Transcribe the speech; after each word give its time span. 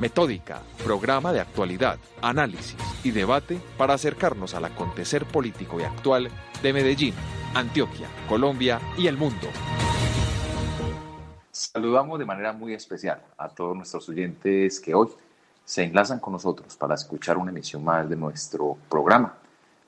Metódica, 0.00 0.62
programa 0.84 1.32
de 1.32 1.40
actualidad, 1.40 1.98
análisis 2.22 2.76
y 3.02 3.10
debate 3.10 3.58
para 3.76 3.94
acercarnos 3.94 4.54
al 4.54 4.64
acontecer 4.64 5.24
político 5.24 5.80
y 5.80 5.82
actual 5.82 6.30
de 6.62 6.72
Medellín, 6.72 7.14
Antioquia, 7.52 8.06
Colombia 8.28 8.80
y 8.96 9.08
el 9.08 9.16
mundo. 9.16 9.48
Saludamos 11.50 12.16
de 12.20 12.24
manera 12.24 12.52
muy 12.52 12.74
especial 12.74 13.20
a 13.36 13.48
todos 13.48 13.74
nuestros 13.74 14.08
oyentes 14.08 14.78
que 14.78 14.94
hoy 14.94 15.08
se 15.64 15.82
enlazan 15.82 16.20
con 16.20 16.32
nosotros 16.32 16.76
para 16.76 16.94
escuchar 16.94 17.36
una 17.36 17.50
emisión 17.50 17.82
más 17.82 18.08
de 18.08 18.14
nuestro 18.14 18.78
programa 18.88 19.34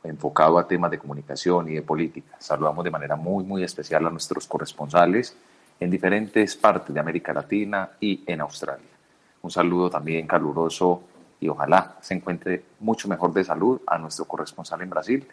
enfocado 0.03 0.59
a 0.59 0.67
temas 0.67 0.91
de 0.91 0.99
comunicación 0.99 1.69
y 1.69 1.75
de 1.75 1.83
política. 1.83 2.37
Saludamos 2.41 2.83
de 2.83 2.91
manera 2.91 3.15
muy, 3.15 3.45
muy 3.45 3.63
especial 3.63 4.05
a 4.07 4.11
nuestros 4.11 4.49
corresponsales 4.49 5.37
en 5.79 5.89
diferentes 5.89 6.57
partes 6.57 6.93
de 6.93 6.99
América 6.99 7.33
Latina 7.33 7.91
y 8.01 8.25
en 8.27 8.41
Australia. 8.41 8.90
Un 9.43 9.51
saludo 9.51 9.89
también 9.91 10.27
caluroso 10.27 11.03
y 11.41 11.49
ojalá 11.49 11.97
se 12.01 12.15
encuentre 12.15 12.65
mucho 12.81 13.09
mejor 13.09 13.33
de 13.33 13.45
salud 13.45 13.81
a 13.87 13.99
nuestro 13.99 14.27
corresponsal 14.27 14.83
en 14.83 14.91
Brasil, 14.91 15.27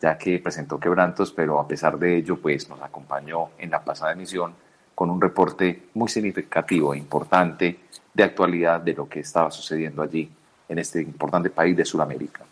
ya 0.00 0.18
que 0.18 0.40
presentó 0.40 0.80
quebrantos, 0.80 1.32
pero 1.32 1.60
a 1.60 1.68
pesar 1.68 1.98
de 1.98 2.16
ello, 2.16 2.40
pues 2.40 2.68
nos 2.68 2.82
acompañó 2.82 3.50
en 3.58 3.70
la 3.70 3.84
pasada 3.84 4.12
emisión 4.12 4.54
con 4.94 5.10
un 5.10 5.20
reporte 5.20 5.88
muy 5.94 6.08
significativo 6.08 6.92
e 6.92 6.98
importante 6.98 7.78
de 8.12 8.22
actualidad 8.24 8.80
de 8.80 8.94
lo 8.94 9.08
que 9.08 9.20
estaba 9.20 9.50
sucediendo 9.50 10.02
allí 10.02 10.30
en 10.68 10.78
este 10.78 11.00
importante 11.00 11.50
país 11.50 11.76
de 11.76 11.84
Sudamérica. 11.84 12.44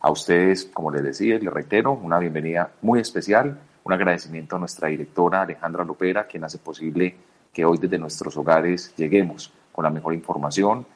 A 0.00 0.10
ustedes, 0.10 0.66
como 0.66 0.90
les 0.90 1.02
decía, 1.02 1.38
les 1.38 1.52
reitero, 1.52 1.92
una 1.92 2.18
bienvenida 2.18 2.70
muy 2.82 3.00
especial, 3.00 3.58
un 3.84 3.92
agradecimiento 3.92 4.56
a 4.56 4.58
nuestra 4.58 4.88
directora 4.88 5.42
Alejandra 5.42 5.84
Lopera, 5.84 6.26
quien 6.26 6.44
hace 6.44 6.58
posible 6.58 7.16
que 7.52 7.64
hoy 7.64 7.78
desde 7.78 7.98
nuestros 7.98 8.36
hogares 8.36 8.94
lleguemos 8.96 9.52
con 9.72 9.84
la 9.84 9.90
mejor 9.90 10.14
información 10.14 10.86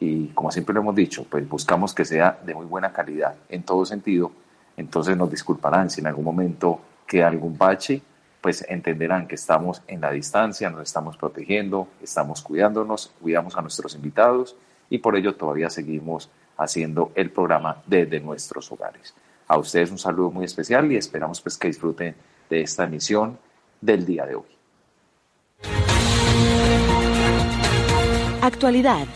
y 0.00 0.28
como 0.28 0.50
siempre 0.50 0.74
lo 0.74 0.80
hemos 0.80 0.94
dicho, 0.94 1.24
pues 1.28 1.48
buscamos 1.48 1.94
que 1.94 2.04
sea 2.04 2.38
de 2.44 2.54
muy 2.54 2.66
buena 2.66 2.92
calidad 2.92 3.34
en 3.48 3.62
todo 3.62 3.84
sentido. 3.86 4.32
Entonces 4.76 5.16
nos 5.16 5.30
disculparán 5.30 5.88
si 5.90 6.00
en 6.00 6.08
algún 6.08 6.24
momento 6.24 6.80
queda 7.06 7.28
algún 7.28 7.56
bache, 7.56 8.02
pues 8.40 8.64
entenderán 8.68 9.26
que 9.26 9.36
estamos 9.36 9.82
en 9.86 10.00
la 10.00 10.10
distancia, 10.10 10.68
nos 10.68 10.82
estamos 10.82 11.16
protegiendo, 11.16 11.88
estamos 12.02 12.42
cuidándonos, 12.42 13.12
cuidamos 13.22 13.56
a 13.56 13.62
nuestros 13.62 13.94
invitados 13.94 14.56
y 14.90 14.98
por 14.98 15.16
ello 15.16 15.34
todavía 15.34 15.70
seguimos 15.70 16.28
haciendo 16.58 17.12
el 17.14 17.30
programa 17.30 17.82
desde 17.86 18.20
nuestros 18.20 18.70
hogares. 18.70 19.14
A 19.48 19.58
ustedes 19.58 19.90
un 19.90 19.98
saludo 19.98 20.30
muy 20.30 20.44
especial 20.44 20.90
y 20.92 20.96
esperamos 20.96 21.40
pues 21.40 21.56
que 21.56 21.68
disfruten 21.68 22.14
de 22.50 22.60
esta 22.60 22.84
emisión 22.84 23.38
del 23.80 24.04
día 24.04 24.26
de 24.26 24.34
hoy. 24.34 25.93
Actualidad. 28.44 29.06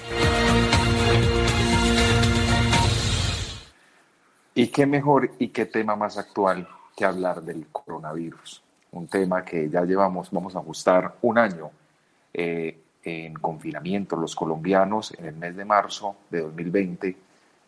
¿Y 4.54 4.68
qué 4.68 4.86
mejor 4.86 5.32
y 5.38 5.48
qué 5.48 5.66
tema 5.66 5.96
más 5.96 6.16
actual 6.16 6.66
que 6.96 7.04
hablar 7.04 7.42
del 7.42 7.66
coronavirus? 7.66 8.62
Un 8.92 9.06
tema 9.06 9.44
que 9.44 9.68
ya 9.68 9.84
llevamos, 9.84 10.30
vamos 10.30 10.56
a 10.56 10.60
ajustar 10.60 11.16
un 11.20 11.36
año 11.36 11.70
eh, 12.32 12.80
en 13.04 13.34
confinamiento. 13.34 14.16
Los 14.16 14.34
colombianos 14.34 15.12
en 15.18 15.26
el 15.26 15.34
mes 15.34 15.54
de 15.56 15.66
marzo 15.66 16.16
de 16.30 16.40
2020 16.40 17.16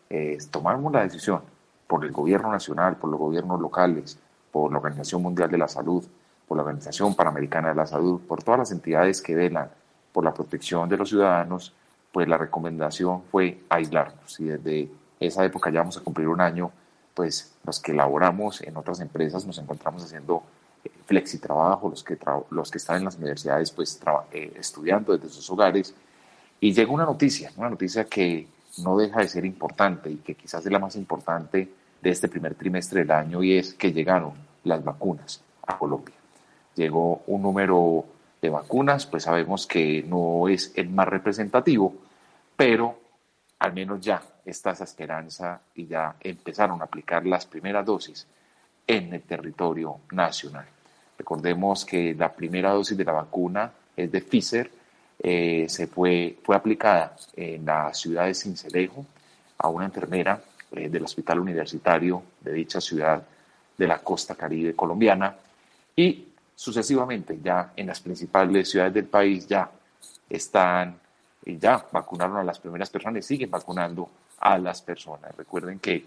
eh, 0.09 0.37
tomamos 0.49 0.91
la 0.91 1.03
decisión 1.03 1.43
por 1.85 2.03
el 2.03 2.11
gobierno 2.11 2.51
nacional, 2.51 2.95
por 2.95 3.11
los 3.11 3.19
gobiernos 3.19 3.61
locales, 3.61 4.17
por 4.51 4.71
la 4.71 4.79
Organización 4.79 5.21
Mundial 5.21 5.51
de 5.51 5.59
la 5.59 5.67
Salud, 5.67 6.03
por 6.47 6.57
la 6.57 6.63
Organización 6.63 7.13
Panamericana 7.13 7.69
de 7.69 7.75
la 7.75 7.85
Salud, 7.85 8.19
por 8.21 8.41
todas 8.41 8.61
las 8.61 8.71
entidades 8.71 9.21
que 9.21 9.35
velan 9.35 9.69
por 10.11 10.23
la 10.23 10.33
protección 10.33 10.89
de 10.89 10.97
los 10.97 11.09
ciudadanos, 11.09 11.73
pues 12.11 12.27
la 12.27 12.37
recomendación 12.37 13.23
fue 13.31 13.61
aislarnos. 13.69 14.39
Y 14.39 14.45
desde 14.45 14.89
esa 15.19 15.45
época 15.45 15.69
ya 15.69 15.79
vamos 15.79 15.97
a 15.97 16.01
cumplir 16.01 16.27
un 16.27 16.41
año, 16.41 16.71
pues 17.13 17.53
los 17.63 17.79
que 17.79 17.93
laboramos 17.93 18.61
en 18.61 18.75
otras 18.77 18.99
empresas 18.99 19.45
nos 19.45 19.57
encontramos 19.57 20.03
haciendo 20.03 20.43
eh, 20.83 20.89
flexi 21.05 21.37
trabajo, 21.37 21.89
los 21.89 22.03
que, 22.03 22.17
los 22.49 22.71
que 22.71 22.77
están 22.77 22.97
en 22.97 23.05
las 23.05 23.17
universidades, 23.17 23.71
pues 23.71 23.99
eh, 24.31 24.53
estudiando 24.57 25.17
desde 25.17 25.29
sus 25.29 25.49
hogares. 25.49 25.93
Y 26.59 26.73
llega 26.73 26.91
una 26.91 27.05
noticia, 27.05 27.51
una 27.57 27.69
noticia 27.69 28.05
que 28.05 28.47
no 28.79 28.97
deja 28.97 29.19
de 29.19 29.27
ser 29.27 29.45
importante 29.45 30.09
y 30.09 30.17
que 30.17 30.35
quizás 30.35 30.65
es 30.65 30.71
la 30.71 30.79
más 30.79 30.95
importante 30.95 31.69
de 32.01 32.09
este 32.09 32.27
primer 32.27 32.55
trimestre 32.55 33.01
del 33.01 33.11
año 33.11 33.43
y 33.43 33.57
es 33.57 33.73
que 33.73 33.91
llegaron 33.91 34.33
las 34.63 34.83
vacunas 34.83 35.41
a 35.65 35.77
Colombia. 35.77 36.15
Llegó 36.75 37.21
un 37.27 37.41
número 37.41 38.05
de 38.41 38.49
vacunas, 38.49 39.05
pues 39.05 39.23
sabemos 39.23 39.67
que 39.67 40.03
no 40.03 40.47
es 40.47 40.73
el 40.75 40.89
más 40.89 41.07
representativo, 41.07 41.93
pero 42.55 42.99
al 43.59 43.73
menos 43.73 44.01
ya 44.01 44.21
está 44.43 44.71
esa 44.71 44.85
esperanza 44.85 45.61
y 45.75 45.85
ya 45.85 46.15
empezaron 46.19 46.81
a 46.81 46.85
aplicar 46.85 47.25
las 47.25 47.45
primeras 47.45 47.85
dosis 47.85 48.25
en 48.87 49.13
el 49.13 49.21
territorio 49.21 49.99
nacional. 50.11 50.65
Recordemos 51.17 51.85
que 51.85 52.15
la 52.15 52.33
primera 52.33 52.71
dosis 52.71 52.97
de 52.97 53.05
la 53.05 53.11
vacuna 53.11 53.71
es 53.95 54.11
de 54.11 54.21
Pfizer, 54.21 54.71
eh, 55.23 55.67
se 55.69 55.85
fue, 55.85 56.39
fue 56.43 56.55
aplicada 56.55 57.15
en 57.35 57.63
la 57.63 57.93
ciudad 57.93 58.25
de 58.25 58.33
Cincelejo 58.33 59.05
a 59.59 59.67
una 59.67 59.85
enfermera 59.85 60.41
eh, 60.71 60.89
del 60.89 61.03
hospital 61.03 61.39
universitario 61.39 62.23
de 62.39 62.53
dicha 62.53 62.81
ciudad 62.81 63.23
de 63.77 63.87
la 63.87 63.99
costa 63.99 64.33
caribe 64.33 64.75
colombiana 64.75 65.35
y 65.95 66.30
sucesivamente 66.61 67.39
ya 67.43 67.73
en 67.75 67.87
las 67.87 67.99
principales 68.01 68.69
ciudades 68.69 68.93
del 68.93 69.05
país 69.05 69.47
ya 69.47 69.71
están, 70.29 70.95
ya 71.43 71.83
vacunaron 71.91 72.37
a 72.37 72.43
las 72.43 72.59
primeras 72.59 72.87
personas 72.91 73.25
y 73.25 73.27
siguen 73.27 73.49
vacunando 73.49 74.07
a 74.37 74.59
las 74.59 74.79
personas. 74.83 75.35
Recuerden 75.35 75.79
que 75.79 76.05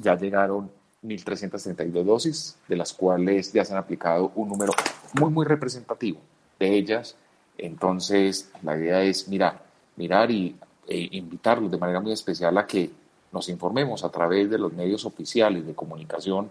ya 0.00 0.16
llegaron 0.16 0.68
1.332 1.04 2.02
dosis, 2.02 2.56
de 2.66 2.74
las 2.74 2.92
cuales 2.92 3.52
ya 3.52 3.64
se 3.64 3.72
han 3.72 3.78
aplicado 3.78 4.32
un 4.34 4.48
número 4.48 4.72
muy, 5.12 5.30
muy 5.30 5.46
representativo 5.46 6.18
de 6.58 6.74
ellas. 6.74 7.14
Entonces, 7.56 8.50
la 8.64 8.76
idea 8.76 9.00
es 9.04 9.28
mirar, 9.28 9.62
mirar 9.94 10.28
y 10.32 10.56
e 10.88 11.08
invitarlos 11.12 11.70
de 11.70 11.78
manera 11.78 12.00
muy 12.00 12.10
especial 12.10 12.58
a 12.58 12.66
que 12.66 12.90
nos 13.30 13.48
informemos 13.48 14.02
a 14.02 14.10
través 14.10 14.50
de 14.50 14.58
los 14.58 14.72
medios 14.72 15.04
oficiales 15.04 15.64
de 15.64 15.74
comunicación 15.74 16.50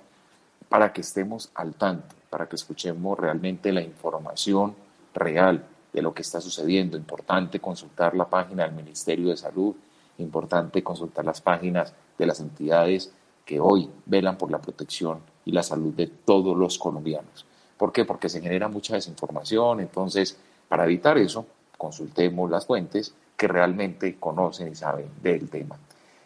para 0.69 0.94
que 0.94 1.01
estemos 1.01 1.50
al 1.55 1.73
tanto, 1.73 2.16
para 2.29 2.47
que 2.47 2.55
escuchemos 2.55 3.17
realmente 3.17 3.72
la 3.72 3.81
información 3.81 4.75
real 5.13 5.66
de 5.94 6.01
lo 6.01 6.13
que 6.13 6.22
está 6.22 6.41
sucediendo. 6.41 6.97
Importante 6.97 7.59
consultar 7.59 8.16
la 8.16 8.29
página 8.29 8.63
del 8.63 8.75
Ministerio 8.75 9.29
de 9.29 9.38
Salud, 9.38 9.75
importante 10.17 10.83
consultar 10.83 11.25
las 11.25 11.41
páginas 11.41 11.94
de 12.17 12.25
las 12.25 12.39
entidades 12.39 13.11
que 13.45 13.59
hoy 13.59 13.89
velan 14.05 14.38
por 14.38 14.51
la 14.51 14.59
protección 14.59 15.19
y 15.45 15.51
la 15.51 15.63
salud 15.63 15.94
de 15.94 16.07
todos 16.07 16.57
los 16.57 16.78
colombianos. 16.78 17.45
¿Por 17.78 17.91
qué? 17.91 18.05
Porque 18.05 18.28
se 18.28 18.41
genera 18.41 18.67
mucha 18.67 18.95
desinformación, 18.95 19.79
entonces 19.79 20.38
para 20.67 20.84
evitar 20.84 21.17
eso, 21.17 21.45
consultemos 21.78 22.49
las 22.49 22.66
fuentes 22.66 23.13
que 23.38 23.47
realmente 23.47 24.17
conocen 24.19 24.67
y 24.67 24.75
saben 24.75 25.09
del 25.22 25.49
tema. 25.49 25.78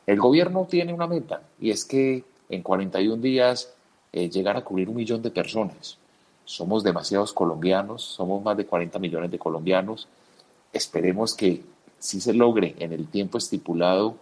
El 0.08 0.20
gobierno 0.20 0.66
tiene 0.70 0.94
una 0.94 1.08
meta 1.08 1.42
y 1.60 1.70
es 1.70 1.86
que 1.86 2.24
en 2.50 2.64
41 2.64 3.22
días 3.22 3.74
eh, 4.14 4.30
llegar 4.30 4.58
a 4.58 4.64
cubrir 4.64 4.90
un 4.90 4.96
millón 4.96 5.22
de 5.22 5.32
personas. 5.32 5.98
Somos 6.46 6.84
demasiados 6.84 7.34
colombianos, 7.34 8.04
somos 8.04 8.44
más 8.44 8.58
de 8.58 8.66
40 8.66 9.00
millones 9.00 9.32
de 9.32 9.40
colombianos. 9.40 10.08
Esperemos 10.74 11.36
que 11.36 11.64
si 12.00 12.20
se 12.20 12.34
logre 12.34 12.76
en 12.80 12.94
el 12.94 13.08
tiempo 13.08 13.38
estipulado 13.38 14.16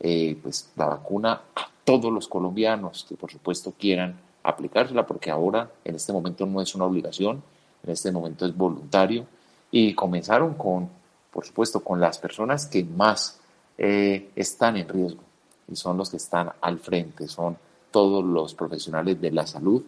eh, 0.00 0.38
pues 0.42 0.70
la 0.76 0.86
vacuna 0.86 1.40
a 1.54 1.68
todos 1.84 2.12
los 2.12 2.28
colombianos 2.28 3.06
que 3.08 3.16
por 3.16 3.30
supuesto 3.30 3.72
quieran 3.78 4.18
aplicársela, 4.42 5.06
porque 5.06 5.30
ahora 5.30 5.70
en 5.84 5.94
este 5.94 6.12
momento 6.12 6.46
no 6.46 6.60
es 6.60 6.74
una 6.74 6.84
obligación, 6.84 7.42
en 7.82 7.90
este 7.90 8.12
momento 8.12 8.46
es 8.46 8.56
voluntario. 8.56 9.26
Y 9.70 9.94
comenzaron 9.94 10.54
con, 10.54 10.88
por 11.32 11.44
supuesto, 11.44 11.80
con 11.80 12.00
las 12.00 12.18
personas 12.18 12.66
que 12.66 12.84
más 12.84 13.40
eh, 13.76 14.30
están 14.36 14.76
en 14.76 14.88
riesgo 14.88 15.22
y 15.66 15.74
son 15.74 15.96
los 15.96 16.10
que 16.10 16.18
están 16.18 16.52
al 16.60 16.78
frente, 16.78 17.26
son 17.26 17.56
todos 17.94 18.24
los 18.24 18.54
profesionales 18.54 19.20
de 19.20 19.30
la 19.30 19.46
salud, 19.46 19.80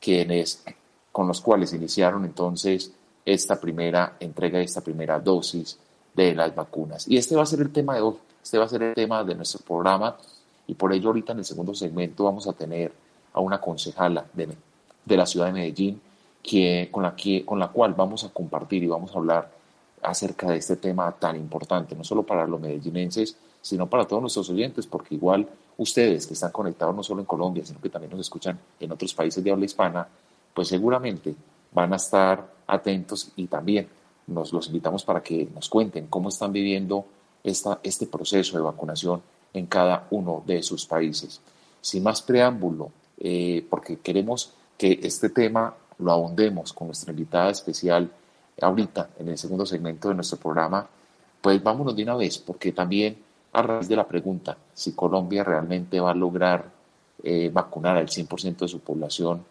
quienes 0.00 0.64
con 1.12 1.28
los 1.28 1.40
cuales 1.40 1.72
iniciaron 1.72 2.24
entonces 2.24 2.90
esta 3.24 3.60
primera 3.60 4.16
entrega, 4.18 4.58
esta 4.58 4.80
primera 4.80 5.20
dosis 5.20 5.78
de 6.12 6.34
las 6.34 6.52
vacunas. 6.52 7.06
Y 7.06 7.16
este 7.16 7.36
va 7.36 7.44
a 7.44 7.46
ser 7.46 7.60
el 7.60 7.70
tema 7.70 7.94
de 7.94 8.00
hoy, 8.00 8.16
este 8.42 8.58
va 8.58 8.64
a 8.64 8.68
ser 8.68 8.82
el 8.82 8.94
tema 8.94 9.22
de 9.22 9.36
nuestro 9.36 9.60
programa 9.64 10.16
y 10.66 10.74
por 10.74 10.92
ello 10.92 11.10
ahorita 11.10 11.30
en 11.30 11.38
el 11.38 11.44
segundo 11.44 11.76
segmento 11.76 12.24
vamos 12.24 12.48
a 12.48 12.54
tener 12.54 12.90
a 13.32 13.38
una 13.38 13.60
concejala 13.60 14.24
de, 14.32 14.48
de 15.04 15.16
la 15.16 15.24
ciudad 15.24 15.46
de 15.46 15.52
Medellín 15.52 16.00
que, 16.42 16.88
con, 16.90 17.04
la 17.04 17.14
que, 17.14 17.44
con 17.44 17.60
la 17.60 17.68
cual 17.68 17.94
vamos 17.94 18.24
a 18.24 18.30
compartir 18.30 18.82
y 18.82 18.88
vamos 18.88 19.14
a 19.14 19.18
hablar 19.18 19.48
acerca 20.02 20.50
de 20.50 20.56
este 20.56 20.74
tema 20.74 21.12
tan 21.12 21.36
importante, 21.36 21.94
no 21.94 22.02
solo 22.02 22.24
para 22.24 22.48
los 22.48 22.60
medellinenses, 22.60 23.36
sino 23.64 23.88
para 23.88 24.06
todos 24.06 24.20
nuestros 24.20 24.50
oyentes, 24.50 24.86
porque 24.86 25.14
igual 25.14 25.48
ustedes 25.78 26.26
que 26.26 26.34
están 26.34 26.52
conectados 26.52 26.94
no 26.94 27.02
solo 27.02 27.20
en 27.20 27.26
Colombia, 27.26 27.64
sino 27.64 27.80
que 27.80 27.88
también 27.88 28.10
nos 28.10 28.20
escuchan 28.20 28.60
en 28.78 28.92
otros 28.92 29.14
países 29.14 29.42
de 29.42 29.50
habla 29.50 29.64
hispana, 29.64 30.06
pues 30.52 30.68
seguramente 30.68 31.34
van 31.72 31.94
a 31.94 31.96
estar 31.96 32.46
atentos 32.66 33.32
y 33.36 33.46
también 33.46 33.88
nos 34.26 34.52
los 34.52 34.66
invitamos 34.66 35.02
para 35.02 35.22
que 35.22 35.48
nos 35.54 35.70
cuenten 35.70 36.08
cómo 36.08 36.28
están 36.28 36.52
viviendo 36.52 37.06
esta, 37.42 37.80
este 37.82 38.06
proceso 38.06 38.58
de 38.58 38.62
vacunación 38.62 39.22
en 39.54 39.64
cada 39.64 40.08
uno 40.10 40.42
de 40.44 40.62
sus 40.62 40.84
países. 40.84 41.40
Sin 41.80 42.02
más 42.02 42.20
preámbulo, 42.20 42.90
eh, 43.18 43.66
porque 43.70 43.96
queremos 43.96 44.52
que 44.76 45.00
este 45.02 45.30
tema 45.30 45.74
lo 46.00 46.12
ahondemos 46.12 46.74
con 46.74 46.88
nuestra 46.88 47.12
invitada 47.12 47.48
especial 47.48 48.10
ahorita 48.60 49.08
en 49.18 49.30
el 49.30 49.38
segundo 49.38 49.64
segmento 49.64 50.10
de 50.10 50.16
nuestro 50.16 50.36
programa, 50.36 50.86
pues 51.40 51.62
vámonos 51.62 51.96
de 51.96 52.02
una 52.02 52.16
vez, 52.16 52.36
porque 52.36 52.70
también 52.72 53.23
a 53.54 53.62
raíz 53.62 53.88
de 53.88 53.96
la 53.96 54.06
pregunta 54.06 54.56
si 54.74 54.92
Colombia 54.92 55.44
realmente 55.44 56.00
va 56.00 56.10
a 56.10 56.14
lograr 56.14 56.70
eh, 57.22 57.50
vacunar 57.52 57.96
al 57.96 58.08
100% 58.08 58.58
de 58.58 58.68
su 58.68 58.80
población, 58.80 59.44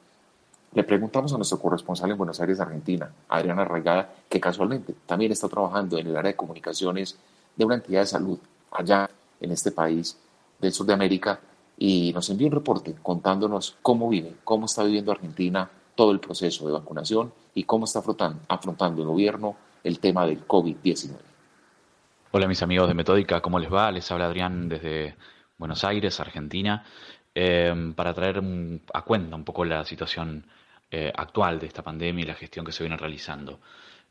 le 0.74 0.84
preguntamos 0.84 1.34
a 1.34 1.38
nuestro 1.38 1.60
corresponsal 1.60 2.12
en 2.12 2.18
Buenos 2.18 2.40
Aires, 2.40 2.60
Argentina, 2.60 3.12
Adriana 3.30 3.62
Arraigada, 3.62 4.14
que 4.28 4.40
casualmente 4.40 4.94
también 5.06 5.32
está 5.32 5.48
trabajando 5.48 5.98
en 5.98 6.08
el 6.08 6.18
área 6.18 6.32
de 6.32 6.36
comunicaciones 6.36 7.18
de 7.56 7.66
una 7.66 7.76
entidad 7.76 8.02
de 8.02 8.08
salud 8.08 8.40
allá 8.72 9.10
en 9.40 9.52
este 9.52 9.72
país 9.72 10.18
del 10.60 10.74
sur 10.74 10.86
de 10.86 10.94
América, 10.94 11.40
y 11.78 12.12
nos 12.14 12.30
envió 12.30 12.48
un 12.48 12.54
reporte 12.54 12.96
contándonos 13.02 13.78
cómo 13.82 14.10
vive, 14.10 14.36
cómo 14.44 14.66
está 14.66 14.84
viviendo 14.84 15.12
Argentina 15.12 15.70
todo 15.96 16.12
el 16.12 16.20
proceso 16.20 16.66
de 16.66 16.74
vacunación 16.74 17.32
y 17.56 17.64
cómo 17.64 17.86
está 17.86 18.00
afrontando, 18.00 18.40
afrontando 18.48 19.02
el 19.02 19.08
gobierno 19.08 19.56
el 19.84 20.00
tema 20.00 20.26
del 20.26 20.48
COVID-19. 20.48 21.33
Hola 22.36 22.48
mis 22.48 22.64
amigos 22.64 22.88
de 22.88 22.96
Metódica, 22.96 23.42
¿cómo 23.42 23.60
les 23.60 23.72
va? 23.72 23.92
Les 23.92 24.12
habla 24.12 24.26
Adrián 24.26 24.68
desde 24.68 25.16
Buenos 25.60 25.84
Aires, 25.84 26.20
Argentina, 26.20 26.84
em, 27.36 27.94
para 27.94 28.12
traer 28.16 28.42
a 28.92 29.02
cuenta 29.04 29.36
un 29.36 29.44
poco 29.44 29.64
la 29.64 29.86
situación 29.86 30.48
eh, 30.90 31.14
actual 31.16 31.60
de 31.60 31.68
esta 31.68 31.84
pandemia 31.84 32.24
y 32.24 32.28
la 32.28 32.34
gestión 32.34 32.66
que 32.66 32.72
se 32.72 32.82
viene 32.84 32.98
realizando. 32.98 33.60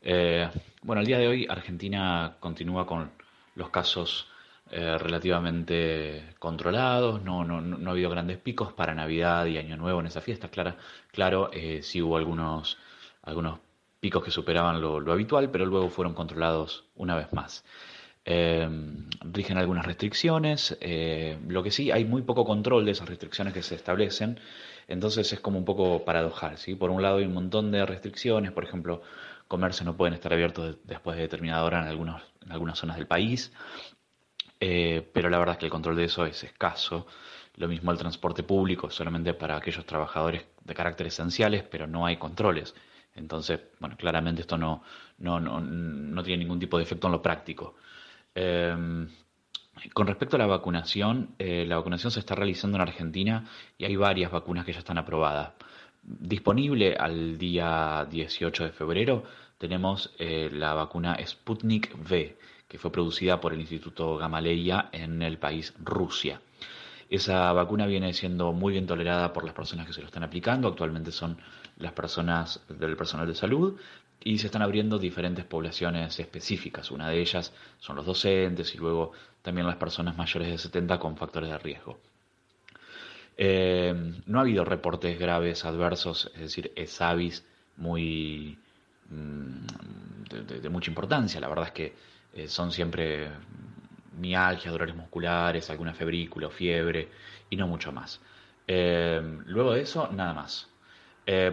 Eh, 0.01 0.49
bueno, 0.83 1.01
al 1.01 1.05
día 1.05 1.17
de 1.17 1.27
hoy 1.27 1.47
Argentina 1.49 2.37
continúa 2.39 2.85
con 2.87 3.11
los 3.55 3.69
casos 3.71 4.29
eh, 4.71 4.97
relativamente 4.97 6.33
controlados, 6.39 7.21
no, 7.23 7.43
no, 7.43 7.89
ha 7.89 7.91
habido 7.91 8.09
grandes 8.09 8.37
picos 8.37 8.71
para 8.71 8.95
Navidad 8.95 9.47
y 9.47 9.57
Año 9.57 9.75
Nuevo 9.75 9.99
en 9.99 10.05
esa 10.05 10.21
fiesta, 10.21 10.47
claro, 10.47 10.77
claro 11.11 11.51
sí 11.81 12.01
hubo 12.01 12.15
algunos 12.15 12.77
picos 13.99 14.23
que 14.23 14.31
superaban 14.31 14.81
lo, 14.81 15.11
habitual, 15.11 15.49
pero 15.49 15.65
luego 15.65 15.89
fueron 15.89 16.13
controlados 16.13 16.85
una 16.95 17.15
vez 17.15 17.31
más. 17.33 17.65
Eh, 18.25 18.69
rigen 19.21 19.57
algunas 19.57 19.85
restricciones, 19.85 20.77
lo 21.47 21.63
que 21.63 21.71
sí, 21.71 21.91
hay 21.91 22.05
muy 22.05 22.21
poco 22.21 22.45
control 22.45 22.85
de 22.85 22.91
esas 22.91 23.09
restricciones 23.09 23.53
que 23.53 23.61
se 23.61 23.75
establecen, 23.75 24.39
entonces 24.87 25.31
es 25.33 25.39
como 25.39 25.57
un 25.59 25.65
poco 25.65 26.05
paradojal, 26.05 26.57
¿sí? 26.57 26.75
Por 26.75 26.89
un 26.89 27.01
lado 27.01 27.17
hay 27.17 27.25
un 27.25 27.33
montón 27.33 27.71
de 27.71 27.85
restricciones, 27.85 28.51
por 28.51 28.63
ejemplo, 28.63 29.01
comercios 29.47 29.85
no 29.85 29.97
pueden 29.97 30.13
estar 30.13 30.31
abiertos 30.33 30.77
después 30.85 31.17
de 31.17 31.23
determinada 31.23 31.63
hora 31.63 31.81
en, 31.81 31.87
algunos, 31.87 32.21
en 32.45 32.51
algunas 32.51 32.77
zonas 32.79 32.97
del 32.97 33.07
país, 33.07 33.51
eh, 34.59 35.09
pero 35.13 35.29
la 35.29 35.37
verdad 35.39 35.53
es 35.53 35.59
que 35.59 35.65
el 35.65 35.71
control 35.71 35.95
de 35.95 36.05
eso 36.05 36.25
es 36.25 36.43
escaso. 36.43 37.05
Lo 37.55 37.67
mismo 37.67 37.91
el 37.91 37.97
transporte 37.97 38.43
público, 38.43 38.89
solamente 38.89 39.33
para 39.33 39.57
aquellos 39.57 39.85
trabajadores 39.85 40.43
de 40.63 40.73
carácter 40.73 41.07
esenciales, 41.07 41.63
pero 41.63 41.85
no 41.87 42.05
hay 42.05 42.17
controles. 42.17 42.73
Entonces, 43.15 43.59
bueno, 43.79 43.95
claramente 43.97 44.41
esto 44.41 44.57
no, 44.57 44.83
no, 45.19 45.39
no, 45.39 45.59
no 45.61 46.23
tiene 46.23 46.43
ningún 46.43 46.59
tipo 46.59 46.77
de 46.77 46.83
efecto 46.83 47.07
en 47.07 47.13
lo 47.13 47.21
práctico. 47.21 47.75
Em, 48.35 49.07
con 49.93 50.07
respecto 50.07 50.35
a 50.35 50.39
la 50.39 50.47
vacunación, 50.47 51.35
eh, 51.37 51.65
la 51.67 51.77
vacunación 51.77 52.11
se 52.11 52.19
está 52.19 52.35
realizando 52.35 52.77
en 52.77 52.81
Argentina 52.81 53.45
y 53.77 53.85
hay 53.85 53.95
varias 53.95 54.31
vacunas 54.31 54.65
que 54.65 54.73
ya 54.73 54.79
están 54.79 54.97
aprobadas. 54.97 55.53
Disponible 56.01 56.95
al 56.95 57.37
día 57.37 58.07
18 58.09 58.65
de 58.65 58.71
febrero 58.71 59.23
tenemos 59.57 60.13
eh, 60.19 60.49
la 60.51 60.73
vacuna 60.73 61.17
Sputnik 61.25 61.95
V, 61.97 62.37
que 62.67 62.77
fue 62.77 62.91
producida 62.91 63.39
por 63.39 63.53
el 63.53 63.61
Instituto 63.61 64.17
Gamaleya 64.17 64.89
en 64.91 65.21
el 65.21 65.37
país 65.37 65.73
Rusia. 65.79 66.41
Esa 67.09 67.53
vacuna 67.53 67.85
viene 67.85 68.13
siendo 68.13 68.53
muy 68.53 68.73
bien 68.73 68.87
tolerada 68.87 69.33
por 69.33 69.43
las 69.45 69.53
personas 69.53 69.85
que 69.85 69.93
se 69.93 70.01
lo 70.01 70.07
están 70.07 70.23
aplicando. 70.23 70.67
Actualmente 70.67 71.11
son 71.11 71.37
las 71.77 71.93
personas 71.93 72.65
del 72.69 72.97
personal 72.97 73.27
de 73.27 73.35
salud 73.35 73.79
y 74.25 74.37
se 74.37 74.47
están 74.47 74.61
abriendo 74.61 74.97
diferentes 74.97 75.43
poblaciones 75.43 76.17
específicas. 76.19 76.91
Una 76.91 77.09
de 77.09 77.19
ellas 77.19 77.53
son 77.79 77.97
los 77.97 78.05
docentes 78.05 78.73
y 78.73 78.77
luego 78.77 79.11
también 79.41 79.67
las 79.67 79.75
personas 79.75 80.15
mayores 80.15 80.47
de 80.47 80.57
70 80.57 80.97
con 80.99 81.17
factores 81.17 81.49
de 81.49 81.57
riesgo. 81.57 81.99
Eh, 83.35 83.93
no 84.25 84.39
ha 84.39 84.41
habido 84.43 84.63
reportes 84.63 85.19
graves 85.19 85.65
adversos, 85.65 86.31
es 86.35 86.39
decir, 86.39 86.71
es 86.75 87.01
avis 87.01 87.45
muy 87.77 88.57
mm, 89.09 90.23
de 90.61 90.69
mucha 90.69 90.89
importancia. 90.89 91.41
La 91.41 91.49
verdad 91.49 91.67
es 91.67 91.71
que 91.73 91.93
eh, 92.33 92.47
son 92.47 92.71
siempre 92.71 93.29
mialgias, 94.17 94.71
dolores 94.71 94.95
musculares, 94.95 95.69
alguna 95.69 95.93
febrícula 95.93 96.47
o 96.47 96.51
fiebre 96.51 97.09
y 97.49 97.57
no 97.57 97.67
mucho 97.67 97.91
más. 97.91 98.21
Eh, 98.67 99.21
luego 99.47 99.73
de 99.73 99.81
eso, 99.81 100.09
nada 100.13 100.33
más. 100.33 100.69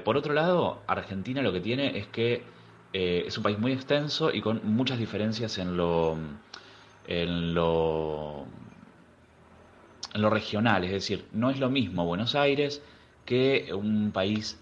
Por 0.05 0.16
otro 0.16 0.34
lado, 0.34 0.82
Argentina 0.88 1.43
lo 1.43 1.52
que 1.52 1.61
tiene 1.61 1.96
es 1.96 2.08
que 2.08 2.43
es 2.92 3.37
un 3.37 3.42
país 3.42 3.58
muy 3.58 3.72
extenso 3.72 4.32
y 4.32 4.40
con 4.40 4.60
muchas 4.64 4.98
diferencias 4.98 5.58
en 5.58 5.76
lo, 5.76 6.16
en 7.06 7.54
lo, 7.54 8.46
en 10.14 10.22
lo 10.22 10.31
regional. 10.31 10.84
Es 10.84 10.90
decir, 10.90 11.26
no 11.32 11.50
es 11.50 11.60
lo 11.60 11.70
mismo 11.70 12.04
Buenos 12.04 12.34
Aires 12.34 12.82
que 13.25 13.72
un 13.75 14.10
país 14.12 14.58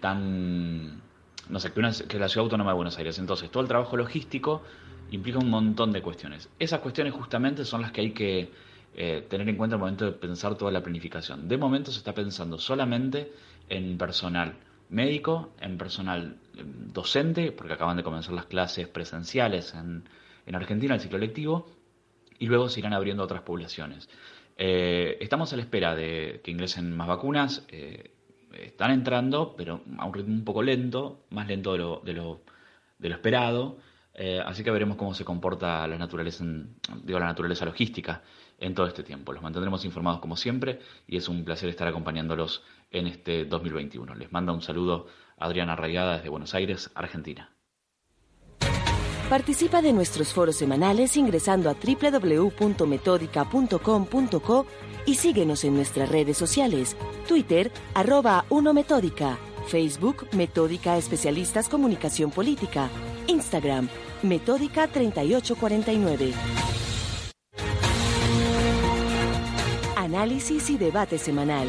tan, 0.00 1.00
no 1.48 1.58
sé, 1.58 1.72
que, 1.72 1.80
que 2.06 2.18
la 2.18 2.28
ciudad 2.28 2.44
autónoma 2.44 2.70
de 2.70 2.76
Buenos 2.76 2.98
Aires. 2.98 3.18
Entonces, 3.18 3.50
todo 3.50 3.62
el 3.62 3.68
trabajo 3.68 3.96
logístico 3.96 4.62
implica 5.10 5.38
un 5.38 5.50
montón 5.50 5.92
de 5.92 6.02
cuestiones. 6.02 6.48
Esas 6.58 6.80
cuestiones 6.80 7.12
justamente 7.12 7.64
son 7.64 7.82
las 7.82 7.92
que 7.92 8.00
hay 8.00 8.10
que 8.12 8.50
eh, 8.94 9.26
tener 9.28 9.48
en 9.48 9.56
cuenta 9.56 9.76
al 9.76 9.80
momento 9.80 10.04
de 10.04 10.12
pensar 10.12 10.56
toda 10.56 10.70
la 10.70 10.82
planificación. 10.82 11.48
De 11.48 11.56
momento 11.56 11.90
se 11.90 11.98
está 11.98 12.14
pensando 12.14 12.58
solamente 12.58 13.32
en 13.68 13.96
personal 13.98 14.54
médico, 14.90 15.54
en 15.60 15.78
personal 15.78 16.36
em, 16.56 16.92
docente, 16.92 17.52
porque 17.52 17.72
acaban 17.72 17.96
de 17.96 18.02
comenzar 18.02 18.34
las 18.34 18.46
clases 18.46 18.88
presenciales 18.88 19.74
en, 19.74 20.04
Argentina, 20.52 20.94
el 20.94 21.00
ciclo 21.00 21.16
lectivo, 21.16 21.70
y 22.40 22.46
luego 22.46 22.68
se 22.68 22.80
irán 22.80 22.92
abriendo 22.92 23.22
otras 23.22 23.42
poblaciones. 23.42 24.08
Eh, 24.56 25.16
estamos 25.20 25.52
a 25.52 25.56
la 25.56 25.62
espera 25.62 25.94
de 25.94 26.40
que 26.42 26.50
ingresen 26.50 26.96
más 26.96 27.06
vacunas. 27.06 27.64
Eh, 27.68 28.10
están 28.52 28.90
entrando, 28.90 29.54
pero 29.56 29.82
a 29.98 30.06
un 30.06 30.12
ritmo 30.12 30.34
un 30.34 30.44
poco 30.44 30.62
lento, 30.62 31.24
más 31.30 31.46
lento 31.46 31.72
de 31.72 31.78
lo, 31.78 32.00
de 32.04 32.12
lo, 32.14 32.40
esperado. 33.14 33.78
Eh, 34.12 34.42
así 34.44 34.64
que 34.64 34.72
veremos 34.72 34.96
cómo 34.96 35.14
se 35.14 35.24
comporta 35.24 35.86
la 35.86 35.96
naturaleza, 35.96 36.44
digo, 37.04 37.20
la 37.20 37.26
naturaleza 37.26 37.64
logística 37.64 38.22
en 38.60 38.74
todo 38.74 38.86
este 38.86 39.02
tiempo. 39.02 39.32
Los 39.32 39.42
mantendremos 39.42 39.84
informados 39.84 40.20
como 40.20 40.36
siempre 40.36 40.80
y 41.08 41.16
es 41.16 41.28
un 41.28 41.44
placer 41.44 41.68
estar 41.68 41.88
acompañándolos 41.88 42.62
en 42.90 43.08
este 43.08 43.44
2021. 43.44 44.14
Les 44.14 44.30
manda 44.30 44.52
un 44.52 44.62
saludo 44.62 45.08
Adriana 45.38 45.74
Rayada 45.74 46.16
desde 46.16 46.28
Buenos 46.28 46.54
Aires, 46.54 46.90
Argentina. 46.94 47.50
Participa 49.30 49.80
de 49.80 49.92
nuestros 49.92 50.32
foros 50.32 50.56
semanales 50.56 51.16
ingresando 51.16 51.70
a 51.70 51.74
www.metódica.com.co 51.74 54.66
y 55.06 55.14
síguenos 55.14 55.64
en 55.64 55.76
nuestras 55.76 56.08
redes 56.08 56.36
sociales, 56.36 56.96
Twitter, 57.28 57.70
arroba 57.94 58.44
1Metódica, 58.50 59.38
Facebook, 59.68 60.26
Metódica 60.32 60.96
Especialistas 60.96 61.68
Comunicación 61.68 62.32
Política, 62.32 62.90
Instagram, 63.28 63.88
Metódica 64.24 64.88
3849. 64.88 66.69
Análisis 70.10 70.68
y 70.70 70.76
debate 70.76 71.18
semanal. 71.18 71.68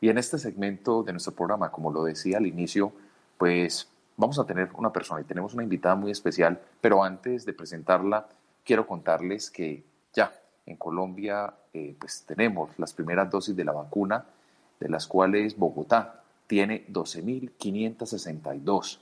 Y 0.00 0.08
en 0.08 0.16
este 0.16 0.38
segmento 0.38 1.02
de 1.02 1.10
nuestro 1.10 1.34
programa, 1.34 1.72
como 1.72 1.90
lo 1.90 2.04
decía 2.04 2.38
al 2.38 2.46
inicio, 2.46 2.92
pues 3.36 3.88
vamos 4.16 4.38
a 4.38 4.46
tener 4.46 4.70
una 4.74 4.92
persona 4.92 5.20
y 5.20 5.24
tenemos 5.24 5.54
una 5.54 5.64
invitada 5.64 5.96
muy 5.96 6.12
especial, 6.12 6.60
pero 6.80 7.02
antes 7.02 7.44
de 7.44 7.52
presentarla, 7.52 8.28
quiero 8.64 8.86
contarles 8.86 9.50
que 9.50 9.82
ya 10.14 10.32
en 10.64 10.76
Colombia 10.76 11.52
eh, 11.74 11.96
pues 11.98 12.22
tenemos 12.24 12.70
las 12.78 12.92
primeras 12.92 13.28
dosis 13.28 13.56
de 13.56 13.64
la 13.64 13.72
vacuna 13.72 14.24
de 14.78 14.88
las 14.88 15.08
cuales 15.08 15.58
Bogotá 15.58 16.22
tiene 16.46 16.86
12.562 16.86 19.00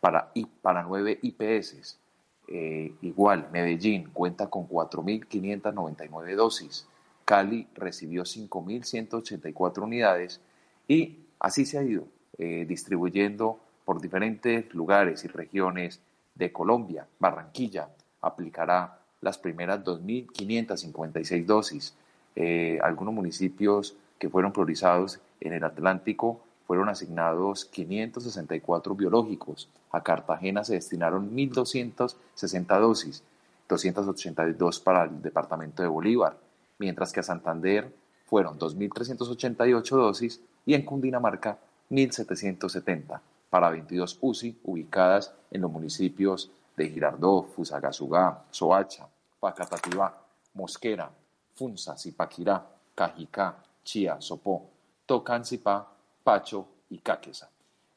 para, 0.00 0.32
para 0.60 0.82
9 0.82 1.20
IPS. 1.22 2.00
Eh, 2.48 2.94
igual, 3.02 3.48
Medellín 3.52 4.10
cuenta 4.12 4.48
con 4.48 4.68
4.599 4.68 6.34
dosis. 6.34 6.86
Cali 7.24 7.66
recibió 7.74 8.22
5.184 8.22 9.82
unidades 9.82 10.40
y 10.86 11.18
así 11.40 11.66
se 11.66 11.78
ha 11.78 11.82
ido 11.82 12.04
eh, 12.38 12.64
distribuyendo 12.68 13.58
por 13.84 14.00
diferentes 14.00 14.72
lugares 14.74 15.24
y 15.24 15.28
regiones 15.28 16.00
de 16.34 16.52
Colombia. 16.52 17.06
Barranquilla 17.18 17.88
aplicará 18.20 19.00
las 19.20 19.38
primeras 19.38 19.84
2.556 19.84 21.44
dosis. 21.44 21.96
Eh, 22.36 22.78
algunos 22.82 23.14
municipios 23.14 23.96
que 24.18 24.28
fueron 24.28 24.52
priorizados 24.52 25.20
en 25.40 25.52
el 25.52 25.64
Atlántico 25.64 26.42
fueron 26.66 26.88
asignados 26.88 27.64
564 27.66 28.94
biológicos. 28.94 29.68
A 29.90 30.02
Cartagena 30.02 30.64
se 30.64 30.74
destinaron 30.74 31.34
1.260 31.34 32.80
dosis, 32.80 33.22
282 33.68 34.80
para 34.80 35.04
el 35.04 35.22
departamento 35.22 35.82
de 35.82 35.88
Bolívar, 35.88 36.36
mientras 36.78 37.12
que 37.12 37.20
a 37.20 37.22
Santander 37.22 37.92
fueron 38.26 38.58
2.388 38.58 39.88
dosis 39.90 40.40
y 40.64 40.74
en 40.74 40.84
Cundinamarca 40.84 41.58
1.770 41.90 43.20
para 43.48 43.70
22 43.70 44.18
UCI 44.20 44.58
ubicadas 44.64 45.32
en 45.50 45.62
los 45.62 45.70
municipios 45.70 46.50
de 46.76 46.88
Girardó, 46.88 47.44
Fusagasugá, 47.44 48.44
Soacha, 48.50 49.06
Pacatativá, 49.40 50.20
Mosquera, 50.54 51.10
Funza, 51.54 51.96
Zipaquirá, 51.96 52.66
Cajicá, 52.94 53.56
Chía, 53.84 54.20
Sopó, 54.20 54.68
Tocancipá, 55.06 55.95
Pacho 56.26 56.66
y 56.90 56.98
Caquesa. 56.98 57.48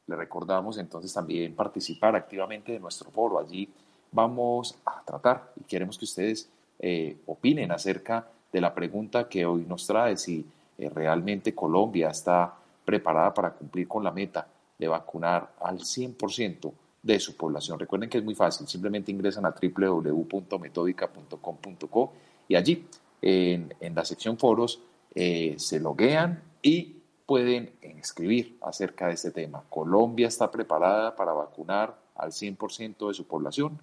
Le 0.06 0.14
recordamos 0.14 0.78
entonces 0.78 1.12
también 1.12 1.56
participar 1.56 2.14
activamente 2.14 2.70
de 2.70 2.78
nuestro 2.78 3.10
foro. 3.10 3.40
Allí 3.40 3.68
vamos 4.12 4.78
a 4.86 5.02
tratar 5.04 5.52
y 5.60 5.64
queremos 5.64 5.98
que 5.98 6.04
ustedes 6.04 6.48
eh, 6.78 7.16
opinen 7.26 7.72
acerca 7.72 8.28
de 8.52 8.60
la 8.60 8.72
pregunta 8.72 9.28
que 9.28 9.44
hoy 9.44 9.64
nos 9.66 9.84
trae, 9.84 10.16
si 10.16 10.46
eh, 10.78 10.88
realmente 10.90 11.56
Colombia 11.56 12.10
está 12.10 12.54
preparada 12.84 13.34
para 13.34 13.50
cumplir 13.50 13.88
con 13.88 14.04
la 14.04 14.12
meta 14.12 14.46
de 14.78 14.86
vacunar 14.86 15.50
al 15.60 15.80
100% 15.80 16.72
de 17.02 17.18
su 17.18 17.36
población. 17.36 17.80
Recuerden 17.80 18.08
que 18.08 18.18
es 18.18 18.24
muy 18.24 18.36
fácil, 18.36 18.68
simplemente 18.68 19.10
ingresan 19.10 19.44
a 19.44 19.52
www.metódica.com.co 19.60 22.12
y 22.46 22.54
allí 22.54 22.86
en, 23.22 23.74
la 23.92 24.04
sección 24.04 24.38
foros 24.38 24.80
eh, 25.16 25.56
se 25.58 25.80
loguean 25.80 26.44
y 26.62 26.99
pueden 27.30 27.70
escribir 27.80 28.58
acerca 28.60 29.06
de 29.06 29.12
este 29.12 29.30
tema. 29.30 29.62
Colombia 29.70 30.26
está 30.26 30.50
preparada 30.50 31.14
para 31.14 31.32
vacunar 31.32 31.94
al 32.16 32.32
100% 32.32 33.06
de 33.06 33.14
su 33.14 33.24
población. 33.24 33.78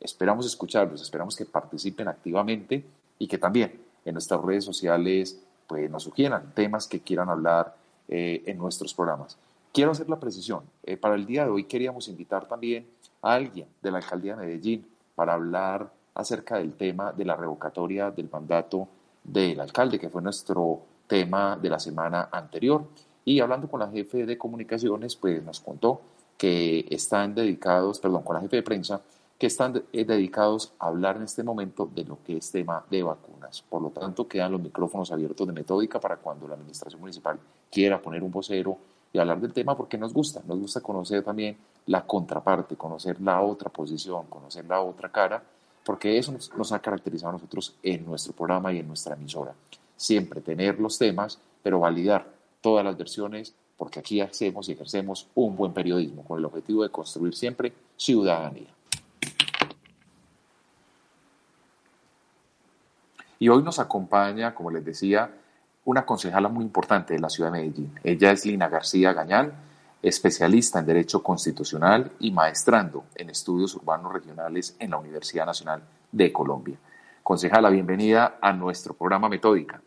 Esperamos 0.00 0.46
escucharlos, 0.46 1.00
esperamos 1.00 1.36
que 1.36 1.44
participen 1.44 2.08
activamente 2.08 2.84
y 3.20 3.28
que 3.28 3.38
también 3.38 3.80
en 4.04 4.14
nuestras 4.14 4.42
redes 4.42 4.64
sociales 4.64 5.40
pues, 5.68 5.88
nos 5.88 6.02
sugieran 6.02 6.52
temas 6.56 6.88
que 6.88 6.98
quieran 6.98 7.30
hablar 7.30 7.76
eh, 8.08 8.42
en 8.46 8.58
nuestros 8.58 8.92
programas. 8.94 9.38
Quiero 9.72 9.92
hacer 9.92 10.10
la 10.10 10.18
precisión. 10.18 10.64
Eh, 10.82 10.96
para 10.96 11.14
el 11.14 11.24
día 11.24 11.44
de 11.44 11.52
hoy 11.52 11.62
queríamos 11.66 12.08
invitar 12.08 12.48
también 12.48 12.88
a 13.22 13.34
alguien 13.34 13.68
de 13.80 13.92
la 13.92 13.98
alcaldía 13.98 14.34
de 14.34 14.44
Medellín 14.44 14.88
para 15.14 15.34
hablar 15.34 15.88
acerca 16.14 16.58
del 16.58 16.72
tema 16.72 17.12
de 17.12 17.26
la 17.26 17.36
revocatoria 17.36 18.10
del 18.10 18.28
mandato 18.28 18.88
del 19.22 19.60
alcalde, 19.60 20.00
que 20.00 20.08
fue 20.10 20.20
nuestro 20.20 20.82
tema 21.12 21.58
de 21.60 21.68
la 21.68 21.78
semana 21.78 22.30
anterior. 22.32 22.86
Y 23.26 23.40
hablando 23.40 23.68
con 23.68 23.80
la 23.80 23.90
jefe 23.90 24.24
de 24.24 24.38
comunicaciones, 24.38 25.14
pues 25.14 25.44
nos 25.44 25.60
contó 25.60 26.00
que 26.38 26.86
están 26.88 27.34
dedicados, 27.34 27.98
perdón, 27.98 28.22
con 28.22 28.36
la 28.36 28.40
jefe 28.40 28.56
de 28.56 28.62
prensa, 28.62 29.02
que 29.38 29.46
están 29.46 29.84
eh, 29.92 30.06
dedicados 30.06 30.72
a 30.78 30.86
hablar 30.86 31.16
en 31.16 31.24
este 31.24 31.42
momento 31.42 31.86
de 31.94 32.04
lo 32.04 32.16
que 32.24 32.38
es 32.38 32.50
tema 32.50 32.82
de 32.90 33.02
vacunas. 33.02 33.60
Por 33.60 33.82
lo 33.82 33.90
tanto, 33.90 34.26
quedan 34.26 34.52
los 34.52 34.62
micrófonos 34.62 35.12
abiertos 35.12 35.46
de 35.46 35.52
metódica 35.52 36.00
para 36.00 36.16
cuando 36.16 36.48
la 36.48 36.54
administración 36.54 37.02
municipal 37.02 37.38
quiera 37.70 38.00
poner 38.00 38.22
un 38.22 38.30
vocero 38.30 38.78
y 39.12 39.18
hablar 39.18 39.38
del 39.38 39.52
tema 39.52 39.76
porque 39.76 39.98
nos 39.98 40.14
gusta, 40.14 40.40
nos 40.46 40.58
gusta 40.58 40.80
conocer 40.80 41.22
también 41.22 41.58
la 41.88 42.06
contraparte, 42.06 42.74
conocer 42.76 43.20
la 43.20 43.42
otra 43.42 43.68
posición, 43.68 44.28
conocer 44.28 44.64
la 44.64 44.80
otra 44.80 45.12
cara, 45.12 45.42
porque 45.84 46.16
eso 46.16 46.32
nos, 46.32 46.50
nos 46.56 46.72
ha 46.72 46.78
caracterizado 46.78 47.28
a 47.28 47.32
nosotros 47.34 47.74
en 47.82 48.06
nuestro 48.06 48.32
programa 48.32 48.72
y 48.72 48.78
en 48.78 48.88
nuestra 48.88 49.14
emisora. 49.14 49.52
Siempre 50.02 50.40
tener 50.40 50.80
los 50.80 50.98
temas, 50.98 51.38
pero 51.62 51.78
validar 51.78 52.26
todas 52.60 52.84
las 52.84 52.98
versiones, 52.98 53.54
porque 53.76 54.00
aquí 54.00 54.20
hacemos 54.20 54.68
y 54.68 54.72
ejercemos 54.72 55.28
un 55.36 55.54
buen 55.54 55.72
periodismo 55.72 56.24
con 56.24 56.40
el 56.40 56.44
objetivo 56.44 56.82
de 56.82 56.88
construir 56.88 57.36
siempre 57.36 57.72
ciudadanía. 57.96 58.66
Y 63.38 63.48
hoy 63.48 63.62
nos 63.62 63.78
acompaña, 63.78 64.52
como 64.56 64.72
les 64.72 64.84
decía, 64.84 65.30
una 65.84 66.04
concejala 66.04 66.48
muy 66.48 66.64
importante 66.64 67.14
de 67.14 67.20
la 67.20 67.30
ciudad 67.30 67.52
de 67.52 67.60
Medellín. 67.60 67.94
Ella 68.02 68.32
es 68.32 68.44
Lina 68.44 68.68
García 68.68 69.12
Gañán, 69.12 69.52
especialista 70.02 70.80
en 70.80 70.86
Derecho 70.86 71.22
Constitucional 71.22 72.10
y 72.18 72.32
maestrando 72.32 73.04
en 73.14 73.30
Estudios 73.30 73.76
Urbanos 73.76 74.12
Regionales 74.12 74.74
en 74.80 74.90
la 74.90 74.96
Universidad 74.96 75.46
Nacional 75.46 75.80
de 76.10 76.32
Colombia. 76.32 76.76
Concejala, 77.22 77.70
bienvenida 77.70 78.38
a 78.40 78.52
nuestro 78.52 78.94
programa 78.94 79.28
Metódica. 79.28 79.80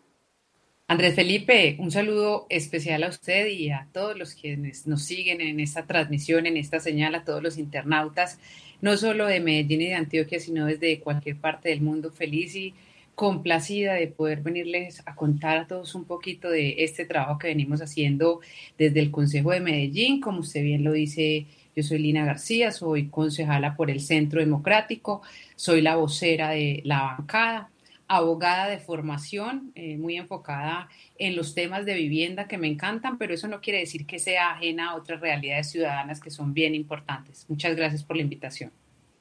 Andrés 0.88 1.15
Felipe, 1.15 1.77
un 1.80 1.89
saludo 1.89 2.46
especial 2.48 3.01
a 3.01 3.10
usted 3.10 3.48
y 3.48 3.72
a 3.72 3.88
todos 3.92 4.15
los 4.15 4.36
quienes 4.36 4.86
nos 4.86 5.01
siguen 5.01 5.42
en 5.42 5.60
esta 5.60 5.88
transmisión, 5.88 6.46
en 6.46 6.58
esta 6.58 6.80
señal, 6.80 7.15
a 7.15 7.24
todos 7.24 7.42
los 7.42 7.58
internautas, 7.58 8.39
no 8.82 8.96
solo 8.96 9.25
de 9.25 9.39
Medellín 9.39 9.82
y 9.82 9.88
de 9.88 9.96
Antioquia, 9.96 10.39
sino 10.39 10.68
desde 10.68 11.00
cualquier 11.00 11.38
parte 11.38 11.70
del 11.70 11.82
mundo. 11.82 12.12
Feliz 12.12 12.56
y 12.56 12.75
complacida 13.15 13.96
de 13.96 14.10
poder 14.10 14.42
venirles 14.42 15.01
a 15.08 15.15
contar 15.15 15.58
a 15.58 15.65
todos 15.65 15.96
un 15.96 16.06
poquito 16.06 16.51
de 16.51 16.75
este 16.84 17.06
trabajo 17.06 17.39
que 17.39 17.48
venimos 17.48 17.82
haciendo 17.82 18.42
desde 18.77 19.00
el 19.00 19.10
Consejo 19.10 19.54
de 19.54 19.62
Medellín. 19.62 20.22
Como 20.22 20.42
usted 20.42 20.62
bien 20.62 20.84
lo 20.84 20.92
dice, 20.92 21.48
yo 21.75 21.82
soy 21.82 21.98
Lina 21.98 22.25
García, 22.25 22.72
soy 22.72 23.08
concejala 23.08 23.75
por 23.75 23.89
el 23.89 24.01
Centro 24.01 24.39
Democrático, 24.39 25.24
soy 25.56 25.82
la 25.82 25.96
vocera 25.96 26.51
de 26.51 26.82
la 26.84 27.01
bancada, 27.01 27.72
abogada 28.07 28.67
de 28.67 28.79
formación, 28.79 29.71
eh, 29.75 29.97
muy 29.97 30.17
enfocada 30.17 30.89
en 31.17 31.35
los 31.35 31.55
temas 31.55 31.85
de 31.85 31.95
vivienda 31.95 32.47
que 32.47 32.57
me 32.57 32.67
encantan, 32.67 33.17
pero 33.17 33.33
eso 33.33 33.47
no 33.47 33.62
quiere 33.62 33.79
decir 33.79 34.05
que 34.05 34.19
sea 34.19 34.51
ajena 34.51 34.91
a 34.91 34.95
otras 34.95 35.21
realidades 35.21 35.71
ciudadanas 35.71 36.19
que 36.19 36.29
son 36.29 36.53
bien 36.53 36.75
importantes. 36.75 37.45
Muchas 37.50 37.75
gracias 37.75 38.03
por 38.03 38.15
la 38.15 38.21
invitación. 38.21 38.71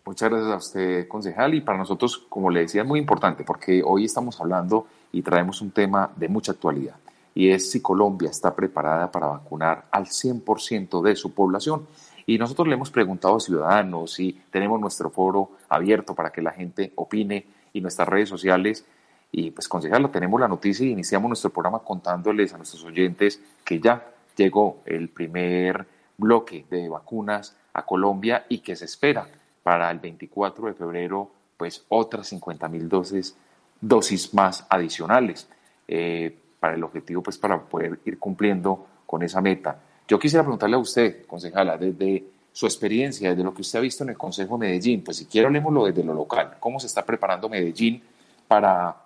Muchas 0.07 0.29
gracias 0.29 0.53
a 0.53 0.57
usted, 0.57 1.09
concejal, 1.09 1.55
y 1.55 1.63
para 1.63 1.79
nosotros, 1.79 2.27
como 2.29 2.51
le 2.51 2.61
decía, 2.61 2.83
es 2.83 2.87
muy 2.87 3.01
importante 3.01 3.43
porque 3.43 3.83
hoy 3.83 4.05
estamos 4.05 4.39
hablando 4.39 4.87
y 5.13 5.23
traemos 5.23 5.63
un 5.63 5.71
tema 5.71 6.13
de 6.17 6.29
mucha 6.29 6.53
actualidad, 6.53 6.97
y 7.35 7.49
es 7.49 7.71
si 7.71 7.81
Colombia 7.81 8.29
está 8.29 8.55
preparada 8.55 9.11
para 9.11 9.29
vacunar 9.29 9.87
al 9.91 10.05
100% 10.05 11.01
de 11.01 11.17
su 11.17 11.33
población. 11.33 11.87
Y 12.27 12.39
nosotros 12.39 12.69
le 12.69 12.75
hemos 12.75 12.91
preguntado 12.91 13.37
a 13.37 13.41
ciudadanos 13.41 14.19
y 14.19 14.41
tenemos 14.51 14.81
nuestro 14.81 15.11
foro 15.11 15.51
abierto 15.69 16.15
para 16.15 16.31
que 16.31 16.41
la 16.41 16.53
gente 16.53 16.93
opine 16.97 17.45
y 17.75 17.83
nuestras 17.83 18.09
redes 18.09 18.31
sociales. 18.31 18.87
Y 19.31 19.51
pues, 19.51 19.69
concejal, 19.69 20.11
tenemos 20.11 20.41
la 20.41 20.49
noticia 20.49 20.87
y 20.87 20.93
iniciamos 20.93 21.29
nuestro 21.29 21.51
programa 21.51 21.81
contándoles 21.81 22.55
a 22.55 22.57
nuestros 22.57 22.83
oyentes 22.85 23.41
que 23.63 23.81
ya 23.81 24.07
llegó 24.37 24.79
el 24.87 25.11
primer 25.11 25.87
bloque 26.17 26.65
de 26.71 26.89
vacunas 26.89 27.57
a 27.75 27.85
Colombia 27.85 28.47
y 28.49 28.59
que 28.59 28.77
se 28.77 28.87
espera 28.87 29.29
para 29.63 29.91
el 29.91 29.99
24 29.99 30.69
de 30.69 30.75
febrero, 30.75 31.31
pues 31.57 31.85
otras 31.89 32.29
50 32.29 32.69
mil 32.69 32.89
dosis, 32.89 33.37
dosis 33.81 34.33
más 34.33 34.65
adicionales 34.71 35.49
eh, 35.89 36.37
para 36.61 36.75
el 36.75 36.85
objetivo, 36.85 37.23
pues 37.23 37.37
para 37.37 37.61
poder 37.61 37.99
ir 38.05 38.19
cumpliendo 38.19 38.87
con 39.05 39.23
esa 39.23 39.41
meta. 39.41 39.81
Yo 40.07 40.19
quisiera 40.19 40.45
preguntarle 40.45 40.77
a 40.77 40.81
usted, 40.81 41.27
concejala, 41.27 41.77
desde 41.77 42.25
su 42.55 42.67
experiencia, 42.67 43.31
desde 43.31 43.43
lo 43.43 43.53
que 43.53 43.63
usted 43.63 43.81
ha 43.81 43.83
visto 43.83 44.05
en 44.05 44.11
el 44.11 44.17
Consejo 44.17 44.57
de 44.57 44.69
Medellín, 44.69 45.03
pues 45.03 45.17
si 45.17 45.27
quiere 45.27 45.49
hablemoslo 45.49 45.87
desde 45.87 46.05
lo 46.05 46.15
local, 46.15 46.55
¿cómo 46.61 46.79
se 46.79 46.87
está 46.87 47.05
preparando 47.05 47.49
Medellín 47.49 48.01
para 48.47 48.97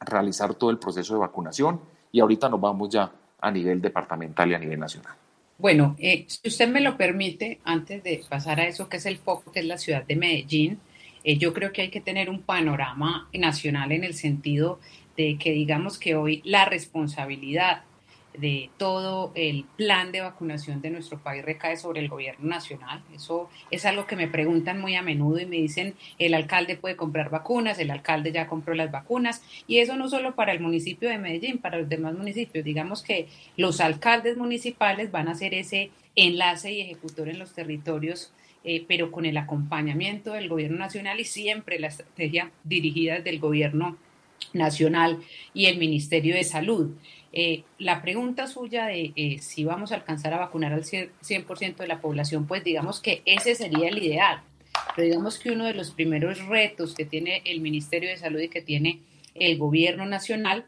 realizar 0.00 0.52
todo 0.54 0.70
el 0.70 0.78
proceso 0.78 1.14
de 1.14 1.20
vacunación? 1.20 1.80
Y 2.10 2.18
ahorita 2.18 2.48
nos 2.48 2.60
vamos 2.60 2.88
ya 2.88 3.08
a 3.40 3.50
nivel 3.52 3.80
departamental 3.80 4.50
y 4.50 4.54
a 4.54 4.58
nivel 4.58 4.80
nacional. 4.80 5.14
Bueno, 5.58 5.94
eh, 6.00 6.24
si 6.26 6.48
usted 6.48 6.68
me 6.68 6.80
lo 6.80 6.96
permite, 6.96 7.60
antes 7.62 8.02
de 8.02 8.20
pasar 8.28 8.58
a 8.58 8.66
eso 8.66 8.88
que 8.88 8.96
es 8.96 9.06
el 9.06 9.18
foco, 9.18 9.52
que 9.52 9.60
es 9.60 9.66
la 9.66 9.78
ciudad 9.78 10.04
de 10.04 10.16
Medellín, 10.16 10.80
eh, 11.22 11.38
yo 11.38 11.54
creo 11.54 11.72
que 11.72 11.82
hay 11.82 11.90
que 11.90 12.00
tener 12.00 12.28
un 12.28 12.42
panorama 12.42 13.28
nacional 13.32 13.92
en 13.92 14.02
el 14.02 14.14
sentido 14.14 14.80
de 15.16 15.38
que 15.38 15.52
digamos 15.52 15.98
que 15.98 16.16
hoy 16.16 16.42
la 16.44 16.64
responsabilidad 16.64 17.84
de 18.36 18.70
todo 18.76 19.32
el 19.34 19.64
plan 19.76 20.12
de 20.12 20.20
vacunación 20.20 20.80
de 20.80 20.90
nuestro 20.90 21.18
país 21.18 21.44
recae 21.44 21.76
sobre 21.76 22.00
el 22.00 22.08
gobierno 22.08 22.48
nacional. 22.48 23.02
Eso 23.14 23.48
es 23.70 23.84
algo 23.86 24.06
que 24.06 24.16
me 24.16 24.28
preguntan 24.28 24.80
muy 24.80 24.94
a 24.94 25.02
menudo 25.02 25.40
y 25.40 25.46
me 25.46 25.56
dicen, 25.56 25.94
el 26.18 26.34
alcalde 26.34 26.76
puede 26.76 26.96
comprar 26.96 27.30
vacunas, 27.30 27.78
el 27.78 27.90
alcalde 27.90 28.32
ya 28.32 28.46
compró 28.46 28.74
las 28.74 28.90
vacunas, 28.90 29.42
y 29.66 29.78
eso 29.78 29.96
no 29.96 30.08
solo 30.08 30.34
para 30.34 30.52
el 30.52 30.60
municipio 30.60 31.08
de 31.08 31.18
Medellín, 31.18 31.58
para 31.58 31.78
los 31.78 31.88
demás 31.88 32.14
municipios. 32.14 32.64
Digamos 32.64 33.02
que 33.02 33.28
los 33.56 33.80
alcaldes 33.80 34.36
municipales 34.36 35.10
van 35.10 35.28
a 35.28 35.34
ser 35.34 35.54
ese 35.54 35.90
enlace 36.14 36.72
y 36.72 36.80
ejecutor 36.80 37.28
en 37.28 37.38
los 37.38 37.54
territorios 37.54 38.32
eh, 38.64 38.84
pero 38.88 39.12
con 39.12 39.24
el 39.24 39.36
acompañamiento 39.36 40.32
del 40.32 40.48
gobierno 40.48 40.78
nacional 40.78 41.20
y 41.20 41.24
siempre 41.24 41.78
la 41.78 41.86
estrategia 41.86 42.50
dirigida 42.64 43.20
del 43.20 43.38
gobierno 43.38 43.96
nacional 44.52 45.20
y 45.54 45.66
el 45.66 45.78
Ministerio 45.78 46.34
de 46.34 46.44
Salud. 46.44 46.90
Eh, 47.32 47.64
la 47.78 48.00
pregunta 48.00 48.46
suya 48.46 48.86
de 48.86 49.12
eh, 49.14 49.38
si 49.40 49.64
vamos 49.64 49.92
a 49.92 49.96
alcanzar 49.96 50.32
a 50.32 50.38
vacunar 50.38 50.72
al 50.72 50.84
100% 50.84 51.76
de 51.76 51.86
la 51.86 52.00
población, 52.00 52.46
pues 52.46 52.64
digamos 52.64 53.00
que 53.00 53.22
ese 53.26 53.54
sería 53.54 53.88
el 53.88 54.02
ideal. 54.02 54.42
Pero 54.96 55.06
digamos 55.06 55.38
que 55.38 55.50
uno 55.50 55.64
de 55.64 55.74
los 55.74 55.90
primeros 55.90 56.44
retos 56.46 56.94
que 56.94 57.04
tiene 57.04 57.42
el 57.44 57.60
Ministerio 57.60 58.08
de 58.08 58.16
Salud 58.16 58.40
y 58.40 58.48
que 58.48 58.62
tiene 58.62 59.00
el 59.34 59.58
gobierno 59.58 60.06
nacional 60.06 60.66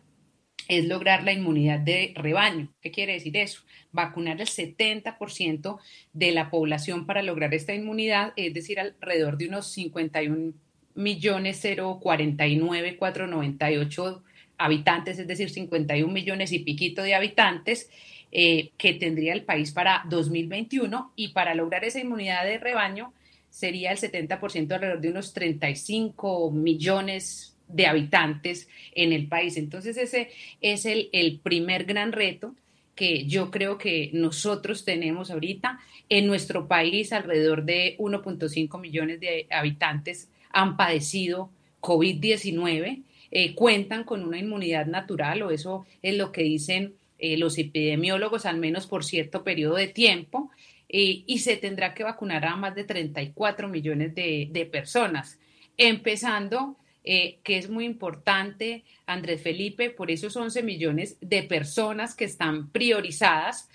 es 0.69 0.87
lograr 0.87 1.25
la 1.25 1.33
inmunidad 1.33 1.81
de 1.81 2.13
rebaño. 2.15 2.73
¿Qué 2.81 2.91
quiere 2.91 3.15
decir 3.15 3.37
eso? 3.37 3.63
Vacunar 3.91 4.41
el 4.41 4.47
70% 4.47 5.79
de 6.13 6.33
la 6.33 6.51
población 6.51 7.07
para 7.07 7.23
lograr 7.23 7.53
esta 7.55 7.75
inmunidad, 7.75 8.33
es 8.37 8.55
decir, 8.55 8.79
alrededor 8.79 9.37
de 9.37 9.49
unos 9.49 9.73
51 9.73 10.53
millones 10.95 11.61
049 12.01 12.97
498 12.97 14.23
habitantes, 14.61 15.19
es 15.19 15.27
decir, 15.27 15.51
51 15.51 16.13
millones 16.13 16.53
y 16.53 16.61
piquito 16.61 17.03
de 17.03 17.15
habitantes 17.15 17.91
eh, 18.31 18.71
que 18.77 18.95
tendría 18.95 19.33
el 19.33 19.43
país 19.43 19.73
para 19.73 20.05
2021 20.09 21.13
y 21.17 21.29
para 21.29 21.55
lograr 21.55 21.85
esa 21.85 21.99
inmunidad 21.99 22.45
de 22.45 22.59
rebaño 22.59 23.13
sería 23.49 23.91
el 23.91 23.99
70% 23.99 24.73
alrededor 24.73 25.01
de 25.01 25.11
unos 25.11 25.33
35 25.33 26.51
millones 26.53 27.57
de 27.67 27.87
habitantes 27.87 28.69
en 28.95 29.13
el 29.13 29.27
país. 29.27 29.57
Entonces 29.57 29.97
ese 29.97 30.31
es 30.61 30.85
el, 30.87 31.09
el 31.13 31.41
primer 31.41 31.85
gran 31.85 32.13
reto 32.13 32.55
que 32.95 33.25
yo 33.25 33.51
creo 33.51 33.79
que 33.79 34.11
nosotros 34.13 34.85
tenemos 34.85 35.31
ahorita. 35.31 35.81
En 36.11 36.27
nuestro 36.27 36.69
país 36.69 37.13
alrededor 37.13 37.65
de 37.65 37.97
1.5 37.99 38.79
millones 38.79 39.21
de 39.21 39.47
habitantes 39.51 40.29
han 40.51 40.77
padecido 40.77 41.51
COVID-19, 41.81 43.03
eh, 43.31 43.55
cuentan 43.55 44.05
con 44.05 44.25
una 44.25 44.39
inmunidad 44.39 44.87
natural 44.87 45.43
o 45.43 45.51
eso 45.51 45.87
es 46.03 46.17
lo 46.17 46.33
que 46.33 46.43
dicen 46.43 46.95
eh, 47.19 47.37
los 47.37 47.59
epidemiólogos, 47.59 48.45
al 48.45 48.59
menos 48.59 48.87
por 48.87 49.05
cierto 49.05 49.45
periodo 49.45 49.77
de 49.77 49.87
tiempo, 49.87 50.51
eh, 50.89 51.23
y 51.27 51.39
se 51.39 51.57
tendrá 51.57 51.95
que 51.95 52.03
vacunar 52.03 52.45
a 52.45 52.57
más 52.57 52.75
de 52.75 52.85
34 52.85 53.69
millones 53.69 54.15
de, 54.15 54.49
de 54.51 54.67
personas, 54.67 55.39
empezando 55.77 56.77
que 57.03 57.57
es 57.57 57.71
muy 57.71 57.87
importante, 57.87 58.85
Andrés 59.07 59.43
Felipe, 59.43 59.89
por 59.89 60.11
esos 60.11 60.37
11 60.37 60.63
millones 60.63 61.17
de 61.23 61.43
personas 61.43 62.15
que 62.15 62.27
están 62.27 62.71
priorizadas 62.71 63.71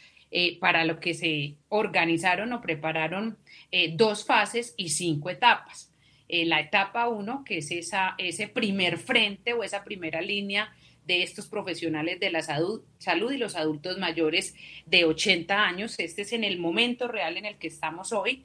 para 0.60 0.86
lo 0.86 1.00
que 1.00 1.16
se 1.16 1.56
organizaron 1.68 2.54
o 2.54 2.62
prepararon 2.62 3.36
dos 3.94 4.26
fases 4.26 4.76
y 4.78 4.90
cinco 4.90 5.32
etapas. 5.32 5.92
La 6.28 6.60
etapa 6.60 7.08
uno, 7.08 7.44
que 7.46 7.60
es 7.60 7.72
esa, 7.72 8.16
ese 8.18 8.48
primer 8.48 8.98
frente 8.98 9.54
o 9.54 9.64
esa 9.64 9.84
primera 9.84 10.22
línea 10.22 10.74
de 11.06 11.22
estos 11.22 11.48
profesionales 11.48 12.20
de 12.20 12.32
la 12.32 12.42
salud, 12.42 12.82
y 13.32 13.38
los 13.38 13.56
adultos 13.56 13.98
mayores 14.00 14.56
de 14.86 15.06
80 15.06 15.66
años. 15.66 16.00
Este 16.00 16.24
es 16.24 16.34
en 16.34 16.44
el 16.44 16.58
momento 16.58 17.08
real 17.08 17.38
en 17.38 17.46
el 17.46 17.58
que 17.58 17.68
estamos 17.68 18.12
hoy. 18.12 18.44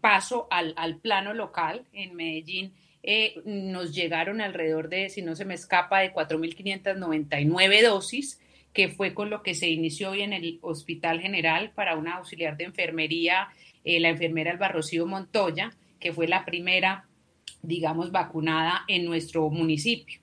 paso 0.00 0.46
al, 0.50 0.74
al 0.76 0.98
plano 0.98 1.34
local 1.34 1.84
en 1.92 2.14
Medellín 2.14 2.72
eh, 3.02 3.40
nos 3.44 3.92
llegaron 3.92 4.40
alrededor 4.40 4.88
de, 4.88 5.08
si 5.08 5.22
no 5.22 5.34
se 5.34 5.44
me 5.44 5.54
escapa, 5.54 6.00
de 6.00 6.12
4.599 6.14 7.82
dosis, 7.82 8.40
que 8.72 8.88
fue 8.88 9.12
con 9.12 9.28
lo 9.28 9.42
que 9.42 9.54
se 9.54 9.68
inició 9.68 10.10
hoy 10.10 10.22
en 10.22 10.32
el 10.32 10.58
Hospital 10.62 11.20
General 11.20 11.72
para 11.74 11.96
una 11.96 12.16
auxiliar 12.16 12.56
de 12.56 12.64
enfermería, 12.64 13.48
eh, 13.84 13.98
la 13.98 14.10
enfermera 14.10 14.52
Albarrocío 14.52 15.06
Montoya, 15.06 15.72
que 16.02 16.12
fue 16.12 16.28
la 16.28 16.44
primera, 16.44 17.06
digamos, 17.62 18.12
vacunada 18.12 18.82
en 18.88 19.04
nuestro 19.04 19.48
municipio. 19.48 20.20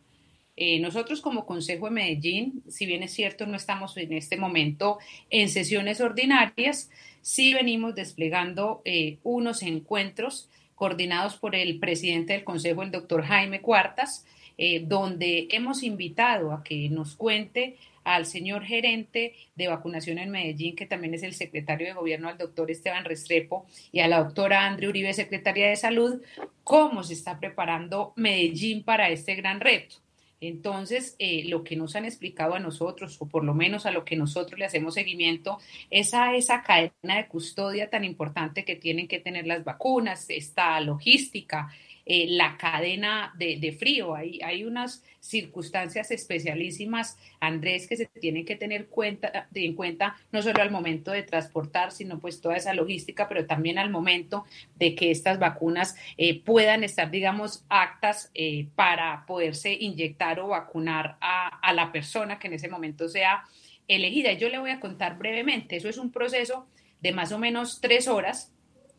Eh, 0.56 0.80
nosotros 0.80 1.22
como 1.22 1.46
Consejo 1.46 1.86
de 1.86 1.92
Medellín, 1.92 2.64
si 2.68 2.86
bien 2.86 3.02
es 3.02 3.14
cierto, 3.14 3.46
no 3.46 3.56
estamos 3.56 3.96
en 3.96 4.12
este 4.14 4.36
momento 4.36 5.00
en 5.30 5.48
sesiones 5.50 6.02
ordinarias, 6.02 6.92
sí 7.22 7.54
venimos 7.54 7.96
desplegando 7.96 8.84
unos 9.24 9.64
encuentros 9.64 10.50
coordinados 10.80 11.36
por 11.36 11.56
el 11.56 11.78
presidente 11.78 12.34
del 12.34 12.46
Consejo, 12.46 12.84
el 12.84 12.92
doctor 12.92 13.24
Jaime 13.24 13.62
Cuartas, 13.62 14.26
eh, 14.58 14.84
donde 14.86 15.48
hemos 15.52 15.84
invitado 15.84 16.52
a 16.52 16.64
que 16.64 16.90
nos 16.90 17.16
cuente 17.16 17.78
al 18.16 18.26
señor 18.26 18.64
gerente 18.64 19.34
de 19.56 19.68
vacunación 19.68 20.18
en 20.18 20.32
Medellín, 20.32 20.76
que 20.76 20.86
también 20.86 21.14
es 21.14 21.24
el 21.24 21.34
secretario 21.34 21.88
de 21.88 21.94
gobierno, 21.94 22.30
al 22.30 22.38
doctor 22.38 22.70
Esteban 22.72 23.06
Restrepo, 23.06 23.66
y 23.92 24.00
a 24.00 24.08
la 24.08 24.24
doctora 24.24 24.66
Andrea 24.66 24.90
Uribe, 24.90 25.14
secretaria 25.14 25.70
de 25.70 25.76
salud, 25.76 26.22
cómo 26.64 27.04
se 27.04 27.14
está 27.14 27.40
preparando 27.40 28.14
Medellín 28.16 28.84
para 28.84 29.10
este 29.10 29.36
gran 29.36 29.60
reto. 29.60 29.98
Entonces, 30.42 31.16
eh, 31.20 31.44
lo 31.48 31.64
que 31.64 31.76
nos 31.76 31.96
han 31.96 32.06
explicado 32.06 32.54
a 32.56 32.60
nosotros, 32.60 33.18
o 33.20 33.28
por 33.28 33.44
lo 33.44 33.54
menos 33.54 33.86
a 33.86 33.92
lo 33.92 34.06
que 34.06 34.16
nosotros 34.16 34.58
le 34.58 34.66
hacemos 34.66 34.94
seguimiento, 34.94 35.60
es 35.90 36.14
a 36.14 36.34
esa 36.36 36.64
cadena 36.64 37.18
de 37.18 37.28
custodia 37.28 37.90
tan 37.90 38.06
importante 38.06 38.64
que 38.64 38.78
tienen 38.78 39.08
que 39.08 39.20
tener 39.20 39.46
las 39.46 39.64
vacunas, 39.66 40.30
esta 40.30 40.80
logística, 40.80 41.70
eh, 42.12 42.26
la 42.28 42.58
cadena 42.58 43.36
de, 43.38 43.72
frío. 43.78 44.16
Hay, 44.16 44.40
hay 44.44 44.64
unas 44.64 45.04
circunstancias 45.20 46.10
especialísimas, 46.10 47.20
Andrés, 47.40 47.86
que 47.88 47.98
se 47.98 48.08
tienen 48.08 48.46
que 48.46 48.56
tener 48.56 48.88
cuenta, 48.88 49.48
en 49.54 49.76
cuenta 49.76 50.18
no 50.32 50.42
solo 50.42 50.64
al 50.64 50.72
momento 50.72 51.12
de 51.12 51.22
transportar, 51.22 51.92
sino 51.92 52.20
pues 52.20 52.42
toda 52.42 52.58
esa 52.58 52.74
logística, 52.74 53.30
pero 53.30 53.46
también 53.46 53.78
al 53.78 53.92
momento 53.92 54.46
de 54.76 54.96
que 54.96 55.12
estas 55.12 55.38
vacunas 55.38 55.96
eh, 56.18 56.42
puedan 56.42 56.84
estar, 56.84 57.12
digamos, 57.12 57.64
actas 57.70 58.32
eh, 58.34 58.66
para 58.74 59.28
poderse 59.28 59.72
inyectar 59.72 60.40
o 60.40 60.48
vacunar 60.48 61.20
a, 61.22 61.60
a 61.60 61.74
la 61.74 61.92
persona 61.92 62.40
que 62.40 62.48
en 62.48 62.54
ese 62.54 62.70
momento 62.70 63.08
sea 63.08 63.44
elegida. 63.88 64.34
Yo 64.34 64.50
le 64.50 64.58
voy 64.58 64.72
a 64.72 64.80
contar 64.80 65.20
brevemente, 65.20 65.76
eso 65.76 65.88
es 65.88 66.00
un 66.00 66.12
proceso 66.12 66.66
de 67.02 67.12
más 67.12 67.32
o 67.32 67.38
menos 67.38 67.82
tres 67.82 68.08
horas 68.08 68.52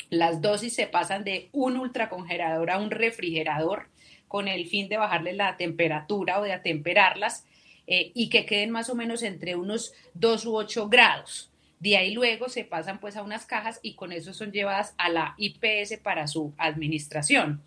las 0.09 0.41
dosis 0.41 0.75
se 0.75 0.87
pasan 0.87 1.25
de 1.25 1.49
un 1.53 1.77
ultracongelador 1.77 2.71
a 2.71 2.79
un 2.79 2.91
refrigerador 2.91 3.89
con 4.29 4.49
el 4.49 4.67
fin 4.67 4.89
de 4.89 4.97
bajarle 4.97 5.33
la 5.33 5.57
temperatura 5.57 6.41
o 6.41 6.45
de 6.45 6.53
atemperarlas 6.53 7.45
eh, 7.87 8.13
y 8.15 8.29
que 8.29 8.47
queden 8.47 8.71
más 8.71 8.89
o 8.89 8.95
menos 8.95 9.23
entre 9.23 9.57
unos 9.57 9.93
2 10.15 10.47
u 10.47 10.57
8 10.57 10.89
grados. 10.89 11.51
De 11.81 11.97
ahí 11.97 12.13
luego 12.13 12.49
se 12.49 12.65
pasan 12.65 13.01
pues 13.01 13.17
a 13.17 13.23
unas 13.23 13.47
cajas 13.47 13.81
y 13.83 13.95
con 13.95 14.13
eso 14.13 14.33
son 14.33 14.53
llevadas 14.53 14.95
a 14.99 15.09
la 15.09 15.35
IPS 15.39 15.99
para 16.03 16.29
su 16.29 16.55
administración. 16.59 17.63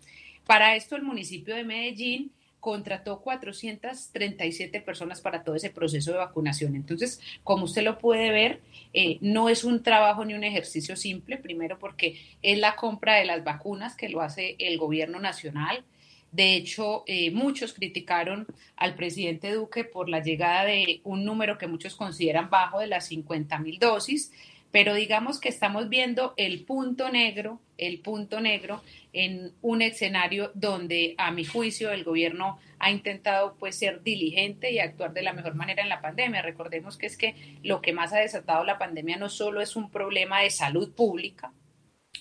Para 0.46 0.76
esto 0.76 0.96
el 0.96 1.02
municipio 1.02 1.54
de 1.54 1.64
Medellín 1.64 2.32
contrató 2.64 3.20
437 3.20 4.80
personas 4.80 5.20
para 5.20 5.44
todo 5.44 5.54
ese 5.54 5.68
proceso 5.68 6.12
de 6.12 6.16
vacunación. 6.16 6.74
Entonces, 6.74 7.20
como 7.42 7.64
usted 7.64 7.82
lo 7.82 7.98
puede 7.98 8.30
ver, 8.30 8.62
eh, 8.94 9.18
no 9.20 9.50
es 9.50 9.64
un 9.64 9.82
trabajo 9.82 10.24
ni 10.24 10.32
un 10.32 10.44
ejercicio 10.44 10.96
simple, 10.96 11.36
primero 11.36 11.78
porque 11.78 12.18
es 12.40 12.58
la 12.58 12.74
compra 12.74 13.16
de 13.16 13.26
las 13.26 13.44
vacunas 13.44 13.94
que 13.94 14.08
lo 14.08 14.22
hace 14.22 14.56
el 14.58 14.78
gobierno 14.78 15.20
nacional. 15.20 15.84
De 16.32 16.56
hecho, 16.56 17.04
eh, 17.06 17.30
muchos 17.32 17.74
criticaron 17.74 18.46
al 18.76 18.94
presidente 18.94 19.52
Duque 19.52 19.84
por 19.84 20.08
la 20.08 20.22
llegada 20.22 20.64
de 20.64 21.02
un 21.04 21.22
número 21.22 21.58
que 21.58 21.66
muchos 21.66 21.94
consideran 21.94 22.48
bajo 22.48 22.80
de 22.80 22.86
las 22.86 23.08
50 23.08 23.58
mil 23.58 23.78
dosis 23.78 24.32
pero 24.74 24.92
digamos 24.94 25.38
que 25.38 25.50
estamos 25.50 25.88
viendo 25.88 26.34
el 26.36 26.64
punto 26.64 27.08
negro, 27.08 27.60
el 27.78 28.00
punto 28.00 28.40
negro 28.40 28.82
en 29.14 29.52
un 29.62 29.80
escenario 29.80 30.50
donde 30.54 31.14
a 31.18 31.30
mi 31.30 31.44
juicio 31.44 31.92
el 31.92 32.04
gobierno 32.04 32.58
ha 32.78 32.90
intentado 32.90 33.56
pues 33.58 33.76
ser 33.76 34.02
diligente 34.02 34.72
y 34.72 34.80
actuar 34.80 35.14
de 35.14 35.22
la 35.22 35.32
mejor 35.32 35.54
manera 35.54 35.82
en 35.82 35.88
la 35.88 36.02
pandemia. 36.02 36.42
Recordemos 36.42 36.98
que 36.98 37.06
es 37.06 37.16
que 37.16 37.34
lo 37.62 37.80
que 37.80 37.92
más 37.92 38.12
ha 38.12 38.18
desatado 38.18 38.64
la 38.64 38.76
pandemia 38.76 39.16
no 39.16 39.28
solo 39.28 39.60
es 39.60 39.76
un 39.76 39.90
problema 39.90 40.40
de 40.40 40.50
salud 40.50 40.92
pública, 40.94 41.52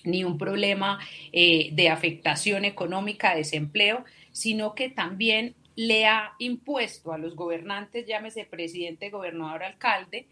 ni 0.03 0.23
un 0.23 0.37
problema 0.37 0.99
eh, 1.31 1.69
de 1.73 1.89
afectación 1.89 2.63
económica, 2.63 3.35
desempleo, 3.35 4.05
sino 4.31 4.75
que 4.75 4.89
también 4.89 5.55
le 5.75 6.05
ha 6.05 6.33
impuesto 6.37 7.11
a 7.11 7.17
los 7.17 7.35
gobernantes, 7.35 8.05
llámese 8.05 8.45
presidente, 8.45 9.09
gobernador, 9.09 9.63
alcalde, 9.63 10.27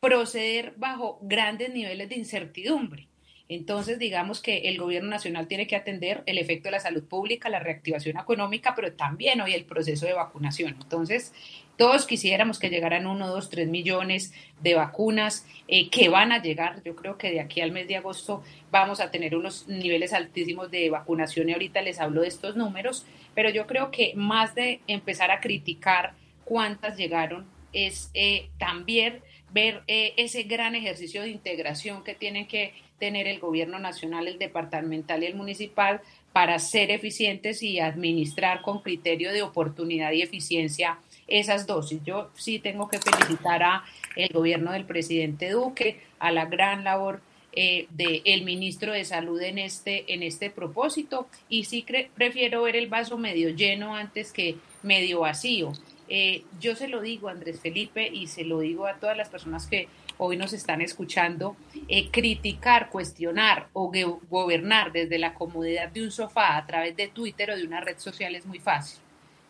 proceder 0.00 0.74
bajo 0.76 1.20
grandes 1.22 1.72
niveles 1.72 2.08
de 2.08 2.16
incertidumbre. 2.16 3.08
Entonces, 3.50 3.98
digamos 3.98 4.40
que 4.40 4.68
el 4.68 4.78
gobierno 4.78 5.10
nacional 5.10 5.48
tiene 5.48 5.66
que 5.66 5.74
atender 5.74 6.22
el 6.26 6.38
efecto 6.38 6.68
de 6.68 6.70
la 6.70 6.78
salud 6.78 7.02
pública, 7.02 7.48
la 7.48 7.58
reactivación 7.58 8.16
económica, 8.16 8.74
pero 8.76 8.92
también 8.92 9.40
hoy 9.40 9.54
el 9.54 9.64
proceso 9.64 10.06
de 10.06 10.12
vacunación. 10.12 10.76
Entonces, 10.80 11.32
todos 11.76 12.06
quisiéramos 12.06 12.60
que 12.60 12.70
llegaran 12.70 13.08
uno, 13.08 13.26
dos, 13.26 13.50
tres 13.50 13.68
millones 13.68 14.32
de 14.60 14.74
vacunas 14.74 15.48
eh, 15.66 15.90
que 15.90 16.08
van 16.08 16.30
a 16.30 16.40
llegar. 16.40 16.80
Yo 16.84 16.94
creo 16.94 17.18
que 17.18 17.32
de 17.32 17.40
aquí 17.40 17.60
al 17.60 17.72
mes 17.72 17.88
de 17.88 17.96
agosto 17.96 18.44
vamos 18.70 19.00
a 19.00 19.10
tener 19.10 19.34
unos 19.34 19.66
niveles 19.66 20.12
altísimos 20.12 20.70
de 20.70 20.88
vacunación 20.88 21.48
y 21.48 21.52
ahorita 21.52 21.82
les 21.82 21.98
hablo 21.98 22.20
de 22.20 22.28
estos 22.28 22.54
números, 22.54 23.04
pero 23.34 23.50
yo 23.50 23.66
creo 23.66 23.90
que 23.90 24.12
más 24.14 24.54
de 24.54 24.80
empezar 24.86 25.32
a 25.32 25.40
criticar 25.40 26.12
cuántas 26.44 26.96
llegaron 26.96 27.48
es 27.72 28.12
eh, 28.14 28.48
también 28.58 29.22
ver 29.52 29.82
eh, 29.88 30.14
ese 30.16 30.44
gran 30.44 30.76
ejercicio 30.76 31.22
de 31.22 31.30
integración 31.30 32.04
que 32.04 32.14
tienen 32.14 32.46
que 32.46 32.74
tener 33.00 33.26
el 33.26 33.40
gobierno 33.40 33.80
nacional, 33.80 34.28
el 34.28 34.38
departamental 34.38 35.22
y 35.22 35.26
el 35.26 35.34
municipal 35.34 36.00
para 36.32 36.60
ser 36.60 36.92
eficientes 36.92 37.62
y 37.62 37.80
administrar 37.80 38.62
con 38.62 38.82
criterio 38.82 39.32
de 39.32 39.42
oportunidad 39.42 40.12
y 40.12 40.22
eficiencia 40.22 40.98
esas 41.26 41.66
dosis. 41.66 42.00
Yo 42.04 42.30
sí 42.34 42.58
tengo 42.58 42.88
que 42.88 42.98
felicitar 42.98 43.62
a 43.62 43.84
el 44.14 44.28
gobierno 44.28 44.72
del 44.72 44.84
presidente 44.84 45.50
Duque, 45.50 46.00
a 46.18 46.30
la 46.30 46.44
gran 46.44 46.84
labor 46.84 47.20
eh, 47.52 47.88
del 47.90 48.44
ministro 48.44 48.92
de 48.92 49.04
Salud 49.04 49.40
en 49.42 49.58
este, 49.58 50.12
en 50.14 50.22
este 50.22 50.50
propósito 50.50 51.26
y 51.48 51.64
sí 51.64 51.84
prefiero 52.14 52.62
ver 52.62 52.76
el 52.76 52.88
vaso 52.88 53.18
medio 53.18 53.50
lleno 53.50 53.96
antes 53.96 54.32
que 54.32 54.56
medio 54.84 55.20
vacío. 55.20 55.72
Eh, 56.08 56.42
yo 56.60 56.76
se 56.76 56.88
lo 56.88 57.00
digo 57.00 57.28
a 57.28 57.32
Andrés 57.32 57.60
Felipe 57.60 58.08
y 58.12 58.26
se 58.26 58.44
lo 58.44 58.60
digo 58.60 58.86
a 58.86 58.94
todas 59.00 59.16
las 59.16 59.28
personas 59.28 59.66
que 59.66 59.88
hoy 60.22 60.36
nos 60.36 60.52
están 60.52 60.82
escuchando, 60.82 61.56
eh, 61.88 62.10
criticar, 62.10 62.90
cuestionar 62.90 63.68
o 63.72 63.90
gobernar 64.28 64.92
desde 64.92 65.18
la 65.18 65.32
comodidad 65.32 65.88
de 65.88 66.02
un 66.02 66.10
sofá 66.10 66.58
a 66.58 66.66
través 66.66 66.94
de 66.94 67.08
Twitter 67.08 67.50
o 67.50 67.56
de 67.56 67.64
una 67.64 67.80
red 67.80 67.98
social 67.98 68.34
es 68.34 68.44
muy 68.44 68.58
fácil, 68.58 69.00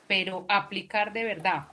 pero 0.06 0.44
aplicar 0.48 1.12
de 1.12 1.24
verdad 1.24 1.64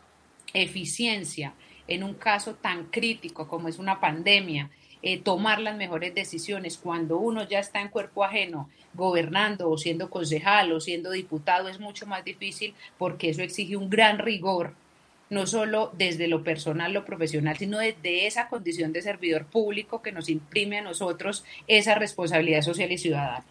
eficiencia 0.51 1.53
en 1.87 2.03
un 2.03 2.15
caso 2.15 2.55
tan 2.55 2.85
crítico 2.85 3.47
como 3.47 3.67
es 3.67 3.77
una 3.77 3.99
pandemia, 3.99 4.71
eh, 5.03 5.19
tomar 5.21 5.59
las 5.59 5.77
mejores 5.77 6.15
decisiones 6.15 6.79
cuando 6.79 7.19
uno 7.19 7.47
ya 7.47 7.59
está 7.59 7.81
en 7.81 7.89
cuerpo 7.89 8.23
ajeno, 8.23 8.67
gobernando 8.95 9.69
o 9.69 9.77
siendo 9.77 10.09
concejal 10.09 10.71
o 10.71 10.79
siendo 10.79 11.11
diputado, 11.11 11.69
es 11.69 11.79
mucho 11.79 12.07
más 12.07 12.25
difícil 12.25 12.73
porque 12.97 13.29
eso 13.29 13.43
exige 13.43 13.77
un 13.77 13.91
gran 13.91 14.17
rigor 14.17 14.73
no 15.29 15.45
solo 15.45 15.91
desde 15.97 16.27
lo 16.27 16.43
personal, 16.43 16.93
lo 16.93 17.05
profesional, 17.05 17.57
sino 17.57 17.79
desde 17.79 18.27
esa 18.27 18.47
condición 18.47 18.93
de 18.93 19.01
servidor 19.01 19.45
público 19.45 20.01
que 20.01 20.11
nos 20.11 20.29
imprime 20.29 20.79
a 20.79 20.81
nosotros 20.81 21.43
esa 21.67 21.95
responsabilidad 21.95 22.61
social 22.61 22.91
y 22.91 22.97
ciudadana. 22.97 23.43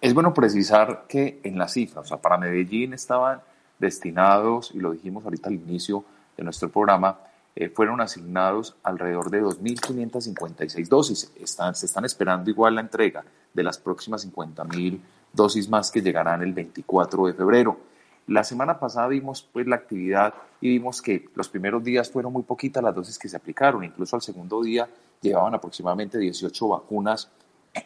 Es 0.00 0.12
bueno 0.12 0.34
precisar 0.34 1.04
que 1.08 1.40
en 1.44 1.58
las 1.58 1.72
cifras, 1.72 2.04
o 2.04 2.08
sea, 2.08 2.16
para 2.18 2.36
Medellín 2.36 2.92
estaban 2.92 3.40
destinados, 3.78 4.70
y 4.74 4.78
lo 4.78 4.92
dijimos 4.92 5.24
ahorita 5.24 5.48
al 5.48 5.54
inicio 5.54 6.04
de 6.36 6.44
nuestro 6.44 6.68
programa, 6.68 7.18
eh, 7.56 7.68
fueron 7.68 8.00
asignados 8.00 8.74
alrededor 8.82 9.30
de 9.30 9.42
2.556 9.42 10.88
dosis. 10.88 11.32
Están, 11.40 11.74
se 11.74 11.86
están 11.86 12.04
esperando 12.04 12.50
igual 12.50 12.74
la 12.74 12.80
entrega 12.80 13.24
de 13.52 13.62
las 13.62 13.78
próximas 13.78 14.28
50.000 14.28 14.98
dosis 15.32 15.68
más 15.68 15.90
que 15.90 16.02
llegarán 16.02 16.42
el 16.42 16.52
24 16.52 17.26
de 17.28 17.34
febrero. 17.34 17.78
La 18.26 18.42
semana 18.42 18.78
pasada 18.78 19.08
vimos 19.08 19.46
pues 19.52 19.66
la 19.66 19.76
actividad 19.76 20.34
y 20.60 20.70
vimos 20.70 21.02
que 21.02 21.28
los 21.34 21.48
primeros 21.48 21.84
días 21.84 22.10
fueron 22.10 22.32
muy 22.32 22.42
poquitas 22.42 22.82
las 22.82 22.94
dosis 22.94 23.18
que 23.18 23.28
se 23.28 23.36
aplicaron, 23.36 23.84
incluso 23.84 24.16
al 24.16 24.22
segundo 24.22 24.62
día 24.62 24.88
llevaban 25.20 25.54
aproximadamente 25.54 26.18
18 26.18 26.68
vacunas 26.68 27.30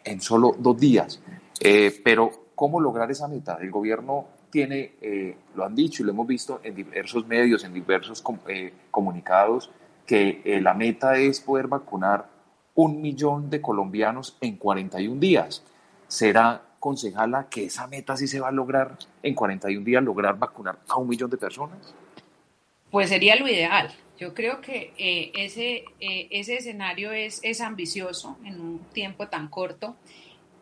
en 0.03 0.21
solo 0.21 0.55
dos 0.57 0.79
días. 0.79 1.21
Eh, 1.59 2.01
pero, 2.03 2.31
¿cómo 2.55 2.79
lograr 2.79 3.09
esa 3.11 3.27
meta? 3.27 3.57
El 3.61 3.71
gobierno 3.71 4.27
tiene, 4.49 4.93
eh, 5.01 5.37
lo 5.55 5.65
han 5.65 5.75
dicho 5.75 6.03
y 6.03 6.05
lo 6.05 6.11
hemos 6.11 6.27
visto 6.27 6.59
en 6.63 6.75
diversos 6.75 7.27
medios, 7.27 7.63
en 7.63 7.73
diversos 7.73 8.23
eh, 8.47 8.73
comunicados, 8.91 9.71
que 10.05 10.59
la 10.63 10.73
meta 10.73 11.17
es 11.17 11.39
poder 11.39 11.67
vacunar 11.67 12.27
un 12.73 12.99
millón 12.99 13.49
de 13.51 13.61
colombianos 13.61 14.37
en 14.41 14.57
41 14.57 15.19
días. 15.19 15.63
¿Será 16.07 16.63
concejala, 16.79 17.47
que 17.49 17.65
esa 17.65 17.87
meta 17.87 18.17
sí 18.17 18.27
se 18.27 18.39
va 18.39 18.49
a 18.49 18.51
lograr 18.51 18.97
en 19.21 19.35
41 19.35 19.85
días, 19.85 20.03
lograr 20.03 20.37
vacunar 20.37 20.79
a 20.87 20.97
un 20.97 21.07
millón 21.07 21.29
de 21.29 21.37
personas? 21.37 21.93
Pues 22.91 23.09
sería 23.09 23.35
lo 23.35 23.47
ideal. 23.47 23.93
Yo 24.19 24.33
creo 24.33 24.59
que 24.59 24.93
eh, 24.97 25.31
ese, 25.35 25.85
eh, 25.99 26.27
ese 26.31 26.57
escenario 26.57 27.11
es, 27.11 27.39
es 27.43 27.61
ambicioso 27.61 28.37
en 28.43 28.59
un 28.59 28.79
tiempo 28.91 29.27
tan 29.27 29.47
corto. 29.47 29.95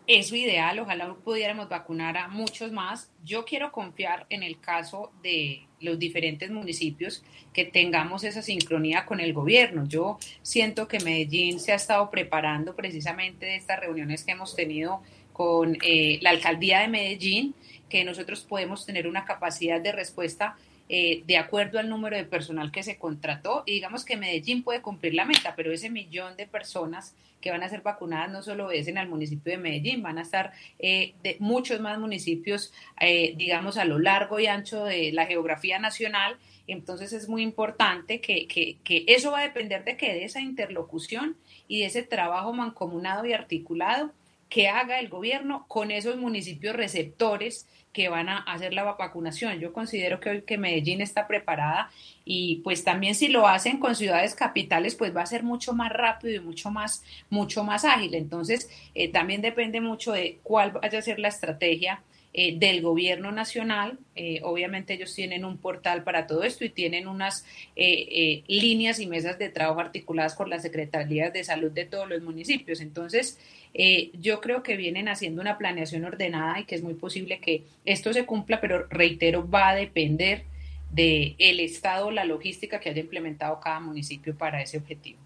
Es 0.06 0.32
ideal, 0.32 0.80
ojalá 0.80 1.14
pudiéramos 1.16 1.68
vacunar 1.68 2.18
a 2.18 2.28
muchos 2.28 2.72
más. 2.72 3.12
Yo 3.26 3.46
quiero 3.46 3.72
confiar 3.72 4.26
en 4.30 4.44
el 4.44 4.60
caso 4.60 5.12
de 5.22 5.68
los 5.80 6.00
diferentes 6.00 6.50
municipios 6.50 7.24
que 7.52 7.66
tengamos 7.66 8.24
esa 8.24 8.42
sincronía 8.42 9.06
con 9.06 9.20
el 9.20 9.34
gobierno. 9.34 9.86
Yo 9.88 10.18
siento 10.44 10.88
que 10.88 11.00
Medellín 11.00 11.60
se 11.60 11.72
ha 11.72 11.76
estado 11.76 12.10
preparando 12.10 12.76
precisamente 12.76 13.48
de 13.48 13.56
estas 13.56 13.80
reuniones 13.80 14.24
que 14.24 14.32
hemos 14.32 14.56
tenido 14.56 15.02
con 15.38 15.78
eh, 15.84 16.18
la 16.24 16.32
alcaldía 16.32 16.80
de 16.80 16.88
Medellín, 16.88 17.54
que 17.90 18.04
nosotros 18.04 18.42
podemos 18.42 18.88
tener 18.88 19.08
una 19.08 19.24
capacidad 19.24 19.80
de 19.80 19.92
respuesta 19.92 20.56
eh, 20.90 21.22
de 21.28 21.38
acuerdo 21.38 21.78
al 21.78 21.90
número 21.90 22.18
de 22.18 22.24
personal 22.24 22.72
que 22.72 22.82
se 22.82 22.98
contrató. 22.98 23.62
Y 23.68 23.74
digamos 23.74 24.04
que 24.04 24.18
Medellín 24.18 24.64
puede 24.64 24.82
cumplir 24.82 25.14
la 25.14 25.26
meta, 25.26 25.54
pero 25.56 25.72
ese 25.72 25.92
millón 25.92 26.36
de 26.38 26.48
personas 26.48 27.16
que 27.40 27.52
van 27.52 27.62
a 27.62 27.70
ser 27.70 27.82
vacunadas 27.82 28.32
no 28.32 28.42
solo 28.42 28.72
es 28.72 28.88
en 28.88 28.98
el 28.98 29.08
municipio 29.08 29.52
de 29.52 29.60
Medellín, 29.60 30.02
van 30.02 30.18
a 30.18 30.24
estar 30.24 30.54
eh, 30.80 31.14
de 31.22 31.38
muchos 31.40 31.80
más 31.82 32.00
municipios, 32.00 32.74
digamos, 33.00 33.78
a 33.78 33.86
lo 33.86 34.00
largo 34.00 34.40
y 34.40 34.48
ancho 34.48 34.86
de 34.86 35.12
la 35.12 35.28
geografía 35.28 35.78
nacional. 35.78 36.38
Entonces 36.66 37.14
es 37.14 37.30
muy 37.30 37.44
importante 37.44 38.22
que, 38.22 38.48
que, 38.48 38.78
que 38.84 39.06
eso 39.08 39.32
va 39.32 39.42
a 39.42 39.44
depender 39.44 39.84
de 39.84 39.98
que 39.98 40.14
de 40.14 40.24
esa 40.24 40.42
interlocución 40.42 41.38
y 41.68 41.82
de 41.82 41.86
ese 41.86 42.02
trabajo 42.02 42.54
mancomunado 42.54 43.24
y 43.28 43.34
articulado 43.34 44.12
que 44.50 44.70
haga 44.70 45.00
el 45.00 45.10
gobierno 45.10 45.66
con 45.68 45.92
esos 45.92 46.18
municipios 46.18 46.76
receptores 46.76 47.68
que 47.98 48.10
van 48.10 48.30
a 48.30 48.38
hacer 48.38 48.74
la 48.74 48.84
vacunación. 48.84 49.60
Yo 49.60 49.74
considero 49.74 50.20
que 50.20 50.30
hoy 50.30 50.42
que 50.44 50.60
Medellín 50.60 51.02
está 51.02 51.28
preparada 51.28 51.90
y 52.26 52.58
pues 52.58 52.84
también 52.84 53.16
si 53.16 53.28
lo 53.28 53.48
hacen 53.48 53.80
con 53.80 53.96
ciudades 53.96 54.36
capitales 54.36 54.94
pues 54.94 55.16
va 55.16 55.24
a 55.24 55.26
ser 55.26 55.42
mucho 55.42 55.74
más 55.74 55.92
rápido 55.92 56.36
y 56.36 56.40
mucho 56.40 56.70
más 56.70 57.04
mucho 57.30 57.64
más 57.64 57.86
ágil. 57.86 58.14
Entonces 58.14 58.70
eh, 58.94 59.12
también 59.12 59.42
depende 59.42 59.82
mucho 59.82 60.12
de 60.12 60.38
cuál 60.44 60.72
vaya 60.72 61.00
a 61.00 61.02
ser 61.02 61.18
la 61.18 61.30
estrategia 61.30 62.04
eh, 62.40 62.56
del 62.56 62.84
gobierno 62.84 63.32
nacional. 63.32 63.98
Eh, 64.16 64.42
obviamente 64.44 64.94
ellos 64.94 65.12
tienen 65.16 65.44
un 65.44 65.58
portal 65.58 66.04
para 66.04 66.28
todo 66.28 66.44
esto 66.44 66.64
y 66.64 66.70
tienen 66.70 67.08
unas 67.08 67.44
eh, 67.76 68.44
líneas 68.46 69.00
y 69.00 69.08
mesas 69.08 69.40
de 69.40 69.50
trabajo 69.50 69.80
articuladas 69.80 70.36
con 70.36 70.48
las 70.48 70.62
secretarías 70.62 71.34
de 71.34 71.44
salud 71.44 71.72
de 71.72 71.86
todos 71.86 72.08
los 72.08 72.22
municipios. 72.22 72.80
Entonces, 72.80 73.40
yo 74.14 74.40
creo 74.40 74.62
que 74.62 74.78
vienen 74.78 75.08
haciendo 75.08 75.42
una 75.42 75.58
planeación 75.58 76.06
ordenada 76.06 76.60
y 76.60 76.66
que 76.66 76.76
es 76.76 76.84
muy 76.84 76.94
posible 76.94 77.40
que 77.40 77.64
esto 77.86 78.14
se 78.14 78.28
cumpla, 78.28 78.62
pero 78.62 78.86
reitero, 78.88 79.50
va 79.50 79.70
a 79.70 79.76
depender 79.76 80.44
del 80.92 81.34
el 81.40 81.60
estado, 81.60 82.12
la 82.12 82.24
logística 82.24 82.80
que 82.80 82.92
haya 82.92 83.02
implementado 83.02 83.60
cada 83.60 83.80
municipio 83.80 84.38
para 84.38 84.62
ese 84.62 84.78
objetivo. 84.78 85.18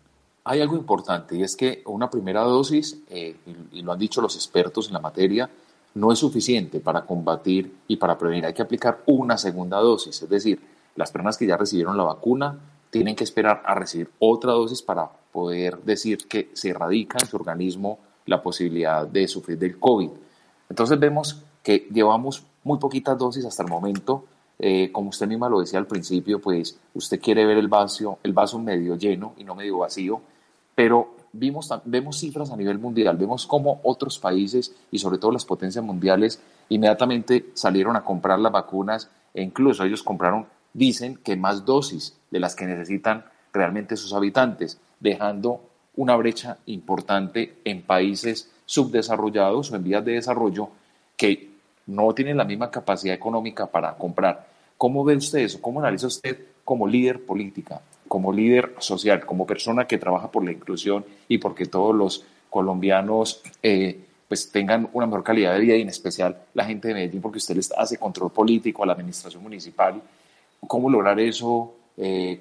Hay 0.45 0.61
algo 0.61 0.77
importante 0.77 1.35
y 1.35 1.43
es 1.43 1.57
que 1.57 1.81
una 1.85 2.09
primera 2.09 2.39
dosis, 2.39 3.01
y 3.09 3.81
lo 3.81 3.91
han 3.91 3.99
dicho 3.99 4.21
los 4.21 4.35
expertos 4.37 4.87
en 4.87 4.93
la 4.93 4.99
materia, 4.99 5.49
no 5.93 6.11
es 6.11 6.19
suficiente 6.19 6.79
para 6.79 7.05
combatir 7.05 7.73
y 7.87 7.97
para 7.97 8.17
prevenir. 8.17 8.45
Hay 8.45 8.53
que 8.53 8.61
aplicar 8.61 9.01
una 9.05 9.37
segunda 9.37 9.77
dosis, 9.77 10.21
es 10.21 10.29
decir, 10.29 10.61
las 10.95 11.11
personas 11.11 11.37
que 11.37 11.47
ya 11.47 11.57
recibieron 11.57 11.97
la 11.97 12.03
vacuna 12.03 12.59
tienen 12.89 13.15
que 13.15 13.23
esperar 13.23 13.63
a 13.65 13.73
recibir 13.73 14.09
otra 14.19 14.51
dosis 14.51 14.81
para 14.81 15.09
poder 15.31 15.81
decir 15.83 16.27
que 16.27 16.49
se 16.53 16.69
erradica 16.69 17.17
en 17.19 17.27
su 17.27 17.37
organismo 17.37 17.99
la 18.25 18.41
posibilidad 18.41 19.07
de 19.07 19.27
sufrir 19.27 19.57
del 19.57 19.79
COVID. 19.79 20.09
Entonces 20.69 20.99
vemos 20.99 21.41
que 21.63 21.87
llevamos 21.91 22.43
muy 22.63 22.77
poquitas 22.77 23.17
dosis 23.17 23.45
hasta 23.45 23.63
el 23.63 23.69
momento. 23.69 24.25
Eh, 24.59 24.91
como 24.91 25.09
usted 25.09 25.27
misma 25.27 25.49
lo 25.49 25.59
decía 25.59 25.79
al 25.79 25.87
principio, 25.87 26.39
pues 26.39 26.77
usted 26.93 27.19
quiere 27.19 27.45
ver 27.45 27.57
el 27.57 27.67
vaso, 27.67 28.19
el 28.23 28.33
vaso 28.33 28.59
medio 28.59 28.95
lleno 28.95 29.33
y 29.37 29.43
no 29.43 29.55
medio 29.55 29.79
vacío, 29.79 30.21
pero 30.75 31.15
vimos, 31.33 31.69
vemos 31.85 32.19
cifras 32.19 32.51
a 32.51 32.57
nivel 32.57 32.79
mundial, 32.79 33.17
vemos 33.17 33.45
cómo 33.45 33.79
otros 33.83 34.19
países 34.19 34.75
y 34.91 34.99
sobre 34.99 35.17
todo 35.17 35.31
las 35.31 35.45
potencias 35.45 35.83
mundiales 35.83 36.41
inmediatamente 36.69 37.47
salieron 37.53 37.95
a 37.95 38.03
comprar 38.03 38.39
las 38.39 38.51
vacunas 38.51 39.09
e 39.33 39.41
incluso 39.41 39.83
ellos 39.83 40.03
compraron, 40.03 40.45
dicen 40.73 41.17
que 41.17 41.35
más 41.35 41.65
dosis 41.65 42.17
de 42.29 42.39
las 42.39 42.55
que 42.55 42.65
necesitan 42.65 43.25
realmente 43.53 43.97
sus 43.97 44.13
habitantes, 44.13 44.79
dejando 44.99 45.61
una 45.95 46.15
brecha 46.15 46.57
importante 46.65 47.57
en 47.65 47.81
países 47.81 48.49
subdesarrollados 48.65 49.71
o 49.71 49.75
en 49.75 49.83
vías 49.83 50.05
de 50.05 50.13
desarrollo 50.13 50.69
que 51.17 51.51
no 51.87 52.13
tienen 52.13 52.37
la 52.37 52.45
misma 52.45 52.71
capacidad 52.71 53.15
económica 53.15 53.67
para 53.67 53.93
comprar. 53.95 54.47
¿Cómo 54.77 55.03
ve 55.03 55.15
usted 55.15 55.39
eso? 55.39 55.61
¿Cómo 55.61 55.79
analiza 55.79 56.07
usted 56.07 56.37
como 56.63 56.87
líder 56.87 57.25
política 57.25 57.81
como 58.11 58.33
líder 58.33 58.75
social, 58.79 59.25
como 59.25 59.47
persona 59.47 59.87
que 59.87 59.97
trabaja 59.97 60.29
por 60.29 60.43
la 60.43 60.51
inclusión 60.51 61.05
y 61.29 61.37
porque 61.37 61.67
todos 61.67 61.95
los 61.95 62.25
colombianos 62.49 63.41
eh, 63.63 64.01
pues 64.27 64.51
tengan 64.51 64.89
una 64.91 65.05
mejor 65.05 65.23
calidad 65.23 65.53
de 65.53 65.61
vida 65.61 65.77
y 65.77 65.81
en 65.81 65.87
especial 65.87 66.37
la 66.53 66.65
gente 66.65 66.89
de 66.89 66.93
Medellín, 66.93 67.21
porque 67.21 67.37
usted 67.37 67.55
les 67.55 67.71
hace 67.71 67.97
control 67.97 68.29
político 68.33 68.83
a 68.83 68.85
la 68.85 68.91
administración 68.91 69.41
municipal. 69.41 70.01
¿Cómo 70.67 70.89
lograr 70.89 71.21
eso, 71.21 71.73
eh, 71.95 72.37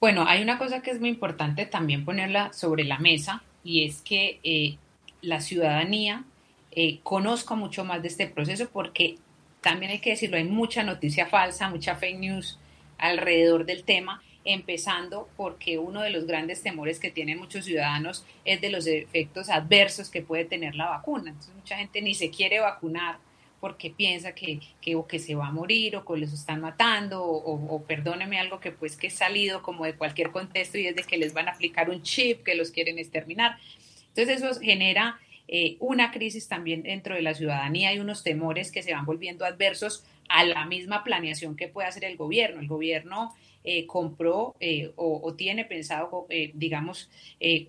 Bueno, 0.00 0.24
hay 0.26 0.42
una 0.42 0.56
cosa 0.56 0.80
que 0.80 0.92
es 0.92 0.98
muy 0.98 1.10
importante 1.10 1.66
también 1.66 2.06
ponerla 2.06 2.54
sobre 2.54 2.84
la 2.84 2.98
mesa 2.98 3.42
y 3.62 3.84
es 3.84 4.00
que 4.00 4.40
eh, 4.42 4.78
la 5.20 5.42
ciudadanía 5.42 6.24
eh, 6.70 7.00
conozca 7.02 7.54
mucho 7.54 7.84
más 7.84 8.00
de 8.00 8.08
este 8.08 8.28
proceso 8.28 8.66
porque 8.72 9.18
también 9.60 9.92
hay 9.92 10.00
que 10.00 10.10
decirlo, 10.10 10.38
hay 10.38 10.44
mucha 10.44 10.82
noticia 10.84 11.26
falsa, 11.26 11.68
mucha 11.68 11.96
fake 11.96 12.18
news 12.18 12.58
alrededor 13.02 13.66
del 13.66 13.84
tema, 13.84 14.22
empezando 14.44 15.28
porque 15.36 15.78
uno 15.78 16.02
de 16.02 16.10
los 16.10 16.26
grandes 16.26 16.62
temores 16.62 16.98
que 16.98 17.10
tienen 17.10 17.38
muchos 17.38 17.64
ciudadanos 17.64 18.24
es 18.44 18.60
de 18.60 18.70
los 18.70 18.86
efectos 18.86 19.50
adversos 19.50 20.08
que 20.08 20.22
puede 20.22 20.44
tener 20.44 20.74
la 20.74 20.88
vacuna. 20.88 21.30
Entonces 21.30 21.54
mucha 21.54 21.76
gente 21.76 22.00
ni 22.00 22.14
se 22.14 22.30
quiere 22.30 22.60
vacunar 22.60 23.18
porque 23.60 23.90
piensa 23.90 24.34
que, 24.34 24.60
que 24.80 24.96
o 24.96 25.06
que 25.06 25.18
se 25.18 25.34
va 25.34 25.48
a 25.48 25.52
morir 25.52 25.96
o 25.96 26.04
que 26.04 26.16
les 26.16 26.32
están 26.32 26.60
matando 26.60 27.24
o, 27.24 27.82
perdóneme 27.84 28.38
algo 28.38 28.58
que 28.58 28.72
pues 28.72 28.96
que 28.96 29.08
es 29.08 29.14
salido 29.14 29.62
como 29.62 29.84
de 29.84 29.94
cualquier 29.94 30.30
contexto 30.30 30.78
y 30.78 30.86
es 30.86 30.96
de 30.96 31.02
que 31.02 31.16
les 31.16 31.32
van 31.32 31.48
a 31.48 31.52
aplicar 31.52 31.90
un 31.90 32.02
chip 32.02 32.42
que 32.42 32.54
los 32.54 32.70
quieren 32.70 32.98
exterminar. 32.98 33.58
Entonces 34.08 34.42
eso 34.42 34.60
genera 34.60 35.20
eh, 35.48 35.76
una 35.80 36.10
crisis 36.10 36.48
también 36.48 36.82
dentro 36.82 37.14
de 37.14 37.22
la 37.22 37.34
ciudadanía 37.34 37.92
y 37.94 37.98
unos 37.98 38.22
temores 38.22 38.72
que 38.72 38.82
se 38.82 38.92
van 38.92 39.06
volviendo 39.06 39.44
adversos 39.44 40.04
a 40.32 40.44
la 40.44 40.64
misma 40.64 41.04
planeación 41.04 41.56
que 41.56 41.68
puede 41.68 41.88
hacer 41.88 42.04
el 42.04 42.16
gobierno. 42.16 42.60
El 42.60 42.66
gobierno 42.66 43.34
eh, 43.62 43.86
compró 43.86 44.56
eh, 44.60 44.90
o, 44.96 45.34
tiene 45.34 45.66
pensado, 45.66 46.26
eh, 46.30 46.50
digamos, 46.54 47.10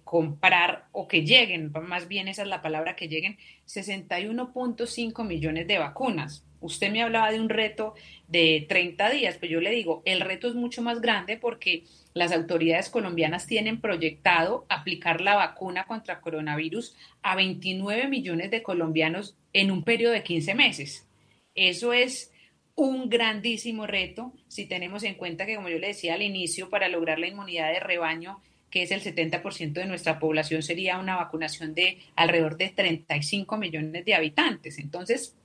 comprar 0.06 0.88
o 0.94 1.08
que 1.08 1.24
lleguen, 1.24 1.72
más 1.88 2.08
bien 2.08 2.28
esa 2.30 2.44
es 2.44 2.48
la 2.48 2.62
palabra, 2.62 2.96
que 2.96 3.10
lleguen 3.10 3.38
61.5 3.68 5.26
millones 5.26 5.68
de 5.68 5.78
vacunas. 5.78 6.46
Usted 6.62 6.90
me 6.90 7.04
hablaba 7.04 7.30
de 7.32 7.42
un 7.42 7.50
reto 7.50 7.96
de 8.30 8.66
30 8.70 9.10
días, 9.10 9.38
pues 9.38 9.52
yo 9.52 9.60
le 9.60 9.72
digo, 9.72 10.02
el 10.06 10.22
reto 10.22 10.48
es 10.48 10.56
mucho 10.56 10.82
más 10.82 11.02
grande 11.02 11.36
porque 11.36 11.84
las 12.14 12.32
autoridades 12.32 12.90
colombianas 12.90 13.46
tienen 13.46 13.82
proyectado 13.82 14.66
aplicar 14.70 15.20
la 15.20 15.36
vacuna 15.36 15.86
contra 15.86 16.22
coronavirus 16.22 16.96
a 17.22 17.36
29 17.36 18.08
millones 18.08 18.52
de 18.52 18.64
colombianos 18.64 19.36
en 19.52 19.72
un 19.72 19.84
periodo 19.84 20.14
de 20.14 20.24
15 20.24 20.56
meses. 20.56 21.06
Eso 21.54 21.92
es 21.92 22.33
un 22.76 23.10
grandísimo 23.10 23.86
reto 23.86 24.34
si 24.48 24.66
tenemos 24.66 25.04
en 25.04 25.16
cuenta 25.16 25.46
que, 25.46 25.56
como 25.56 25.70
yo 25.70 25.80
le 25.80 25.88
decía 25.88 26.16
al 26.16 26.22
inicio, 26.22 26.70
para 26.70 26.90
lograr 26.90 27.20
la 27.20 27.28
inmunidad 27.28 27.72
de 27.72 27.80
rebaño, 27.80 28.42
que 28.70 28.84
es 28.84 28.92
el 28.92 29.02
70% 29.02 29.74
de 29.74 29.86
nuestra 29.86 30.20
población, 30.20 30.64
sería 30.64 30.98
una 30.98 31.16
vacunación 31.16 31.76
de 31.76 32.00
alrededor 32.16 32.58
de 32.58 32.70
35 32.70 33.58
millones 33.58 34.04
de 34.04 34.16
habitantes. 34.16 34.80
Entonces, 34.80 35.36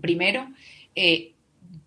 Primero, 0.00 0.48
eh, 0.94 1.32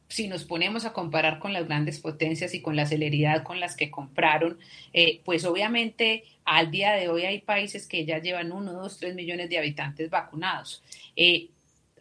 si 0.10 0.28
nos 0.28 0.44
ponemos 0.44 0.84
a 0.84 0.92
comparar 0.92 1.40
con 1.40 1.54
las 1.54 1.66
grandes 1.66 2.00
potencias 2.00 2.54
y 2.54 2.62
con 2.62 2.76
la 2.76 2.86
celeridad 2.86 3.44
con 3.44 3.62
las 3.62 3.78
que 3.78 3.90
compraron, 3.90 4.60
eh, 4.92 5.22
pues 5.24 5.46
obviamente 5.46 6.26
al 6.44 6.72
día 6.72 6.92
de 6.92 7.08
hoy 7.08 7.24
hay 7.24 7.40
países 7.40 7.88
que 7.88 8.04
ya 8.04 8.20
llevan 8.20 8.52
uno, 8.52 8.74
dos, 8.74 8.98
tres 8.98 9.16
millones 9.16 9.50
de 9.50 9.58
habitantes 9.58 10.10
vacunados. 10.10 10.84
Eh, 11.16 11.48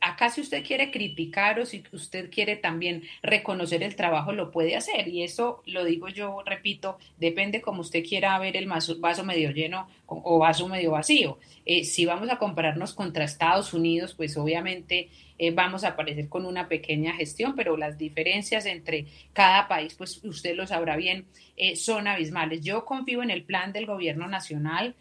acá 0.01 0.31
si 0.31 0.41
usted 0.41 0.65
quiere 0.65 0.91
criticar 0.91 1.61
o 1.61 1.67
si 1.67 1.83
usted 1.93 2.31
quiere 2.31 2.57
también 2.57 3.03
reconocer 3.23 3.83
el 3.83 3.97
trabajo, 3.97 4.33
lo 4.33 4.51
puede 4.51 4.77
hacer. 4.77 5.09
Y 5.09 5.23
eso 5.23 5.63
lo 5.67 5.85
digo 5.85 6.09
yo, 6.09 6.43
repito, 6.45 6.99
depende 7.19 7.61
como 7.61 7.83
usted 7.83 8.03
quiera 8.05 8.39
ver 8.39 8.57
el 8.57 8.67
vaso 8.67 9.25
medio 9.25 9.51
lleno 9.51 9.89
o 10.07 10.39
vaso 10.39 10.69
medio 10.69 10.93
vacío. 10.93 11.39
Eh, 11.67 11.85
si 11.85 12.07
vamos 12.07 12.31
a 12.31 12.39
compararnos 12.39 12.95
contra 12.95 13.25
Estados 13.25 13.75
Unidos, 13.75 14.15
pues 14.15 14.37
obviamente 14.37 15.11
eh, 15.39 15.51
vamos 15.51 15.85
a 15.85 15.89
aparecer 15.89 16.29
con 16.29 16.47
una 16.47 16.69
pequeña 16.69 17.13
gestión, 17.15 17.55
pero 17.55 17.77
las 17.77 17.99
diferencias 17.99 18.67
entre 18.67 19.07
cada 19.33 19.69
país, 19.69 19.95
pues 19.95 20.25
usted 20.25 20.55
lo 20.55 20.67
sabrá 20.67 20.97
bien, 20.97 21.27
eh, 21.57 21.77
son 21.77 22.09
abismales. 22.09 22.63
Yo 22.63 22.85
confío 22.85 23.23
en 23.23 23.31
el 23.31 23.45
plan 23.45 23.73
del 23.73 23.87
gobierno 23.87 24.29
nacional, 24.29 24.95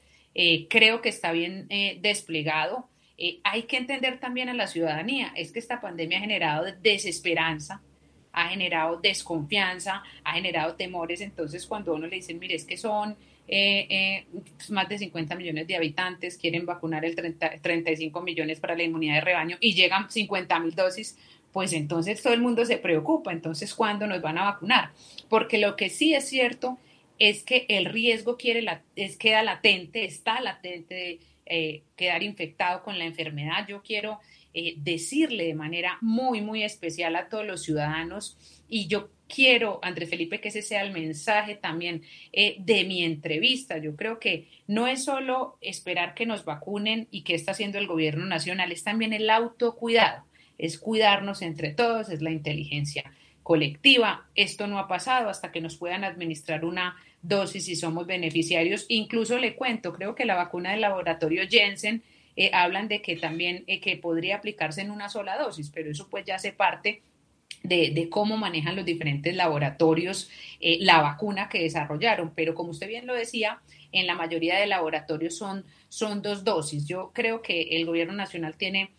creo 0.70 1.02
que 1.02 1.10
está 1.10 1.34
bien 1.34 1.68
desplegado 2.02 2.89
eh, 3.20 3.40
hay 3.44 3.64
que 3.64 3.76
entender 3.76 4.20
también 4.20 4.48
a 4.48 4.54
la 4.54 4.68
ciudadanía, 4.68 5.34
es 5.36 5.52
que 5.52 5.60
esta 5.60 5.82
pandemia 5.82 6.20
ha 6.20 6.22
generado 6.22 6.66
desesperanza, 6.82 7.82
ha 8.32 8.48
generado 8.48 8.98
desconfianza, 9.02 10.04
ha 10.24 10.34
generado 10.34 10.76
temores, 10.76 11.20
entonces 11.20 11.66
cuando 11.66 11.94
uno 11.94 12.08
le 12.08 12.16
dicen, 12.16 12.40
mire, 12.40 12.56
es 12.56 12.64
que 12.64 12.78
son 12.78 13.18
eh, 13.50 13.88
eh, 13.90 14.26
más 14.70 14.88
de 14.88 14.98
50 15.00 15.36
millones 15.36 15.68
de 15.68 15.76
habitantes, 15.76 16.38
quieren 16.38 16.66
vacunar 16.66 17.04
el 17.04 17.16
35 17.16 18.22
millones 18.22 18.62
para 18.62 18.76
la 18.76 18.84
inmunidad 18.84 19.16
de 19.16 19.22
rebaño 19.22 19.58
y 19.60 19.74
llegan 19.74 20.10
50 20.10 20.58
mil 20.60 20.74
dosis, 20.74 21.18
pues 21.52 21.74
entonces 21.74 22.22
todo 22.22 22.34
el 22.34 22.42
mundo 22.42 22.64
se 22.64 22.78
preocupa, 22.78 23.34
entonces 23.34 23.74
¿cuándo 23.76 24.08
nos 24.08 24.22
van 24.22 24.38
a 24.38 24.46
vacunar? 24.46 24.92
Porque 25.28 25.58
lo 25.58 25.76
que 25.76 25.90
sí 25.90 26.14
es 26.14 26.30
cierto 26.30 26.78
es 27.18 27.44
que 27.44 27.66
el 27.68 27.86
riesgo 27.86 28.38
quiere 28.38 28.66
es, 28.96 29.18
queda 29.18 29.44
latente, 29.44 30.06
está 30.06 30.40
latente 30.40 31.20
eh, 31.50 31.84
quedar 31.96 32.24
infectado 32.24 32.84
con 32.84 32.98
la 32.98 33.06
enfermedad. 33.06 33.68
Yo 33.68 33.82
quiero 33.82 34.20
eh, 34.54 34.76
decirle 34.78 35.46
de 35.46 35.56
manera 35.56 35.98
muy, 36.02 36.42
muy 36.42 36.64
especial 36.64 37.16
a 37.16 37.28
todos 37.28 37.46
los 37.46 37.64
ciudadanos 37.64 38.38
y 38.68 38.88
yo 38.88 39.10
quiero, 39.28 39.80
Andrés 39.84 40.10
Felipe, 40.10 40.42
que 40.42 40.50
ese 40.50 40.62
sea 40.62 40.82
el 40.82 40.92
mensaje 40.92 41.56
también 41.56 42.04
eh, 42.34 42.56
de 42.60 42.84
mi 42.84 43.04
entrevista. 43.04 43.78
Yo 43.78 43.96
creo 43.96 44.20
que 44.20 44.48
no 44.68 44.88
es 44.88 45.04
solo 45.06 45.58
esperar 45.62 46.14
que 46.14 46.26
nos 46.26 46.46
vacunen 46.46 47.08
y 47.12 47.22
que 47.22 47.36
está 47.36 47.52
haciendo 47.52 47.78
el 47.78 47.88
gobierno 47.88 48.26
nacional, 48.26 48.72
es 48.72 48.84
también 48.84 49.14
el 49.14 49.30
autocuidado, 49.30 50.24
es 50.58 50.78
cuidarnos 50.78 51.42
entre 51.42 51.72
todos, 51.72 52.10
es 52.10 52.22
la 52.22 52.32
inteligencia 52.32 53.12
colectiva. 53.44 54.28
Esto 54.36 54.68
no 54.68 54.78
ha 54.78 54.88
pasado 54.88 55.30
hasta 55.30 55.52
que 55.52 55.62
nos 55.62 55.78
puedan 55.78 56.04
administrar 56.04 56.66
una 56.66 56.96
dosis 57.22 57.68
y 57.68 57.76
somos 57.76 58.06
beneficiarios. 58.08 58.86
Incluso 58.88 59.38
le 59.38 59.56
cuento, 59.56 59.94
creo 59.94 60.16
que 60.16 60.26
la 60.26 60.36
vacuna 60.36 60.72
del 60.72 60.82
laboratorio 60.82 61.44
Jensen 61.50 62.04
eh, 62.36 62.52
hablan 62.54 62.88
de 62.88 63.02
que 63.02 63.18
también 63.18 63.64
eh, 63.68 63.82
que 63.82 63.98
podría 63.98 64.38
aplicarse 64.38 64.82
en 64.82 64.92
una 64.92 65.10
sola 65.10 65.38
dosis, 65.38 65.70
pero 65.74 65.92
eso 65.92 66.08
pues 66.10 66.26
ya 66.26 66.36
hace 66.36 66.54
parte 66.54 67.02
de, 67.64 68.08
cómo 68.10 68.38
manejan 68.38 68.78
los 68.78 68.86
diferentes 68.86 69.36
laboratorios 69.36 70.30
eh, 70.62 70.78
la 70.80 71.02
vacuna 71.02 71.50
que 71.50 71.62
desarrollaron. 71.62 72.32
Pero 72.34 72.56
como 72.56 72.72
usted 72.72 72.88
bien 72.88 73.08
lo 73.08 73.14
decía, 73.14 73.60
en 73.92 74.08
la 74.08 74.16
mayoría 74.16 74.58
de 74.58 74.68
laboratorios 74.68 75.36
son, 75.36 75.66
son 75.90 76.22
dos 76.22 76.44
dosis. 76.44 76.88
Yo 76.88 77.12
creo 77.14 77.42
que 77.42 77.62
el 77.72 77.86
gobierno 77.86 78.14
nacional 78.14 78.56
tiene 78.56 78.92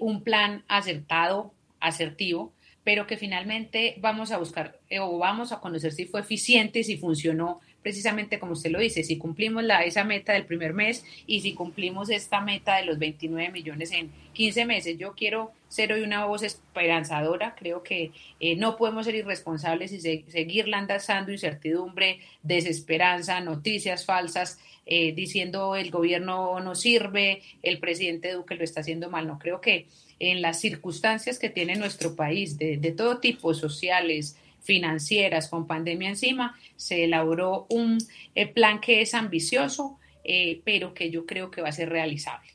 un 0.00 0.24
plan 0.24 0.64
acertado, 0.66 1.52
asertivo, 1.78 2.52
pero 2.88 3.06
que 3.06 3.18
finalmente 3.18 3.96
vamos 3.98 4.32
a 4.32 4.38
buscar 4.38 4.78
eh, 4.88 4.98
o 4.98 5.18
vamos 5.18 5.52
a 5.52 5.60
conocer 5.60 5.92
si 5.92 6.06
fue 6.06 6.20
eficiente, 6.20 6.82
si 6.82 6.96
funcionó 6.96 7.60
precisamente 7.82 8.38
como 8.38 8.52
usted 8.52 8.70
lo 8.70 8.78
dice, 8.78 9.04
si 9.04 9.18
cumplimos 9.18 9.62
la, 9.62 9.82
esa 9.82 10.04
meta 10.04 10.32
del 10.32 10.46
primer 10.46 10.72
mes 10.72 11.04
y 11.26 11.42
si 11.42 11.52
cumplimos 11.52 12.08
esta 12.08 12.40
meta 12.40 12.76
de 12.76 12.86
los 12.86 12.98
29 12.98 13.52
millones 13.52 13.92
en 13.92 14.10
15 14.32 14.64
meses. 14.64 14.96
Yo 14.96 15.12
quiero 15.12 15.52
ser 15.68 15.92
hoy 15.92 16.00
una 16.00 16.24
voz 16.24 16.42
esperanzadora, 16.42 17.54
creo 17.56 17.82
que 17.82 18.12
eh, 18.40 18.56
no 18.56 18.78
podemos 18.78 19.04
ser 19.04 19.16
irresponsables 19.16 19.92
y 19.92 20.00
seguir 20.00 20.66
lanzando 20.66 21.30
incertidumbre, 21.30 22.20
desesperanza, 22.42 23.38
noticias 23.42 24.06
falsas, 24.06 24.58
eh, 24.86 25.12
diciendo 25.12 25.76
el 25.76 25.90
gobierno 25.90 26.58
no 26.60 26.74
sirve, 26.74 27.42
el 27.62 27.80
presidente 27.80 28.32
Duque 28.32 28.54
lo 28.54 28.64
está 28.64 28.80
haciendo 28.80 29.10
mal. 29.10 29.26
No 29.26 29.38
creo 29.38 29.60
que 29.60 29.88
en 30.20 30.42
las 30.42 30.60
circunstancias 30.60 31.38
que 31.38 31.50
tiene 31.50 31.76
nuestro 31.76 32.14
país, 32.16 32.58
de, 32.58 32.94
todo 32.96 33.18
tipo, 33.18 33.54
sociales, 33.54 34.36
financieras, 34.60 35.48
con 35.48 35.66
pandemia 35.66 36.10
encima, 36.10 36.56
se 36.76 37.04
elaboró 37.04 37.66
un 37.70 37.98
eh, 38.34 38.46
plan 38.46 38.80
que 38.80 39.00
es 39.00 39.14
ambicioso, 39.14 39.98
eh, 40.24 40.60
pero 40.64 40.94
que 40.94 41.10
yo 41.10 41.24
creo 41.24 41.50
que 41.50 41.62
va 41.62 41.68
a 41.68 41.72
ser 41.72 41.88
realizable 41.88 42.48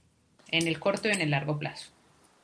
en 0.51 0.67
el 0.67 0.79
corto 0.79 1.07
y 1.07 1.11
en 1.11 1.21
el 1.21 1.31
largo 1.31 1.57
plazo. 1.57 1.89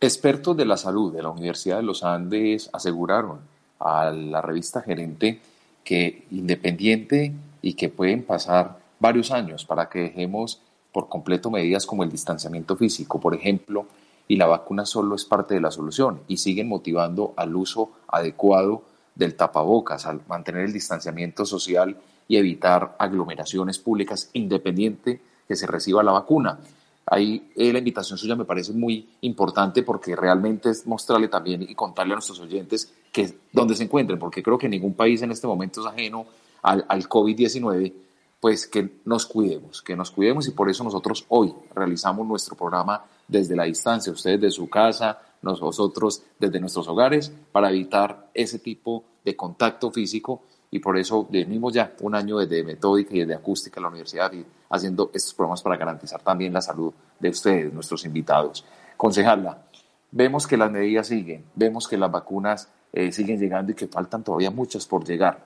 Expertos 0.01 0.55
de 0.55 0.65
la 0.65 0.77
salud 0.77 1.13
de 1.13 1.21
la 1.21 1.29
Universidad 1.29 1.77
de 1.77 1.83
los 1.83 2.03
Andes 2.03 2.69
aseguraron 2.73 3.41
a 3.79 4.11
la 4.11 4.41
revista 4.41 4.81
Gerente 4.81 5.39
que 5.83 6.23
independiente 6.31 7.33
y 7.61 7.73
que 7.73 7.89
pueden 7.89 8.23
pasar 8.23 8.79
varios 8.99 9.31
años 9.31 9.65
para 9.65 9.89
que 9.89 9.99
dejemos 9.99 10.61
por 10.91 11.09
completo 11.09 11.51
medidas 11.51 11.85
como 11.85 12.03
el 12.03 12.09
distanciamiento 12.09 12.75
físico, 12.75 13.19
por 13.19 13.35
ejemplo, 13.35 13.87
y 14.29 14.37
la 14.37 14.45
vacuna 14.45 14.85
solo 14.85 15.15
es 15.15 15.25
parte 15.25 15.55
de 15.55 15.59
la 15.59 15.71
solución 15.71 16.21
y 16.27 16.37
siguen 16.37 16.69
motivando 16.69 17.33
al 17.35 17.53
uso 17.55 17.91
adecuado 18.07 18.83
del 19.15 19.35
tapabocas, 19.35 20.05
al 20.05 20.21
mantener 20.29 20.65
el 20.65 20.71
distanciamiento 20.71 21.45
social 21.45 21.97
y 22.27 22.37
evitar 22.37 22.95
aglomeraciones 22.99 23.79
públicas 23.79 24.29
independiente 24.33 25.19
que 25.47 25.55
se 25.55 25.65
reciba 25.65 26.03
la 26.03 26.11
vacuna. 26.11 26.59
Ahí 27.07 27.51
eh, 27.55 27.73
la 27.73 27.79
invitación 27.79 28.19
suya 28.19 28.35
me 28.35 28.45
parece 28.45 28.71
muy 28.71 29.09
importante 29.21 29.81
porque 29.81 30.15
realmente 30.15 30.69
es 30.69 30.85
mostrarle 30.85 31.27
también 31.27 31.63
y 31.63 31.73
contarle 31.73 32.13
a 32.13 32.17
nuestros 32.17 32.39
oyentes 32.39 32.93
que 33.11 33.33
donde 33.51 33.75
se 33.75 33.85
encuentren, 33.85 34.19
porque 34.19 34.43
creo 34.43 34.59
que 34.59 34.69
ningún 34.69 34.93
país 34.93 35.23
en 35.23 35.31
este 35.31 35.47
momento 35.47 35.81
es 35.81 35.87
ajeno 35.87 36.27
al, 36.61 36.85
al 36.87 37.09
COVID-19 37.09 37.93
pues 38.39 38.67
que 38.67 39.01
nos 39.05 39.25
cuidemos, 39.25 39.81
que 39.81 39.95
nos 39.95 40.11
cuidemos 40.11 40.47
y 40.47 40.51
por 40.51 40.69
eso 40.69 40.83
nosotros 40.83 41.25
hoy 41.29 41.53
realizamos 41.75 42.25
nuestro 42.25 42.55
programa 42.55 43.03
desde 43.27 43.55
la 43.55 43.65
distancia, 43.65 44.13
ustedes 44.13 44.39
de 44.39 44.51
su 44.51 44.69
casa, 44.69 45.19
nosotros 45.41 46.23
desde 46.37 46.59
nuestros 46.59 46.87
hogares, 46.87 47.31
para 47.51 47.69
evitar 47.69 48.29
ese 48.33 48.59
tipo 48.59 49.03
de 49.25 49.35
contacto 49.35 49.91
físico 49.91 50.43
y 50.71 50.79
por 50.79 50.97
eso 50.97 51.27
venimos 51.29 51.73
ya 51.73 51.93
un 52.01 52.15
año 52.15 52.37
desde 52.37 52.63
metódica 52.63 53.15
y 53.15 53.19
desde 53.19 53.35
acústica 53.35 53.79
en 53.79 53.83
la 53.83 53.89
universidad 53.89 54.31
haciendo 54.69 55.09
estos 55.13 55.33
programas 55.33 55.61
para 55.61 55.77
garantizar 55.77 56.21
también 56.21 56.53
la 56.53 56.61
salud 56.61 56.93
de 57.19 57.29
ustedes, 57.29 57.73
nuestros 57.73 58.05
invitados. 58.05 58.63
Concejala, 58.95 59.63
vemos 60.11 60.47
que 60.47 60.57
las 60.57 60.71
medidas 60.71 61.07
siguen, 61.07 61.45
vemos 61.55 61.87
que 61.87 61.97
las 61.97 62.11
vacunas 62.11 62.69
eh, 62.93 63.11
siguen 63.11 63.39
llegando 63.39 63.71
y 63.71 63.75
que 63.75 63.87
faltan 63.87 64.23
todavía 64.23 64.51
muchas 64.51 64.85
por 64.85 65.03
llegar. 65.03 65.43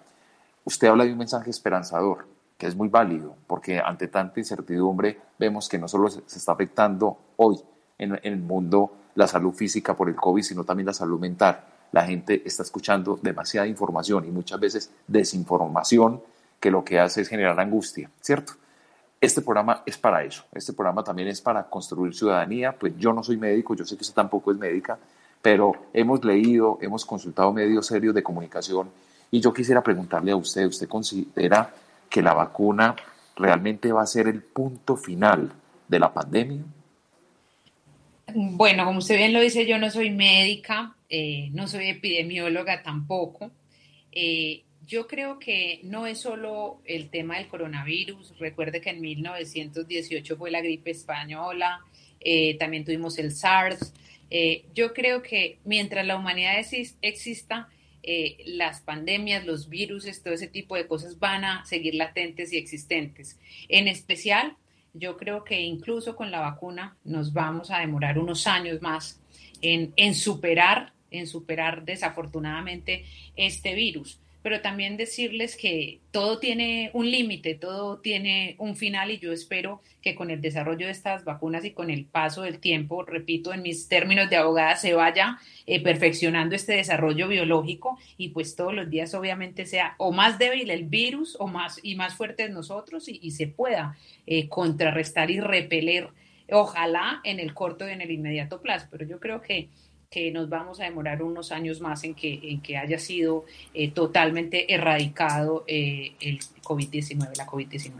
Usted 0.65 0.87
habla 0.87 1.05
de 1.05 1.11
un 1.11 1.17
mensaje 1.17 1.49
esperanzador 1.49 2.32
que 2.57 2.67
es 2.67 2.75
muy 2.75 2.87
válido, 2.87 3.35
porque 3.47 3.79
ante 3.79 4.07
tanta 4.07 4.39
incertidumbre 4.39 5.19
vemos 5.37 5.67
que 5.67 5.77
no 5.77 5.87
solo 5.87 6.09
se 6.09 6.21
está 6.25 6.53
afectando 6.53 7.17
hoy 7.37 7.57
en, 7.97 8.19
el 8.23 8.37
mundo 8.37 8.91
la 9.15 9.27
salud 9.27 9.53
física 9.53 9.95
por 9.95 10.09
el 10.09 10.15
COVID, 10.15 10.41
sino 10.41 10.63
también 10.63 10.87
la 10.87 10.93
salud 10.93 11.19
mental. 11.19 11.63
La 11.91 12.05
gente 12.05 12.41
está 12.45 12.63
escuchando 12.63 13.19
demasiada 13.21 13.67
información 13.67 14.25
y 14.25 14.31
muchas 14.31 14.59
veces 14.59 14.91
desinformación 15.07 16.21
que 16.59 16.71
lo 16.71 16.83
que 16.83 16.99
hace 16.99 17.21
es 17.21 17.27
generar 17.27 17.59
angustia, 17.59 18.09
¿cierto? 18.21 18.53
Este 19.21 19.41
programa 19.41 19.83
es 19.85 19.97
para 19.97 20.23
eso. 20.23 20.43
Este 20.53 20.73
programa 20.73 21.03
también 21.03 21.29
es 21.29 21.39
para 21.39 21.69
construir 21.69 22.13
ciudadanía. 22.13 22.77
Pues 22.77 22.97
yo 22.97 23.13
no 23.13 23.23
soy 23.23 23.37
médico, 23.37 23.73
yo 23.75 23.85
sé 23.85 23.95
que 23.95 24.01
usted 24.01 24.15
tampoco 24.15 24.51
es 24.51 24.57
médica, 24.57 24.97
pero 25.41 25.73
hemos 25.93 26.25
leído, 26.25 26.77
hemos 26.81 27.05
consultado 27.05 27.53
medios 27.53 27.87
serios 27.87 28.13
de 28.13 28.23
comunicación 28.23 28.89
y 29.31 29.39
yo 29.39 29.53
quisiera 29.53 29.81
preguntarle 29.81 30.31
a 30.31 30.35
usted, 30.35 30.65
¿usted 30.67 30.87
considera 30.87 31.73
que 32.13 32.21
la 32.21 32.35
vacuna 32.35 32.95
realmente 33.35 33.91
va 33.91 34.03
a 34.03 34.05
ser 34.05 34.27
el 34.27 34.43
punto 34.43 34.95
final 34.95 35.51
de 35.87 35.99
la 35.99 36.13
pandemia? 36.13 36.63
Bueno, 38.35 38.85
como 38.85 38.99
usted 38.99 39.17
bien 39.17 39.33
lo 39.33 39.41
dice, 39.41 39.65
yo 39.65 39.79
no 39.79 39.89
soy 39.89 40.11
médica, 40.11 40.95
eh, 41.09 41.49
no 41.53 41.67
soy 41.67 41.89
epidemióloga 41.89 42.83
tampoco. 42.83 43.49
Eh, 44.11 44.61
yo 44.85 45.07
creo 45.07 45.39
que 45.39 45.79
no 45.85 46.05
es 46.05 46.19
solo 46.19 46.81
el 46.85 47.09
tema 47.09 47.37
del 47.37 47.47
coronavirus. 47.47 48.37
Recuerde 48.37 48.79
que 48.79 48.91
en 48.91 49.01
1918 49.01 50.37
fue 50.37 50.51
la 50.51 50.61
gripe 50.61 50.91
española, 50.91 51.79
eh, 52.19 52.55
también 52.59 52.85
tuvimos 52.85 53.17
el 53.17 53.31
SARS. 53.31 53.91
yo 54.75 54.93
creo 54.93 55.21
que 55.21 55.59
mientras 55.63 56.05
la 56.05 56.15
humanidad 56.15 56.55
exista, 57.01 57.69
las 58.45 58.81
pandemias, 58.81 59.45
los 59.45 59.69
virus, 59.69 60.05
todo 60.21 60.33
ese 60.33 60.47
tipo 60.47 60.75
de 60.75 60.87
cosas 60.87 61.19
van 61.19 61.45
a 61.45 61.65
seguir 61.65 61.95
latentes 61.95 62.51
y 62.51 62.57
existentes. 62.57 63.39
En 63.69 63.87
especial, 63.87 64.57
yo 64.93 65.17
creo 65.17 65.43
que 65.43 65.61
incluso 65.61 66.15
con 66.15 66.29
la 66.29 66.39
vacuna 66.39 66.97
nos 67.03 67.33
vamos 67.33 67.71
a 67.71 67.79
demorar 67.79 68.19
unos 68.19 68.45
años 68.45 68.81
más 68.81 69.19
en, 69.61 69.93
en 69.95 70.15
superar, 70.15 70.93
en 71.11 71.27
superar 71.27 71.85
desafortunadamente 71.85 73.05
este 73.35 73.73
virus 73.73 74.19
pero 74.43 74.59
también 74.61 74.97
decirles 74.97 75.55
que 75.55 76.01
todo 76.11 76.37
tiene 76.37 76.91
un 76.93 77.09
límite, 77.09 77.55
todo 77.55 77.99
tiene 77.99 78.55
un 78.59 78.75
final 78.75 79.09
y 79.09 79.17
yo 79.17 79.31
espero 79.31 79.81
que 80.01 80.15
con 80.15 80.29
el 80.29 80.41
desarrollo 80.41 80.85
de 80.85 80.91
estas 80.91 81.23
vacunas 81.23 81.63
y 81.63 81.71
con 81.71 81.89
el 81.89 82.05
paso 82.05 82.41
del 82.41 82.59
tiempo, 82.59 83.03
repito, 83.03 83.53
en 83.53 83.61
mis 83.61 83.87
términos 83.87 84.29
de 84.29 84.35
abogada, 84.35 84.75
se 84.75 84.93
vaya 84.93 85.39
eh, 85.65 85.81
perfeccionando 85.81 86.55
este 86.55 86.73
desarrollo 86.73 87.29
biológico 87.29 87.97
y 88.17 88.29
pues 88.29 88.57
todos 88.57 88.73
los 88.73 88.89
días 88.89 89.13
obviamente 89.13 89.65
sea 89.65 89.95
o 89.97 90.11
más 90.11 90.37
débil 90.37 90.69
el 90.69 90.83
virus 90.83 91.37
o 91.39 91.47
más 91.47 91.79
y 91.81 91.95
más 91.95 92.15
fuertes 92.15 92.51
nosotros 92.51 93.07
y, 93.07 93.31
se 93.31 93.47
pueda 93.47 93.97
eh, 94.27 94.49
contrarrestar 94.49 95.31
y 95.31 95.39
repeler, 95.39 96.09
ojalá 96.51 97.21
en 97.23 97.39
el 97.39 97.53
corto 97.53 97.87
y 97.87 97.93
en 97.93 98.01
el 98.01 98.11
inmediato 98.11 98.61
plazo, 98.61 98.87
pero 98.91 99.07
yo 99.07 99.19
creo 99.19 99.41
que 99.41 99.69
que 100.13 100.31
nos 100.31 100.47
vamos 100.47 100.79
a 100.79 100.83
demorar 100.83 101.23
unos 101.23 101.51
años 101.51 101.81
más 101.81 102.03
en 102.03 102.13
que, 102.13 102.39
en 102.43 102.61
que 102.61 102.77
haya 102.77 102.99
sido 102.99 103.45
eh, 103.73 103.89
totalmente 103.91 104.71
erradicado 104.71 105.63
eh, 105.65 106.15
el 106.19 106.39
COVID-19, 106.61 107.35
la 107.35 107.47
COVID-19. 107.47 107.93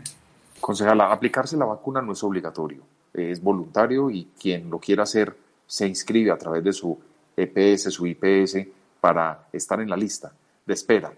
Concejala, 0.60 1.10
aplicarse 1.10 1.56
la 1.56 1.64
vacuna 1.64 2.00
no 2.00 2.12
es 2.12 2.22
obligatorio, 2.22 2.82
es 3.12 3.42
voluntario 3.42 4.10
y 4.10 4.28
quien 4.40 4.70
lo 4.70 4.78
quiera 4.78 5.02
hacer 5.02 5.36
se 5.66 5.88
inscribe 5.88 6.30
a 6.30 6.38
través 6.38 6.62
de 6.62 6.72
su 6.72 6.96
EPS, 7.36 7.92
su 7.92 8.06
IPS, 8.06 8.58
para 9.00 9.48
estar 9.52 9.80
en 9.80 9.90
la 9.90 9.96
lista 9.96 10.32
de 10.64 10.72
espera. 10.72 11.12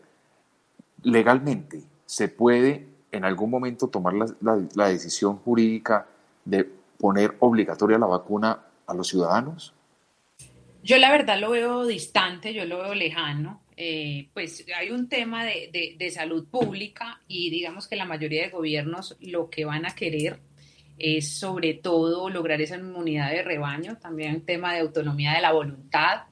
Legalmente, 1.02 1.82
¿se 2.06 2.28
puede 2.28 2.86
en 3.12 3.26
algún 3.26 3.50
momento 3.50 3.88
tomar 3.88 4.14
la, 4.14 4.64
la 4.74 4.88
decisión 4.88 5.36
jurídica 5.36 6.06
de 6.46 6.64
poner 6.98 7.36
obligatoria 7.40 7.98
la 7.98 8.06
vacuna 8.06 8.60
a 8.86 8.94
los 8.94 9.08
ciudadanos? 9.08 9.75
Yo 10.86 10.98
la 10.98 11.10
verdad 11.10 11.40
lo 11.40 11.50
veo 11.50 11.84
distante, 11.84 12.54
yo 12.54 12.64
lo 12.64 12.78
veo 12.78 12.94
lejano. 12.94 13.60
Eh, 13.76 14.28
pues 14.32 14.64
hay 14.72 14.90
un 14.90 15.08
tema 15.08 15.44
de, 15.44 15.96
de, 15.98 16.10
salud 16.12 16.46
pública 16.48 17.20
y 17.26 17.50
digamos 17.50 17.88
que 17.88 17.96
la 17.96 18.04
mayoría 18.04 18.42
de 18.42 18.50
gobiernos 18.50 19.16
lo 19.20 19.50
que 19.50 19.64
van 19.64 19.84
a 19.84 19.96
querer 19.96 20.38
es 20.96 21.40
sobre 21.40 21.74
todo 21.74 22.30
lograr 22.30 22.60
esa 22.60 22.76
inmunidad 22.76 23.32
de 23.32 23.42
rebaño, 23.42 23.96
también 23.96 24.36
un 24.36 24.46
tema 24.46 24.74
de 24.74 24.78
autonomía 24.78 25.32
de 25.32 25.40
la 25.40 25.50
voluntad, 25.50 26.26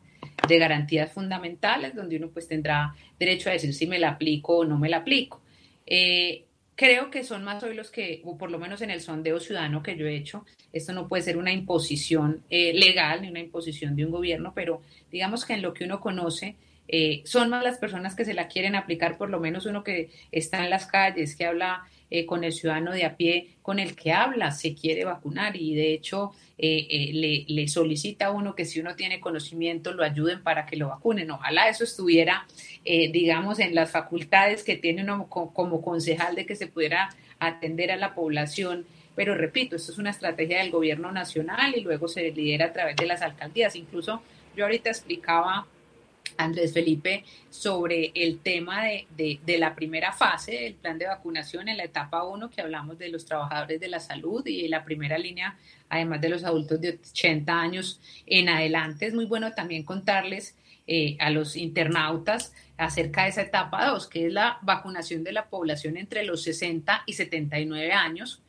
de 0.47 0.59
garantías 0.61 1.11
fundamentales, 1.13 1.93
donde 1.93 2.17
uno 2.17 2.29
pues 2.29 2.47
tendrá 2.47 2.95
derecho 3.19 3.51
a 3.51 3.55
decir 3.55 3.75
si 3.75 3.89
me 3.89 3.99
la 3.99 4.11
aplico 4.11 4.59
o 4.59 4.65
no 4.65 4.79
me 4.79 4.89
la 4.89 4.99
aplico. 4.99 5.43
Eh, 5.85 6.44
creo 6.77 7.11
que 7.11 7.25
son 7.25 7.45
más 7.45 7.63
hoy 7.63 7.75
los 7.75 7.91
que, 7.91 8.21
o 8.25 8.37
por 8.37 8.51
lo 8.51 8.59
menos 8.59 8.83
en 8.83 8.91
el 8.91 9.01
sondeo 9.01 9.41
ciudadano 9.41 9.83
que 9.83 9.97
yo 9.97 10.07
he 10.07 10.17
hecho, 10.17 10.45
esto 10.73 10.93
no 10.93 11.09
puede 11.09 11.23
ser 11.23 11.37
una 11.37 11.53
imposición 11.53 12.43
eh, 12.51 12.73
legal 12.75 13.23
ni 13.23 13.29
una 13.29 13.41
imposición 13.41 13.97
de 13.97 14.05
un 14.05 14.11
gobierno, 14.11 14.53
pero 14.55 14.83
digamos 15.11 15.45
que 15.45 15.55
en 15.55 15.63
lo 15.63 15.75
que 15.75 15.85
uno 15.85 16.01
conoce, 16.01 16.57
eh, 16.89 17.23
son 17.25 17.49
más 17.49 17.65
las 17.65 17.79
personas 17.79 18.15
que 18.15 18.25
se 18.25 18.35
la 18.35 18.49
quieren 18.49 18.75
aplicar, 18.75 19.17
por 19.17 19.31
lo 19.31 19.41
menos 19.41 19.67
uno 19.67 19.83
que 19.85 20.11
está 20.33 20.65
en 20.65 20.71
las 20.71 20.87
calles, 20.87 21.37
que 21.37 21.47
habla 21.47 21.85
eh, 22.11 22.27
con 22.27 22.45
el 22.45 22.53
ciudadano 22.53 22.93
de 22.93 23.05
a 23.05 23.17
pie, 23.17 23.57
con 23.63 23.79
el 23.79 23.97
que 23.97 24.13
habla, 24.13 24.51
se 24.51 24.75
quiere 24.75 25.05
vacunar 25.05 25.57
y 25.57 25.75
de 25.75 25.95
hecho 25.95 26.33
le, 26.57 27.45
le, 27.49 27.69
solicita 27.69 28.27
a 28.27 28.31
uno 28.31 28.55
que 28.55 28.65
si 28.65 28.79
uno 28.79 28.95
tiene 28.95 29.21
conocimiento 29.21 29.93
lo 29.93 30.05
ayuden 30.05 30.43
para 30.43 30.67
que 30.67 30.77
lo 30.77 30.89
vacunen. 30.89 31.31
Ojalá 31.31 31.69
eso 31.69 31.83
estuviera, 31.83 32.47
digamos, 32.85 33.59
en 33.59 33.75
las 33.75 33.91
facultades 33.91 34.63
que 34.63 34.77
tiene 34.77 35.03
uno 35.03 35.29
como 35.29 35.83
concejal 35.83 36.37
de 36.37 36.47
que 36.47 36.55
se 36.55 36.69
pudiera 36.69 37.11
atender 37.41 37.91
a 37.91 37.97
la 37.97 38.15
población 38.15 38.87
pero 39.15 39.35
repito, 39.35 39.77
esto 39.77 39.93
es 39.93 39.99
una 39.99 40.11
estrategia 40.11 40.59
del 40.59 40.71
gobierno 40.71 41.13
nacional 41.13 41.75
y 41.77 41.81
luego 41.81 42.09
se 42.09 42.31
lidera 42.33 42.67
a 42.67 42.73
través 42.73 42.97
de 42.97 43.07
las 43.07 43.23
alcaldías. 43.23 43.77
Incluso 43.77 44.23
yo 44.57 44.65
ahorita 44.65 44.91
explicaba 44.91 45.67
Andrés 46.37 46.73
Felipe 46.73 47.25
sobre 47.51 48.13
el 48.15 48.39
tema 48.39 48.83
de, 48.85 49.39
la 49.59 49.75
primera 49.75 50.13
fase 50.13 50.53
del 50.53 50.75
plan 50.75 50.99
de 50.99 51.07
vacunación 51.07 51.69
en 51.69 51.77
la 51.77 51.85
etapa 51.85 52.25
1 52.25 52.51
que 52.51 52.61
hablamos 52.61 52.99
de 52.99 53.09
los 53.09 53.25
trabajadores 53.25 53.81
de 53.81 53.89
la 53.89 54.01
salud 54.01 54.47
y 54.47 54.69
la 54.69 54.85
primera 54.85 55.19
línea, 55.19 55.57
además 55.89 56.21
de 56.21 56.29
los 56.29 56.45
adultos 56.45 56.81
de 56.81 56.99
80 57.11 57.61
años 57.61 58.01
en 58.27 58.49
adelante. 58.49 59.07
Es 59.07 59.15
muy 59.15 59.27
bueno 59.27 59.53
también 59.53 59.85
contarles 59.85 60.57
eh, 60.87 61.17
a 61.19 61.31
los 61.31 61.57
internautas 61.57 62.53
acerca 62.77 63.25
de 63.25 63.31
esa 63.31 63.43
etapa 63.43 63.87
2, 63.87 64.07
que 64.09 64.27
es 64.27 64.33
la 64.33 64.59
vacunación 64.63 65.25
de 65.25 65.33
la 65.33 65.49
población 65.49 65.97
entre 65.97 66.25
los 66.25 66.43
60 66.43 67.05
y 67.07 67.15
79 67.15 67.93
años 67.93 68.44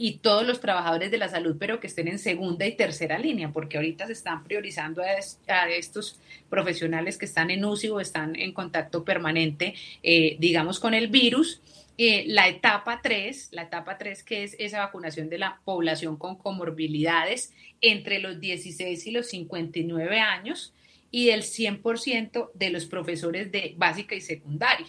y 0.00 0.18
todos 0.18 0.46
los 0.46 0.60
trabajadores 0.60 1.10
de 1.10 1.18
la 1.18 1.28
salud, 1.28 1.56
pero 1.58 1.80
que 1.80 1.88
estén 1.88 2.06
en 2.06 2.20
segunda 2.20 2.64
y 2.64 2.76
tercera 2.76 3.18
línea, 3.18 3.50
porque 3.52 3.76
ahorita 3.76 4.06
se 4.06 4.12
están 4.12 4.44
priorizando 4.44 5.02
a, 5.02 5.68
estos 5.68 6.20
profesionales 6.48 7.18
que 7.18 7.26
están 7.26 7.50
en 7.50 7.64
UCI 7.64 7.90
o 7.90 8.00
están 8.00 8.36
en 8.36 8.52
contacto 8.52 9.04
permanente, 9.04 9.74
eh, 10.04 10.36
digamos, 10.38 10.78
con 10.78 10.94
el 10.94 11.08
virus. 11.08 11.60
Eh, 12.00 12.26
la 12.28 12.46
etapa 12.46 13.00
3, 13.02 13.48
la 13.50 13.62
etapa 13.62 13.98
3 13.98 14.22
que 14.22 14.44
es 14.44 14.54
esa 14.60 14.78
vacunación 14.78 15.28
de 15.28 15.38
la 15.38 15.60
población 15.64 16.16
con 16.16 16.36
comorbilidades 16.36 17.52
entre 17.80 18.20
los 18.20 18.38
16 18.38 19.04
y 19.04 19.10
los 19.10 19.26
59 19.26 20.20
años 20.20 20.72
y 21.10 21.26
del 21.26 21.42
100% 21.42 22.50
de 22.54 22.70
los 22.70 22.86
profesores 22.86 23.50
de 23.50 23.74
básica 23.76 24.14
y 24.14 24.20
secundaria. 24.20 24.86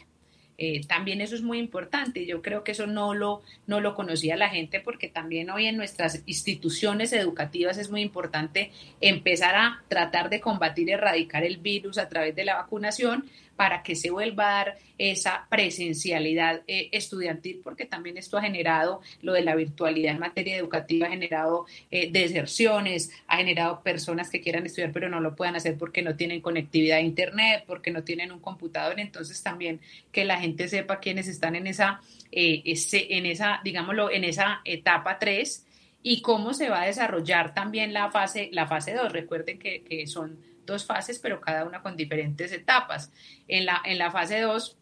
Eh, 0.62 0.82
también 0.86 1.22
eso 1.22 1.36
es 1.36 1.42
muy 1.42 1.58
importante. 1.58 2.26
Yo 2.26 2.42
creo 2.42 2.66
que 2.66 2.74
eso 2.74 2.86
no 2.86 3.14
lo, 3.14 3.42
no 3.66 3.80
lo 3.80 3.96
conocía 3.96 4.36
la 4.36 4.50
gente 4.50 4.82
porque 4.82 5.08
también 5.08 5.50
hoy 5.50 5.68
en 5.68 5.78
nuestras 5.78 6.22
instituciones 6.26 7.14
educativas 7.14 7.78
es 7.78 7.90
muy 7.90 8.02
importante 8.02 8.72
empezar 9.00 9.56
a 9.56 9.82
tratar 9.88 10.30
de 10.30 10.42
combatir 10.42 10.90
y 10.90 10.92
erradicar 10.92 11.46
el 11.46 11.58
virus 11.58 11.98
a 11.98 12.10
través 12.10 12.36
de 12.36 12.44
la 12.44 12.56
vacunación, 12.56 13.24
para 13.60 13.84
que 13.84 13.94
se 13.94 14.10
vuelva 14.10 14.48
a 14.48 14.54
dar 14.54 14.78
esa 14.98 15.46
presencialidad 15.50 16.62
eh, 16.66 16.88
estudiantil, 16.94 17.60
porque 17.62 17.84
también 17.84 18.18
esto 18.18 18.38
ha 18.38 18.42
generado 18.42 19.02
lo 19.22 19.34
de 19.34 19.42
la 19.42 19.54
virtualidad 19.54 20.14
en 20.14 20.20
materia 20.22 20.56
educativa, 20.56 21.08
ha 21.08 21.10
generado 21.10 21.66
eh, 21.92 22.10
deserciones, 22.10 23.12
ha 23.28 23.36
generado 23.36 23.84
personas 23.84 24.30
que 24.30 24.40
quieran 24.40 24.66
estudiar 24.66 24.94
pero 24.94 25.10
no 25.10 25.20
lo 25.20 25.36
puedan 25.36 25.58
hacer 25.58 25.78
porque 25.78 26.02
no 26.02 26.16
tienen 26.16 26.40
conectividad 26.40 27.00
a 27.00 27.02
Internet, 27.02 27.66
porque 27.68 27.92
no 27.92 28.06
tienen 28.06 28.32
un 28.32 28.40
computador. 28.40 28.98
Entonces 28.98 29.44
también 29.44 29.82
que 30.14 30.24
la 30.24 30.40
gente 30.40 30.70
sepa 30.70 31.02
quiénes 31.02 31.28
están 31.28 31.58
en 31.58 31.68
esa, 31.68 32.00
eh, 32.32 32.64
en 32.64 33.26
esa 33.26 33.60
digámoslo, 33.62 34.10
en 34.10 34.24
esa 34.24 34.62
etapa 34.64 35.20
3 35.20 35.66
y 36.02 36.22
cómo 36.22 36.54
se 36.54 36.70
va 36.70 36.84
a 36.84 36.86
desarrollar 36.86 37.54
también 37.54 37.92
la 37.92 38.10
fase, 38.10 38.48
la 38.54 38.68
fase 38.68 38.94
2. 38.94 39.12
Recuerden 39.12 39.60
que, 39.60 39.82
que 39.82 40.08
son 40.08 40.48
dos 40.70 40.86
fases, 40.86 41.20
pero 41.20 41.42
cada 41.42 41.66
una 41.66 41.82
con 41.82 41.98
diferentes 41.98 42.54
etapas. 42.54 43.12
En 43.48 43.66
la, 43.66 43.82
en 43.84 43.98
la 43.98 44.12
fase 44.12 44.40
2, 44.40 44.78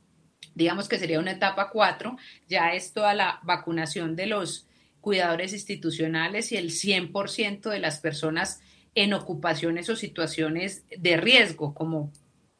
digamos 0.53 0.87
que 0.87 0.99
sería 0.99 1.19
una 1.19 1.31
etapa 1.31 1.69
4, 1.71 2.15
ya 2.47 2.73
es 2.73 2.93
toda 2.93 3.13
la 3.13 3.39
vacunación 3.43 4.15
de 4.15 4.27
los 4.27 4.67
cuidadores 5.01 5.53
institucionales 5.53 6.51
y 6.51 6.57
el 6.57 6.69
100% 6.69 7.69
de 7.69 7.79
las 7.79 7.99
personas 7.99 8.61
en 8.93 9.13
ocupaciones 9.13 9.89
o 9.89 9.95
situaciones 9.95 10.85
de 10.89 11.17
riesgo, 11.17 11.73
como 11.73 12.11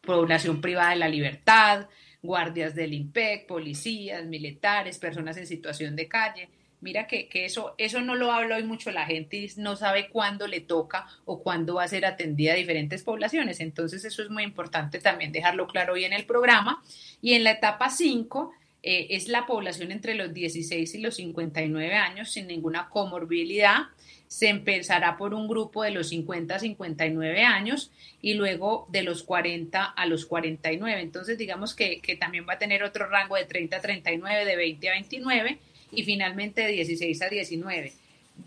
población 0.01 0.61
privada 0.61 0.91
de 0.91 0.97
la 0.97 1.09
libertad, 1.09 1.87
guardias 2.21 2.75
del 2.75 2.93
IMPEC, 2.93 3.47
policías, 3.47 4.25
militares, 4.25 4.97
personas 4.97 5.37
en 5.37 5.47
situación 5.47 5.95
de 5.95 6.07
calle. 6.07 6.49
Mira 6.79 7.07
que, 7.07 7.27
eso, 7.33 7.73
eso 7.79 8.01
no 8.01 8.13
lo 8.13 8.31
habla 8.31 8.57
hoy 8.57 8.63
mucho 8.63 8.91
la 8.91 9.07
gente 9.07 9.37
y 9.37 9.51
no 9.57 9.75
sabe 9.75 10.09
cuándo 10.09 10.45
le 10.45 10.61
toca 10.61 11.07
o 11.25 11.41
cuándo 11.41 11.75
va 11.75 11.83
a 11.83 11.87
ser 11.87 12.05
atendida 12.05 12.53
a 12.53 12.55
diferentes 12.55 13.01
poblaciones. 13.03 13.59
Entonces 13.61 14.05
eso 14.05 14.21
es 14.21 14.29
muy 14.29 14.43
importante 14.43 14.99
también 14.99 15.31
dejarlo 15.31 15.65
claro 15.65 15.93
hoy 15.93 16.05
en 16.05 16.13
el 16.13 16.25
programa. 16.25 16.83
Y 17.19 17.33
en 17.33 17.43
la 17.43 17.51
etapa 17.51 17.89
5 17.89 18.51
eh, 18.83 19.07
es 19.09 19.27
la 19.27 19.47
población 19.47 19.91
entre 19.91 20.13
los 20.13 20.31
16 20.31 20.93
y 20.93 20.97
los 20.99 21.15
59 21.15 21.95
años 21.95 22.31
sin 22.31 22.45
ninguna 22.45 22.89
comorbilidad. 22.89 23.87
Se 24.27 24.49
empezará 24.49 25.17
por 25.17 25.33
un 25.33 25.47
grupo 25.47 25.81
de 25.81 25.89
los 25.89 26.09
50 26.09 26.55
a 26.55 26.59
59 26.59 27.41
años 27.41 27.91
y 28.21 28.35
luego 28.35 28.87
de 28.91 29.01
los 29.01 29.23
40 29.23 29.83
a 29.83 30.05
los 30.05 30.27
49. 30.27 31.01
Entonces, 31.01 31.39
digamos 31.39 31.73
que, 31.73 32.01
que 32.01 32.15
también 32.17 32.45
va 32.47 32.53
a 32.53 32.59
tener 32.59 32.83
otro 32.83 33.09
rango 33.09 33.35
de 33.35 33.45
30 33.45 33.77
a 33.77 33.81
39, 33.81 34.45
de 34.45 34.55
20 34.55 34.89
a 34.89 34.91
29 34.91 35.59
y 35.91 36.03
finalmente 36.03 36.61
de 36.61 36.71
16 36.71 37.21
a 37.21 37.29
19. 37.29 37.93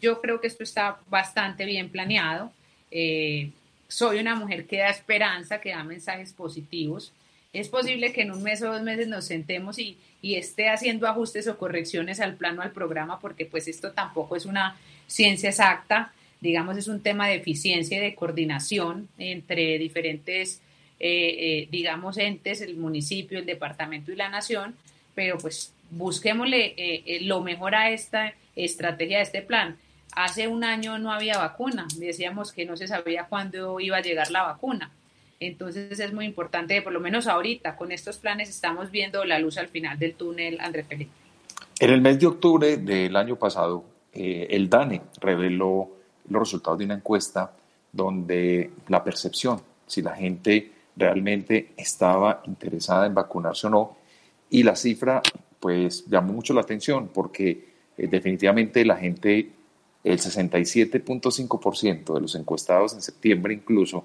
Yo 0.00 0.20
creo 0.20 0.40
que 0.40 0.46
esto 0.46 0.62
está 0.62 0.98
bastante 1.08 1.64
bien 1.64 1.88
planeado. 1.88 2.52
Eh, 2.90 3.50
soy 3.88 4.18
una 4.18 4.34
mujer 4.34 4.66
que 4.66 4.78
da 4.78 4.88
esperanza, 4.88 5.60
que 5.60 5.70
da 5.70 5.82
mensajes 5.82 6.32
positivos. 6.32 7.12
Es 7.52 7.68
posible 7.68 8.12
que 8.12 8.22
en 8.22 8.30
un 8.30 8.42
mes 8.42 8.62
o 8.62 8.72
dos 8.72 8.82
meses 8.82 9.08
nos 9.08 9.24
sentemos 9.24 9.78
y, 9.78 9.96
y 10.22 10.36
esté 10.36 10.68
haciendo 10.68 11.08
ajustes 11.08 11.48
o 11.48 11.58
correcciones 11.58 12.20
al 12.20 12.34
plano, 12.34 12.62
al 12.62 12.70
programa, 12.70 13.18
porque 13.18 13.46
pues 13.46 13.66
esto 13.66 13.92
tampoco 13.92 14.36
es 14.36 14.46
una 14.46 14.76
ciencia 15.06 15.50
exacta, 15.50 16.12
digamos, 16.40 16.76
es 16.76 16.88
un 16.88 17.02
tema 17.02 17.28
de 17.28 17.36
eficiencia 17.36 17.98
y 17.98 18.00
de 18.00 18.14
coordinación 18.14 19.08
entre 19.18 19.78
diferentes, 19.78 20.60
eh, 20.98 21.36
eh, 21.38 21.68
digamos, 21.70 22.16
entes, 22.18 22.60
el 22.60 22.76
municipio, 22.76 23.38
el 23.38 23.46
departamento 23.46 24.12
y 24.12 24.16
la 24.16 24.28
nación, 24.28 24.74
pero 25.14 25.38
pues 25.38 25.72
busquémosle 25.90 27.20
lo 27.22 27.40
mejor 27.40 27.74
a 27.74 27.90
esta 27.90 28.34
estrategia, 28.56 29.18
a 29.18 29.22
este 29.22 29.42
plan. 29.42 29.76
Hace 30.14 30.48
un 30.48 30.64
año 30.64 30.98
no 30.98 31.12
había 31.12 31.38
vacuna, 31.38 31.86
decíamos 31.96 32.52
que 32.52 32.64
no 32.64 32.76
se 32.76 32.88
sabía 32.88 33.26
cuándo 33.28 33.78
iba 33.78 33.98
a 33.98 34.00
llegar 34.00 34.30
la 34.30 34.42
vacuna. 34.42 34.90
Entonces 35.38 35.98
es 35.98 36.12
muy 36.12 36.26
importante, 36.26 36.82
por 36.82 36.92
lo 36.92 37.00
menos 37.00 37.26
ahorita, 37.26 37.76
con 37.76 37.92
estos 37.92 38.18
planes 38.18 38.50
estamos 38.50 38.90
viendo 38.90 39.24
la 39.24 39.38
luz 39.38 39.56
al 39.56 39.68
final 39.68 39.98
del 39.98 40.14
túnel, 40.14 40.60
André 40.60 40.84
Felipe. 40.84 41.12
En 41.78 41.90
el 41.90 42.02
mes 42.02 42.18
de 42.18 42.26
octubre 42.26 42.76
del 42.76 43.16
año 43.16 43.36
pasado, 43.36 43.84
eh, 44.12 44.48
el 44.50 44.68
DANE 44.68 45.00
reveló 45.20 45.88
los 46.28 46.40
resultados 46.40 46.78
de 46.78 46.84
una 46.84 46.94
encuesta 46.94 47.52
donde 47.90 48.70
la 48.88 49.02
percepción, 49.02 49.62
si 49.86 50.02
la 50.02 50.14
gente 50.14 50.72
realmente 50.94 51.72
estaba 51.76 52.42
interesada 52.46 53.06
en 53.06 53.14
vacunarse 53.14 53.66
o 53.68 53.70
no, 53.70 53.96
y 54.50 54.62
la 54.62 54.76
cifra 54.76 55.22
pues 55.60 56.06
llamó 56.06 56.32
mucho 56.32 56.54
la 56.54 56.62
atención 56.62 57.10
porque 57.12 57.68
eh, 57.96 58.06
definitivamente 58.08 58.84
la 58.84 58.96
gente 58.96 59.50
el 60.02 60.18
67.5% 60.18 62.14
de 62.14 62.20
los 62.20 62.34
encuestados 62.34 62.94
en 62.94 63.02
septiembre 63.02 63.54
incluso 63.54 64.04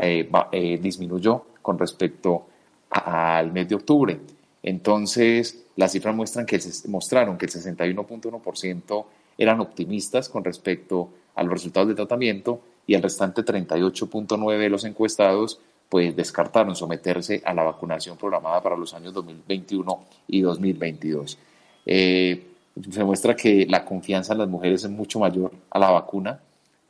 eh, 0.00 0.28
eh, 0.52 0.78
disminuyó 0.80 1.44
con 1.62 1.78
respecto 1.78 2.46
al 2.90 3.52
mes 3.52 3.68
de 3.68 3.74
octubre. 3.74 4.18
Entonces, 4.62 5.64
las 5.76 5.92
cifras 5.92 6.14
muestran 6.14 6.46
que 6.46 6.58
mostraron 6.88 7.36
que 7.36 7.46
el 7.46 7.52
61.1% 7.52 9.04
eran 9.38 9.60
optimistas 9.60 10.28
con 10.28 10.44
respecto 10.44 11.10
a 11.34 11.42
los 11.42 11.52
resultados 11.52 11.88
del 11.88 11.96
tratamiento 11.96 12.60
y 12.86 12.94
el 12.94 13.02
restante 13.02 13.44
38.9% 13.44 14.58
de 14.58 14.70
los 14.70 14.84
encuestados 14.84 15.60
pues 15.88 16.14
descartaron 16.16 16.74
someterse 16.74 17.42
a 17.44 17.54
la 17.54 17.62
vacunación 17.62 18.16
programada 18.16 18.62
para 18.62 18.76
los 18.76 18.92
años 18.94 19.14
2021 19.14 20.04
y 20.28 20.40
2022. 20.40 21.38
Eh, 21.86 22.46
se 22.90 23.04
muestra 23.04 23.34
que 23.34 23.66
la 23.68 23.84
confianza 23.84 24.32
en 24.32 24.40
las 24.40 24.48
mujeres 24.48 24.84
es 24.84 24.90
mucho 24.90 25.18
mayor 25.18 25.52
a 25.70 25.78
la 25.78 25.90
vacuna. 25.90 26.40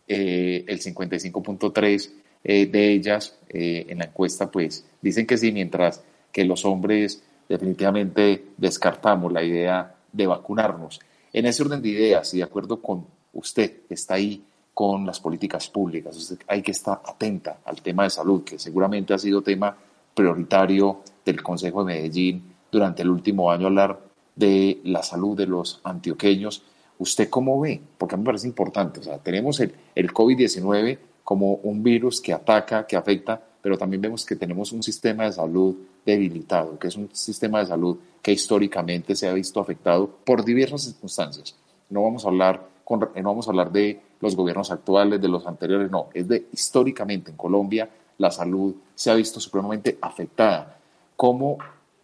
Eh, 0.08 0.64
el 0.66 0.80
55.3 0.80 2.10
eh, 2.44 2.66
de 2.66 2.92
ellas 2.92 3.36
eh, 3.48 3.86
en 3.88 3.98
la 3.98 4.04
encuesta 4.04 4.50
pues 4.50 4.84
dicen 5.02 5.26
que 5.26 5.36
sí, 5.36 5.50
mientras 5.50 6.02
que 6.30 6.44
los 6.44 6.64
hombres 6.64 7.22
definitivamente 7.48 8.44
descartamos 8.56 9.32
la 9.32 9.42
idea 9.42 9.94
de 10.12 10.26
vacunarnos. 10.26 11.00
En 11.32 11.46
ese 11.46 11.62
orden 11.62 11.82
de 11.82 11.88
ideas 11.88 12.32
y 12.34 12.38
de 12.38 12.44
acuerdo 12.44 12.80
con 12.80 13.06
usted 13.32 13.72
está 13.90 14.14
ahí 14.14 14.42
con 14.76 15.06
las 15.06 15.20
políticas 15.20 15.68
públicas, 15.68 16.36
hay 16.48 16.60
que 16.60 16.72
estar 16.72 17.00
atenta 17.02 17.60
al 17.64 17.80
tema 17.80 18.02
de 18.02 18.10
salud, 18.10 18.44
que 18.44 18.58
seguramente 18.58 19.14
ha 19.14 19.18
sido 19.18 19.40
tema 19.40 19.74
prioritario 20.14 21.00
del 21.24 21.42
Consejo 21.42 21.82
de 21.82 21.94
Medellín 21.94 22.42
durante 22.70 23.00
el 23.00 23.08
último 23.08 23.50
año 23.50 23.68
hablar 23.68 23.98
de 24.34 24.82
la 24.84 25.02
salud 25.02 25.34
de 25.34 25.46
los 25.46 25.80
antioqueños. 25.82 26.62
¿Usted 26.98 27.30
cómo 27.30 27.58
ve? 27.58 27.80
Porque 27.96 28.16
a 28.16 28.18
mí 28.18 28.22
me 28.24 28.26
parece 28.26 28.48
importante. 28.48 29.00
O 29.00 29.02
sea, 29.02 29.16
tenemos 29.16 29.60
el, 29.60 29.72
el 29.94 30.12
COVID-19 30.12 30.98
como 31.24 31.54
un 31.54 31.82
virus 31.82 32.20
que 32.20 32.34
ataca, 32.34 32.86
que 32.86 32.96
afecta, 32.96 33.40
pero 33.62 33.78
también 33.78 34.02
vemos 34.02 34.26
que 34.26 34.36
tenemos 34.36 34.72
un 34.72 34.82
sistema 34.82 35.24
de 35.24 35.32
salud 35.32 35.74
debilitado, 36.04 36.78
que 36.78 36.88
es 36.88 36.96
un 36.96 37.08
sistema 37.14 37.60
de 37.60 37.66
salud 37.68 37.96
que 38.20 38.30
históricamente 38.30 39.16
se 39.16 39.26
ha 39.26 39.32
visto 39.32 39.58
afectado 39.58 40.06
por 40.22 40.44
diversas 40.44 40.82
circunstancias. 40.82 41.56
No 41.88 42.02
vamos 42.02 42.26
a 42.26 42.28
hablar, 42.28 42.75
con, 42.86 43.00
no 43.00 43.10
vamos 43.22 43.46
a 43.46 43.50
hablar 43.50 43.70
de 43.70 44.00
los 44.22 44.34
gobiernos 44.34 44.70
actuales, 44.70 45.20
de 45.20 45.28
los 45.28 45.46
anteriores, 45.46 45.90
no, 45.90 46.06
es 46.14 46.26
de 46.26 46.46
históricamente 46.52 47.32
en 47.32 47.36
Colombia 47.36 47.90
la 48.16 48.30
salud 48.30 48.74
se 48.94 49.10
ha 49.10 49.14
visto 49.14 49.40
supremamente 49.40 49.98
afectada. 50.00 50.78
¿Cómo 51.16 51.58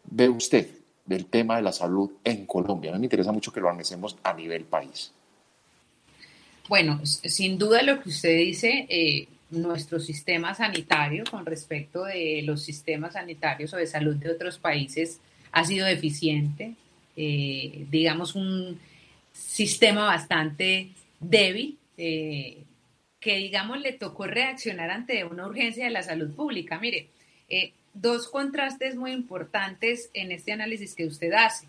ve 0.04 0.28
usted 0.28 0.68
del 1.04 1.26
tema 1.26 1.56
de 1.56 1.62
la 1.62 1.72
salud 1.72 2.10
en 2.24 2.46
Colombia. 2.46 2.90
A 2.90 2.94
mí 2.94 3.00
me 3.00 3.06
interesa 3.06 3.32
mucho 3.32 3.52
que 3.52 3.60
lo 3.60 3.68
analicemos 3.68 4.16
a 4.22 4.32
nivel 4.34 4.64
país. 4.64 5.12
Bueno, 6.68 7.00
sin 7.04 7.58
duda 7.58 7.82
lo 7.82 8.00
que 8.00 8.08
usted 8.08 8.38
dice, 8.38 8.86
eh, 8.88 9.28
nuestro 9.50 9.98
sistema 9.98 10.54
sanitario 10.54 11.24
con 11.30 11.44
respecto 11.44 12.04
de 12.04 12.42
los 12.44 12.62
sistemas 12.62 13.14
sanitarios 13.14 13.72
o 13.74 13.76
de 13.76 13.86
salud 13.86 14.16
de 14.16 14.30
otros 14.30 14.58
países 14.58 15.20
ha 15.50 15.64
sido 15.64 15.86
deficiente, 15.86 16.74
eh, 17.16 17.86
digamos 17.90 18.34
un 18.34 18.78
sistema 19.32 20.06
bastante 20.06 20.90
débil, 21.20 21.78
eh, 21.96 22.64
que 23.20 23.36
digamos 23.36 23.80
le 23.80 23.92
tocó 23.92 24.26
reaccionar 24.26 24.90
ante 24.90 25.24
una 25.24 25.46
urgencia 25.46 25.84
de 25.84 25.90
la 25.90 26.02
salud 26.02 26.34
pública. 26.34 26.78
Mire, 26.78 27.08
dos 27.94 28.28
contrastes 28.28 28.96
muy 28.96 29.12
importantes 29.12 30.10
en 30.14 30.32
este 30.32 30.52
análisis 30.52 30.94
que 30.94 31.06
usted 31.06 31.32
hace. 31.32 31.66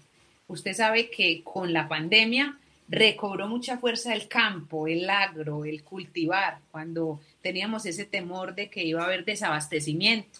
Usted 0.47 0.74
sabe 0.74 1.09
que 1.09 1.43
con 1.43 1.74
la 1.74 1.88
pandemia 1.88 2.57
recobró 2.88 3.47
mucha 3.47 3.78
fuerza 3.78 4.14
el 4.14 4.28
campo, 4.28 4.88
el 4.88 5.09
agro, 5.09 5.66
el 5.66 5.84
cultivar, 5.84 6.59
cuando 6.72 7.22
teníamos 7.41 7.86
ese 7.86 8.05
temor 8.05 8.55
de 8.55 8.70
que 8.70 8.84
iba 8.84 9.01
a 9.01 9.05
haber 9.05 9.26
desabastecimiento. 9.26 10.39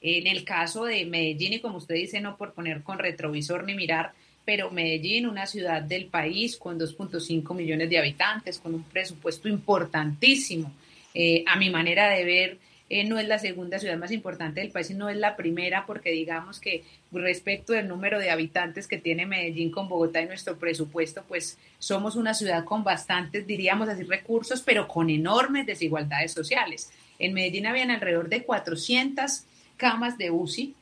En 0.00 0.26
el 0.26 0.44
caso 0.44 0.84
de 0.84 1.04
Medellín, 1.06 1.54
y 1.54 1.60
como 1.60 1.78
usted 1.78 1.94
dice, 1.94 2.20
no 2.20 2.36
por 2.36 2.52
poner 2.52 2.82
con 2.82 2.98
retrovisor 2.98 3.64
ni 3.64 3.74
mirar, 3.74 4.12
pero 4.44 4.70
Medellín, 4.70 5.26
una 5.26 5.46
ciudad 5.46 5.82
del 5.82 6.06
país 6.06 6.56
con 6.56 6.78
2.5 6.78 7.54
millones 7.54 7.88
de 7.88 7.98
habitantes, 7.98 8.58
con 8.58 8.74
un 8.74 8.82
presupuesto 8.82 9.48
importantísimo, 9.48 10.72
eh, 11.14 11.44
a 11.46 11.56
mi 11.56 11.70
manera 11.70 12.08
de 12.08 12.24
ver, 12.24 12.58
eh, 12.88 13.04
no 13.04 13.18
es 13.18 13.26
la 13.26 13.38
segunda 13.38 13.78
ciudad 13.78 13.96
más 13.96 14.10
importante 14.10 14.60
del 14.60 14.70
país, 14.70 14.90
no 14.90 15.08
es 15.08 15.16
la 15.16 15.36
primera, 15.36 15.86
porque 15.86 16.10
digamos 16.10 16.58
que 16.58 16.84
respecto 17.12 17.72
del 17.72 17.88
número 17.88 18.18
de 18.18 18.30
habitantes 18.30 18.86
que 18.88 18.98
tiene 18.98 19.26
Medellín 19.26 19.70
con 19.70 19.88
Bogotá 19.88 20.20
y 20.20 20.26
nuestro 20.26 20.58
presupuesto, 20.58 21.24
pues 21.26 21.56
somos 21.78 22.16
una 22.16 22.34
ciudad 22.34 22.64
con 22.64 22.82
bastantes, 22.84 23.46
diríamos 23.46 23.88
así, 23.88 24.02
recursos, 24.02 24.60
pero 24.60 24.88
con 24.88 25.08
enormes 25.08 25.66
desigualdades 25.66 26.32
sociales. 26.32 26.90
En 27.18 27.32
Medellín 27.32 27.66
habían 27.66 27.90
alrededor 27.90 28.28
de 28.28 28.42
400 28.42 29.44
camas 29.76 30.18
de 30.18 30.30
UCI, 30.30 30.74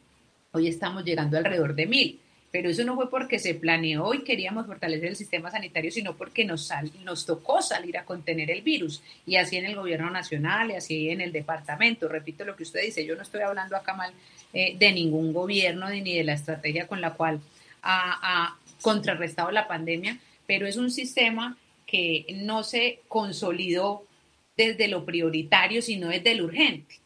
hoy 0.52 0.66
estamos 0.66 1.04
llegando 1.04 1.36
alrededor 1.36 1.74
de 1.74 1.86
mil 1.86 2.20
pero 2.51 2.68
eso 2.68 2.84
no 2.84 2.96
fue 2.96 3.09
porque 3.09 3.38
se 3.38 3.55
planeó 3.55 4.12
y 4.12 4.24
queríamos 4.24 4.66
fortalecer 4.66 5.11
el 5.11 5.16
sistema 5.16 5.51
sanitario, 5.51 5.90
sino 5.90 6.16
porque 6.16 6.44
nos, 6.44 6.70
nos 7.05 7.24
tocó 7.24 7.62
salir 7.62 7.96
a 7.96 8.05
contener 8.05 8.51
el 8.51 8.62
virus, 8.62 9.03
y 9.24 9.36
así 9.36 9.57
en 9.57 9.66
el 9.66 9.76
gobierno 9.76 10.11
nacional 10.11 10.70
y 10.70 10.74
así 10.74 11.11
en 11.11 11.20
el 11.20 11.32
departamento. 11.32 12.09
Repito 12.09 12.44
lo 12.44 12.57
que 12.57 12.64
usted 12.64 12.82
dice, 12.82 13.07
yo 13.07 13.14
no 13.14 13.22
estoy 13.22 13.42
hablando 13.42 13.76
acá 13.76 13.94
mal 13.94 14.12
eh, 14.53 14.76
de 14.76 14.92
ningún 14.92 15.32
gobierno 15.32 15.88
ni 15.90 16.14
de 16.14 16.24
la 16.24 16.32
estrategia 16.32 16.88
con 16.88 17.01
la 17.01 17.14
cual 17.14 17.40
ha, 17.82 18.18
ha 18.22 18.59
contrarrestado 18.82 19.53
la 19.53 19.68
pandemia, 19.68 20.18
pero 20.46 20.66
es 20.66 20.76
un 20.76 20.90
sistema 20.90 21.57
que 21.86 22.26
no 22.34 22.64
se 22.64 23.01
consolidó 23.07 24.05
desde 24.57 24.88
lo 24.88 25.05
prioritario, 25.05 25.82
sino 25.82 26.09
desde 26.09 26.34
lo 26.34 26.44
urgente, 26.46 26.96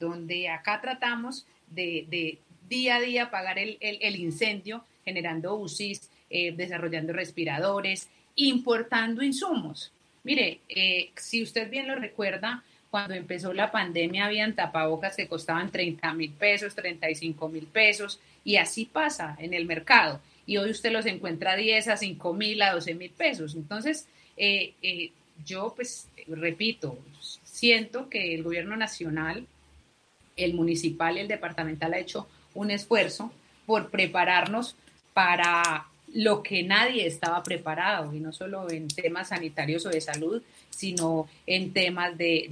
donde 0.00 0.48
acá 0.48 0.80
tratamos 0.80 1.46
de 1.68 2.38
día 2.68 2.96
a 2.96 3.00
día 3.00 3.24
apagar 3.24 3.58
el, 3.58 3.78
el, 3.80 4.16
incendio, 4.16 4.84
generando 5.04 5.56
UCIs, 5.56 6.10
eh, 6.30 6.52
desarrollando 6.52 7.12
respiradores, 7.12 8.08
importando 8.36 9.22
insumos. 9.22 9.92
Mire, 10.24 10.60
eh, 10.68 11.10
si 11.16 11.42
usted 11.42 11.70
bien 11.70 11.86
lo 11.86 11.96
recuerda, 11.96 12.62
cuando 12.90 13.14
empezó 13.14 13.52
la 13.52 13.70
pandemia 13.70 14.26
habían 14.26 14.54
tapabocas 14.54 15.16
que 15.16 15.28
costaban 15.28 15.70
30 15.70 16.14
mil 16.14 16.32
pesos, 16.32 16.74
35 16.74 17.48
mil 17.48 17.66
pesos, 17.66 18.20
y 18.44 18.56
así 18.56 18.86
pasa 18.86 19.36
en 19.38 19.54
el 19.54 19.66
mercado. 19.66 20.20
Y 20.46 20.56
hoy 20.56 20.70
usted 20.70 20.92
los 20.92 21.06
encuentra 21.06 21.52
a 21.52 21.56
10, 21.56 21.88
a 21.88 21.96
5 21.96 22.32
mil, 22.32 22.62
a 22.62 22.72
12 22.72 22.94
mil 22.94 23.10
pesos. 23.10 23.54
Entonces, 23.54 24.06
eh, 24.36 25.10
yo 25.44 25.72
pues 25.74 26.08
repito, 26.26 26.98
siento 27.44 28.08
que 28.08 28.34
el 28.34 28.42
gobierno 28.42 28.76
nacional, 28.76 29.46
el 30.36 30.54
municipal 30.54 31.16
y 31.16 31.20
el 31.20 31.28
departamental 31.28 31.94
ha 31.94 31.98
hecho 31.98 32.28
un 32.58 32.72
esfuerzo 32.72 33.30
por 33.66 33.88
prepararnos 33.88 34.74
para 35.14 35.86
lo 36.12 36.42
que 36.42 36.62
nadie 36.62 37.06
estaba 37.06 37.42
preparado, 37.42 38.14
y 38.14 38.18
no 38.18 38.32
solo 38.32 38.68
en 38.70 38.88
temas 38.88 39.28
sanitarios 39.28 39.86
o 39.86 39.90
de 39.90 40.00
salud, 40.00 40.42
sino 40.70 41.28
en 41.46 41.72
temas 41.72 42.16
de, 42.18 42.48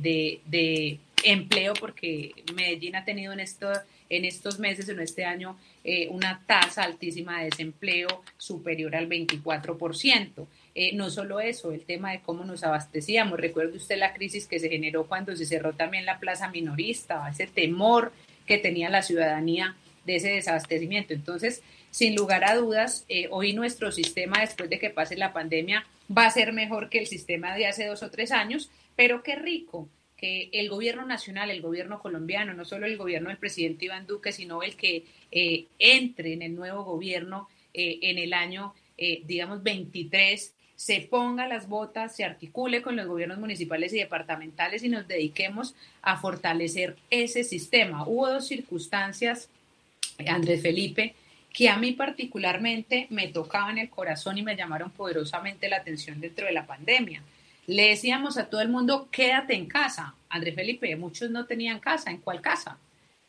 de, 0.46 1.00
empleo, 1.24 1.72
porque 1.74 2.34
Medellín 2.54 2.94
ha 2.94 3.04
tenido 3.04 3.32
en, 3.32 3.40
esto, 3.40 3.68
en 4.10 4.24
estos 4.24 4.60
meses, 4.60 4.88
en 4.88 5.00
este 5.00 5.24
año, 5.24 5.58
eh, 5.82 6.06
una 6.08 6.40
tasa 6.46 6.84
altísima 6.84 7.38
de 7.38 7.46
desempleo 7.46 8.22
superior 8.36 8.94
al 8.94 9.08
24%. 9.08 10.46
Eh, 10.74 10.94
no 10.94 11.10
solo 11.10 11.40
eso, 11.40 11.72
el 11.72 11.84
tema 11.84 12.12
de 12.12 12.20
cómo 12.20 12.44
nos 12.44 12.62
abastecíamos. 12.62 13.40
Recuerde 13.40 13.78
usted 13.78 13.96
la 13.96 14.12
crisis 14.12 14.46
que 14.46 14.60
se 14.60 14.68
generó 14.68 15.06
cuando 15.06 15.34
se 15.34 15.46
cerró 15.46 15.72
también 15.72 16.04
la 16.04 16.20
plaza 16.20 16.48
minorista, 16.48 17.28
ese 17.28 17.46
temor 17.48 18.12
que 18.46 18.58
tenía 18.58 18.90
la 18.90 19.02
ciudadanía 19.02 19.74
de 20.06 20.16
ese 20.16 20.30
desabastecimiento. 20.30 21.12
Entonces, 21.12 21.62
sin 21.90 22.14
lugar 22.14 22.44
a 22.44 22.54
dudas, 22.54 23.04
eh, 23.08 23.28
hoy 23.30 23.52
nuestro 23.52 23.92
sistema, 23.92 24.40
después 24.40 24.70
de 24.70 24.78
que 24.78 24.90
pase 24.90 25.16
la 25.16 25.32
pandemia, 25.32 25.86
va 26.16 26.26
a 26.26 26.30
ser 26.30 26.52
mejor 26.52 26.88
que 26.88 26.98
el 26.98 27.06
sistema 27.06 27.54
de 27.54 27.66
hace 27.66 27.86
dos 27.86 28.02
o 28.02 28.10
tres 28.10 28.32
años, 28.32 28.70
pero 28.94 29.22
qué 29.22 29.36
rico 29.36 29.88
que 30.16 30.48
el 30.52 30.70
gobierno 30.70 31.04
nacional, 31.04 31.50
el 31.50 31.60
gobierno 31.60 32.00
colombiano, 32.00 32.54
no 32.54 32.64
solo 32.64 32.86
el 32.86 32.96
gobierno 32.96 33.28
del 33.28 33.36
presidente 33.36 33.84
Iván 33.84 34.06
Duque, 34.06 34.32
sino 34.32 34.62
el 34.62 34.76
que 34.76 35.04
eh, 35.30 35.66
entre 35.78 36.32
en 36.32 36.42
el 36.42 36.54
nuevo 36.54 36.84
gobierno 36.84 37.48
en 37.78 38.16
el 38.16 38.32
año, 38.32 38.72
digamos, 39.26 39.62
23, 39.62 40.54
se 40.76 41.00
ponga 41.00 41.48
las 41.48 41.68
botas, 41.68 42.14
se 42.14 42.24
articule 42.24 42.82
con 42.82 42.96
los 42.96 43.06
gobiernos 43.06 43.38
municipales 43.38 43.92
y 43.94 43.98
departamentales 43.98 44.84
y 44.84 44.90
nos 44.90 45.08
dediquemos 45.08 45.74
a 46.02 46.18
fortalecer 46.18 46.96
ese 47.10 47.44
sistema. 47.44 48.06
Hubo 48.06 48.28
dos 48.28 48.46
circunstancias, 48.46 49.48
Andrés 50.26 50.62
Felipe, 50.62 51.14
que 51.52 51.68
a 51.68 51.76
mí 51.76 51.92
particularmente 51.92 53.06
me 53.10 53.28
tocaban 53.28 53.78
el 53.78 53.88
corazón 53.88 54.38
y 54.38 54.42
me 54.42 54.56
llamaron 54.56 54.90
poderosamente 54.90 55.68
la 55.68 55.78
atención 55.78 56.20
dentro 56.20 56.46
de 56.46 56.52
la 56.52 56.66
pandemia. 56.66 57.22
Le 57.66 57.88
decíamos 57.88 58.36
a 58.38 58.48
todo 58.48 58.60
el 58.60 58.68
mundo, 58.68 59.08
quédate 59.10 59.54
en 59.54 59.66
casa. 59.66 60.14
Andrés 60.28 60.54
Felipe, 60.54 60.94
muchos 60.96 61.30
no 61.30 61.46
tenían 61.46 61.80
casa. 61.80 62.10
¿En 62.10 62.18
cuál 62.18 62.40
casa? 62.40 62.78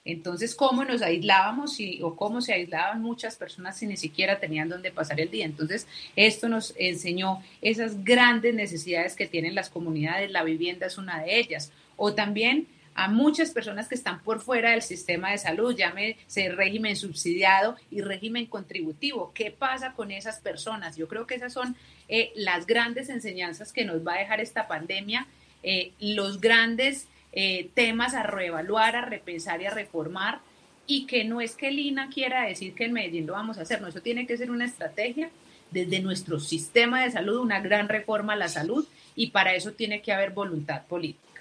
Entonces, 0.07 0.55
¿cómo 0.55 0.85
nos 0.85 1.01
aislábamos 1.01 1.81
y, 1.81 2.01
o 2.01 2.15
cómo 2.15 2.41
se 2.41 2.53
aislaban 2.53 3.01
muchas 3.01 3.35
personas 3.35 3.77
si 3.77 3.87
ni 3.87 3.97
siquiera 3.97 4.39
tenían 4.39 4.69
dónde 4.69 4.89
pasar 4.89 5.19
el 5.19 5.29
día? 5.29 5.45
Entonces, 5.45 5.85
esto 6.15 6.47
nos 6.47 6.73
enseñó 6.77 7.43
esas 7.61 8.05
grandes 8.05 8.55
necesidades 8.55 9.17
que 9.17 9.27
tienen 9.27 9.53
las 9.53 9.69
comunidades, 9.69 10.31
la 10.31 10.43
vivienda 10.43 10.85
es 10.85 10.97
una 10.97 11.21
de 11.21 11.37
ellas, 11.39 11.73
o 11.97 12.13
también 12.13 12.67
a 12.97 13.07
muchas 13.07 13.51
personas 13.51 13.87
que 13.87 13.93
están 13.93 14.23
por 14.23 14.41
fuera 14.41 14.71
del 14.71 14.81
sistema 14.81 15.29
de 15.29 15.37
salud, 15.37 15.75
llámese 15.75 16.49
régimen 16.49 16.95
subsidiado 16.95 17.77
y 17.91 18.01
régimen 18.01 18.47
contributivo. 18.47 19.31
¿Qué 19.35 19.51
pasa 19.51 19.93
con 19.93 20.09
esas 20.09 20.39
personas? 20.39 20.97
Yo 20.97 21.07
creo 21.07 21.27
que 21.27 21.35
esas 21.35 21.53
son 21.53 21.75
eh, 22.09 22.31
las 22.35 22.65
grandes 22.65 23.09
enseñanzas 23.09 23.71
que 23.71 23.85
nos 23.85 24.05
va 24.05 24.15
a 24.15 24.17
dejar 24.17 24.41
esta 24.41 24.67
pandemia, 24.67 25.27
eh, 25.61 25.91
los 25.99 26.41
grandes 26.41 27.07
eh, 27.33 27.69
temas 27.75 28.15
a 28.15 28.23
reevaluar, 28.23 28.95
a 28.95 29.05
repensar 29.05 29.61
y 29.61 29.67
a 29.67 29.71
reformar, 29.71 30.39
y 30.87 31.05
que 31.05 31.23
no 31.23 31.39
es 31.39 31.55
que 31.55 31.69
Lina 31.69 32.09
quiera 32.09 32.47
decir 32.47 32.73
que 32.73 32.85
en 32.85 32.93
Medellín 32.93 33.27
lo 33.27 33.33
vamos 33.33 33.59
a 33.59 33.61
hacer, 33.61 33.79
no, 33.79 33.89
eso 33.89 34.01
tiene 34.01 34.25
que 34.25 34.37
ser 34.37 34.49
una 34.49 34.65
estrategia 34.65 35.29
desde 35.69 35.99
nuestro 35.99 36.39
sistema 36.39 37.03
de 37.03 37.11
salud, 37.11 37.41
una 37.41 37.59
gran 37.59 37.89
reforma 37.89 38.33
a 38.33 38.37
la 38.37 38.47
salud, 38.47 38.87
y 39.15 39.27
para 39.27 39.53
eso 39.53 39.73
tiene 39.73 40.01
que 40.01 40.11
haber 40.11 40.31
voluntad 40.31 40.81
política. 40.87 41.36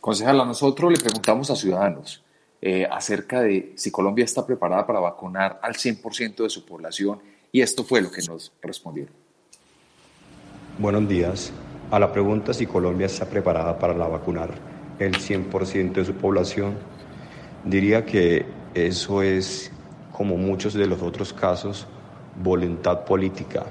Concejala, 0.00 0.44
nosotros 0.44 0.92
le 0.92 0.98
preguntamos 0.98 1.50
a 1.50 1.56
ciudadanos 1.56 2.22
eh, 2.60 2.86
acerca 2.90 3.40
de 3.40 3.72
si 3.76 3.90
Colombia 3.90 4.24
está 4.24 4.46
preparada 4.46 4.86
para 4.86 5.00
vacunar 5.00 5.60
al 5.62 5.74
100% 5.74 6.42
de 6.42 6.50
su 6.50 6.64
población, 6.64 7.20
y 7.52 7.60
esto 7.60 7.84
fue 7.84 8.00
lo 8.00 8.10
que 8.10 8.22
nos 8.22 8.52
respondieron. 8.60 9.12
Buenos 10.78 11.08
días. 11.08 11.52
A 11.90 11.98
la 11.98 12.12
pregunta 12.12 12.52
si 12.52 12.66
Colombia 12.66 13.06
está 13.06 13.26
preparada 13.26 13.78
para 13.78 13.94
la 13.94 14.06
vacunar 14.06 14.54
el 14.98 15.14
100% 15.14 15.92
de 15.92 16.04
su 16.04 16.14
población. 16.14 16.74
Diría 17.64 18.04
que 18.04 18.44
eso 18.74 19.22
es, 19.22 19.72
como 20.12 20.36
muchos 20.36 20.74
de 20.74 20.86
los 20.86 21.02
otros 21.02 21.32
casos, 21.32 21.86
voluntad 22.42 23.04
política. 23.04 23.66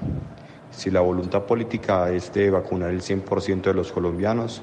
Si 0.70 0.90
la 0.90 1.00
voluntad 1.00 1.44
política 1.44 2.10
es 2.10 2.32
de 2.32 2.50
vacunar 2.50 2.90
el 2.90 3.00
100% 3.00 3.62
de 3.62 3.74
los 3.74 3.92
colombianos, 3.92 4.62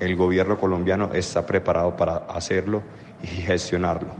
el 0.00 0.16
gobierno 0.16 0.58
colombiano 0.58 1.10
está 1.14 1.46
preparado 1.46 1.96
para 1.96 2.16
hacerlo 2.16 2.82
y 3.22 3.26
gestionarlo. 3.26 4.10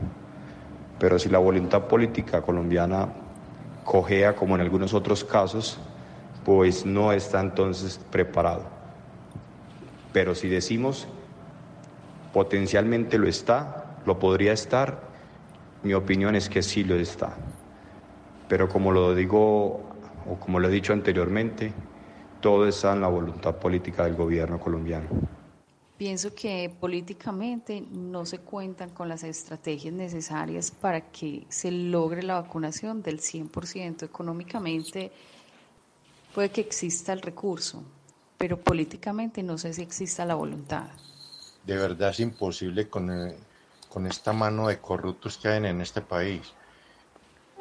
Pero 0.98 1.18
si 1.18 1.28
la 1.28 1.38
voluntad 1.38 1.84
política 1.84 2.42
colombiana 2.42 3.08
cojea 3.84 4.34
como 4.34 4.54
en 4.54 4.62
algunos 4.62 4.94
otros 4.94 5.24
casos, 5.24 5.78
pues 6.44 6.86
no 6.86 7.12
está 7.12 7.40
entonces 7.40 8.00
preparado. 8.10 8.64
Pero 10.12 10.34
si 10.34 10.48
decimos 10.48 11.08
potencialmente 12.32 13.16
lo 13.16 13.28
está, 13.28 13.96
lo 14.04 14.18
podría 14.18 14.52
estar, 14.52 15.00
mi 15.82 15.94
opinión 15.94 16.36
es 16.36 16.50
que 16.50 16.62
sí 16.62 16.84
lo 16.84 16.94
está. 16.94 17.34
Pero 18.48 18.68
como 18.68 18.92
lo 18.92 19.14
digo, 19.14 19.80
o 20.28 20.36
como 20.38 20.60
lo 20.60 20.68
he 20.68 20.70
dicho 20.70 20.92
anteriormente, 20.92 21.72
todo 22.40 22.68
está 22.68 22.92
en 22.92 23.00
la 23.00 23.08
voluntad 23.08 23.56
política 23.56 24.04
del 24.04 24.16
gobierno 24.16 24.60
colombiano. 24.60 25.06
Pienso 25.96 26.34
que 26.34 26.74
políticamente 26.78 27.80
no 27.90 28.26
se 28.26 28.38
cuentan 28.38 28.90
con 28.90 29.08
las 29.08 29.24
estrategias 29.24 29.94
necesarias 29.94 30.70
para 30.70 31.10
que 31.10 31.46
se 31.48 31.70
logre 31.70 32.22
la 32.22 32.40
vacunación 32.40 33.02
del 33.02 33.20
100%. 33.20 34.02
Económicamente 34.02 35.10
puede 36.34 36.50
que 36.50 36.60
exista 36.60 37.14
el 37.14 37.22
recurso, 37.22 37.82
pero 38.36 38.60
políticamente 38.60 39.42
no 39.42 39.56
sé 39.56 39.72
si 39.72 39.82
exista 39.82 40.26
la 40.26 40.34
voluntad 40.34 40.88
de 41.66 41.76
verdad 41.76 42.10
es 42.10 42.20
imposible 42.20 42.88
con, 42.88 43.10
eh, 43.10 43.36
con 43.88 44.06
esta 44.06 44.32
mano 44.32 44.68
de 44.68 44.78
corruptos 44.78 45.36
que 45.36 45.48
hay 45.48 45.64
en 45.64 45.80
este 45.80 46.00
país. 46.00 46.52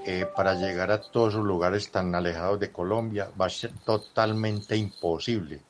Eh, 0.06 0.28
para 0.36 0.54
llegar 0.54 0.92
a 0.92 1.02
todos 1.02 1.34
los 1.34 1.44
lugares 1.44 1.90
tan 1.90 2.14
alejados 2.14 2.60
de 2.60 2.72
Colombia 2.72 3.32
va 3.40 3.48
a 3.48 3.50
ser 3.50 3.72
totalmente 3.84 4.78
imposible. 4.78 5.62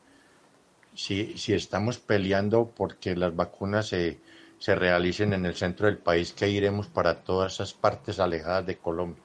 Si, 0.95 1.37
si 1.37 1.53
estamos 1.53 1.99
peleando 1.99 2.71
porque 2.75 3.15
las 3.15 3.35
vacunas 3.35 3.89
se, 3.89 4.19
se 4.57 4.75
realicen 4.75 5.33
en 5.33 5.45
el 5.45 5.55
centro 5.55 5.87
del 5.87 5.97
país, 5.97 6.33
que 6.33 6.49
iremos 6.49 6.87
para 6.87 7.23
todas 7.23 7.53
esas 7.53 7.73
partes 7.73 8.19
alejadas 8.19 8.65
de 8.65 8.77
Colombia. 8.77 9.23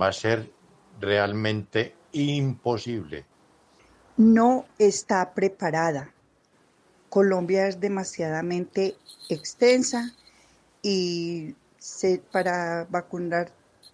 Va 0.00 0.08
a 0.08 0.12
ser 0.12 0.50
realmente 1.00 1.94
imposible. 2.12 3.24
No 4.16 4.66
está 4.78 5.34
preparada 5.34 6.14
Colombia 7.14 7.68
es 7.68 7.78
demasiadamente 7.78 8.96
extensa 9.28 10.12
y 10.82 11.54
para 12.32 12.88
vacunar 12.90 13.52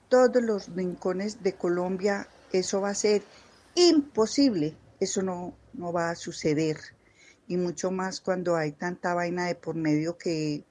todos 0.08 0.42
los 0.42 0.74
rincones 0.74 1.42
de 1.42 1.52
Colombia 1.52 2.26
eso 2.50 2.80
va 2.80 2.88
a 2.88 2.94
ser 2.94 3.22
imposible, 3.74 4.74
eso 5.00 5.22
no, 5.22 5.56
no 5.72 5.92
va 5.92 6.10
a 6.10 6.14
suceder. 6.14 6.78
Y 7.48 7.56
mucho 7.56 7.90
más 7.90 8.20
cuando 8.20 8.56
hay 8.56 8.72
tanta 8.72 9.14
vaina 9.14 9.46
de 9.46 9.56
por 9.56 9.74
medio 9.74 10.16
que, 10.16 10.64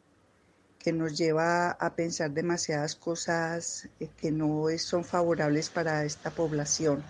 que 0.80 0.93
nos 0.93 1.17
lleva 1.17 1.71
a 1.71 1.95
pensar 1.95 2.32
demasiadas 2.32 2.95
cosas 2.95 3.89
eh, 3.99 4.09
que 4.15 4.32
no 4.32 4.65
son 4.77 5.03
favorables 5.03 5.69
para 5.69 6.05
esta 6.05 6.32
población. 6.32 7.03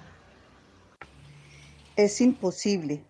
Es 1.95 2.21
imposible, 2.21 3.03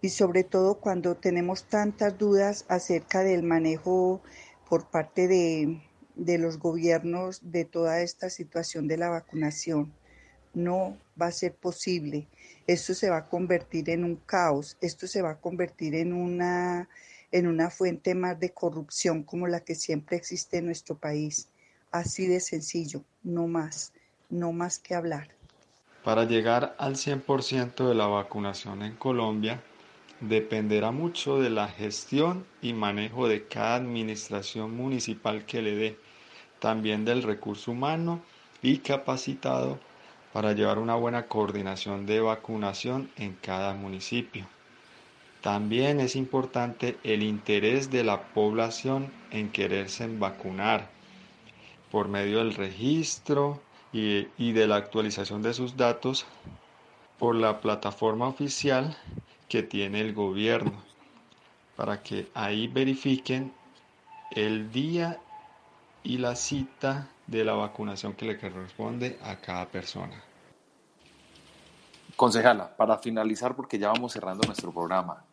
y 0.00 0.10
sobre 0.10 0.44
todo 0.44 0.78
cuando 0.78 1.16
tenemos 1.16 1.64
tantas 1.64 2.16
dudas 2.16 2.64
acerca 2.68 3.24
del 3.24 3.42
manejo 3.42 4.22
por 4.68 4.88
parte 4.88 5.26
de, 5.26 6.38
los 6.38 6.58
gobiernos 6.58 7.40
de 7.50 7.64
toda 7.64 8.00
esta 8.02 8.30
situación 8.30 8.88
de 8.88 8.98
la 8.98 9.08
vacunación. 9.08 9.92
No 10.56 10.96
va 11.20 11.26
a 11.26 11.32
ser 11.32 11.54
posible. 11.54 12.26
Esto 12.66 12.94
se 12.94 13.10
va 13.10 13.18
a 13.18 13.28
convertir 13.28 13.90
en 13.90 14.04
un 14.04 14.16
caos, 14.16 14.78
esto 14.80 15.06
se 15.06 15.20
va 15.20 15.32
a 15.32 15.40
convertir 15.40 15.94
en 15.94 16.14
una, 16.14 16.88
en 17.30 17.46
una 17.46 17.68
fuente 17.68 18.14
más 18.14 18.40
de 18.40 18.54
corrupción 18.54 19.22
como 19.22 19.46
la 19.48 19.60
que 19.60 19.74
siempre 19.74 20.16
existe 20.16 20.56
en 20.56 20.64
nuestro 20.64 20.96
país. 20.96 21.48
Así 21.92 22.26
de 22.26 22.40
sencillo, 22.40 23.04
no 23.22 23.46
más, 23.46 23.92
no 24.30 24.52
más 24.52 24.78
que 24.78 24.94
hablar. 24.94 25.28
Para 26.02 26.24
llegar 26.24 26.74
al 26.78 26.96
100% 26.96 27.86
de 27.86 27.94
la 27.94 28.06
vacunación 28.06 28.82
en 28.82 28.96
Colombia, 28.96 29.62
dependerá 30.20 30.90
mucho 30.90 31.38
de 31.38 31.50
la 31.50 31.68
gestión 31.68 32.46
y 32.62 32.72
manejo 32.72 33.28
de 33.28 33.46
cada 33.46 33.74
administración 33.74 34.74
municipal 34.74 35.44
que 35.44 35.60
le 35.60 35.76
dé, 35.76 35.98
también 36.60 37.04
del 37.04 37.22
recurso 37.22 37.72
humano 37.72 38.22
y 38.62 38.78
capacitado 38.78 39.78
para 40.36 40.52
llevar 40.52 40.78
una 40.78 40.96
buena 40.96 41.28
coordinación 41.28 42.04
de 42.04 42.20
vacunación 42.20 43.10
en 43.16 43.32
cada 43.40 43.72
municipio. 43.72 44.46
También 45.40 45.98
es 45.98 46.14
importante 46.14 46.98
el 47.04 47.22
interés 47.22 47.90
de 47.90 48.04
la 48.04 48.20
población 48.20 49.10
en 49.30 49.48
quererse 49.50 50.06
vacunar 50.08 50.90
por 51.90 52.08
medio 52.08 52.36
del 52.36 52.52
registro 52.52 53.62
y, 53.94 54.26
y 54.36 54.52
de 54.52 54.66
la 54.66 54.76
actualización 54.76 55.40
de 55.40 55.54
sus 55.54 55.74
datos 55.74 56.26
por 57.18 57.34
la 57.34 57.62
plataforma 57.62 58.28
oficial 58.28 58.94
que 59.48 59.62
tiene 59.62 60.02
el 60.02 60.12
gobierno 60.12 60.84
para 61.76 62.02
que 62.02 62.28
ahí 62.34 62.68
verifiquen 62.68 63.54
el 64.32 64.70
día 64.70 65.18
y 66.06 66.18
la 66.18 66.36
cita 66.36 67.08
de 67.26 67.44
la 67.44 67.54
vacunación 67.54 68.14
que 68.14 68.26
le 68.26 68.38
corresponde 68.38 69.18
a 69.24 69.36
cada 69.36 69.66
persona. 69.66 70.22
Concejala, 72.14 72.76
para 72.76 72.98
finalizar, 72.98 73.56
porque 73.56 73.76
ya 73.76 73.88
vamos 73.88 74.12
cerrando 74.12 74.46
nuestro 74.46 74.70
programa, 74.70 75.24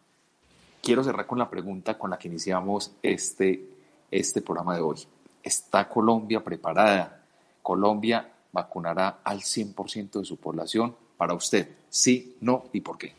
quiero 0.81 1.03
cerrar 1.03 1.27
con 1.27 1.37
la 1.37 1.49
pregunta 1.49 1.97
con 1.97 2.09
la 2.09 2.17
que 2.17 2.27
iniciamos 2.27 2.91
este, 3.03 3.69
este 4.09 4.41
programa 4.41 4.75
de 4.75 4.81
hoy. 4.81 4.97
¿Está 5.43 5.87
Colombia 5.87 6.43
preparada? 6.43 7.21
¿Colombia 7.61 8.31
vacunará 8.51 9.19
al 9.23 9.41
100% 9.41 10.19
de 10.19 10.25
su 10.25 10.37
población? 10.37 10.95
Para 11.17 11.35
usted, 11.35 11.69
sí, 11.87 12.35
no 12.41 12.65
y 12.73 12.81
por 12.81 12.97
qué. 12.97 13.13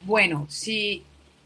Bueno, 0.00 0.46
si 0.48 1.04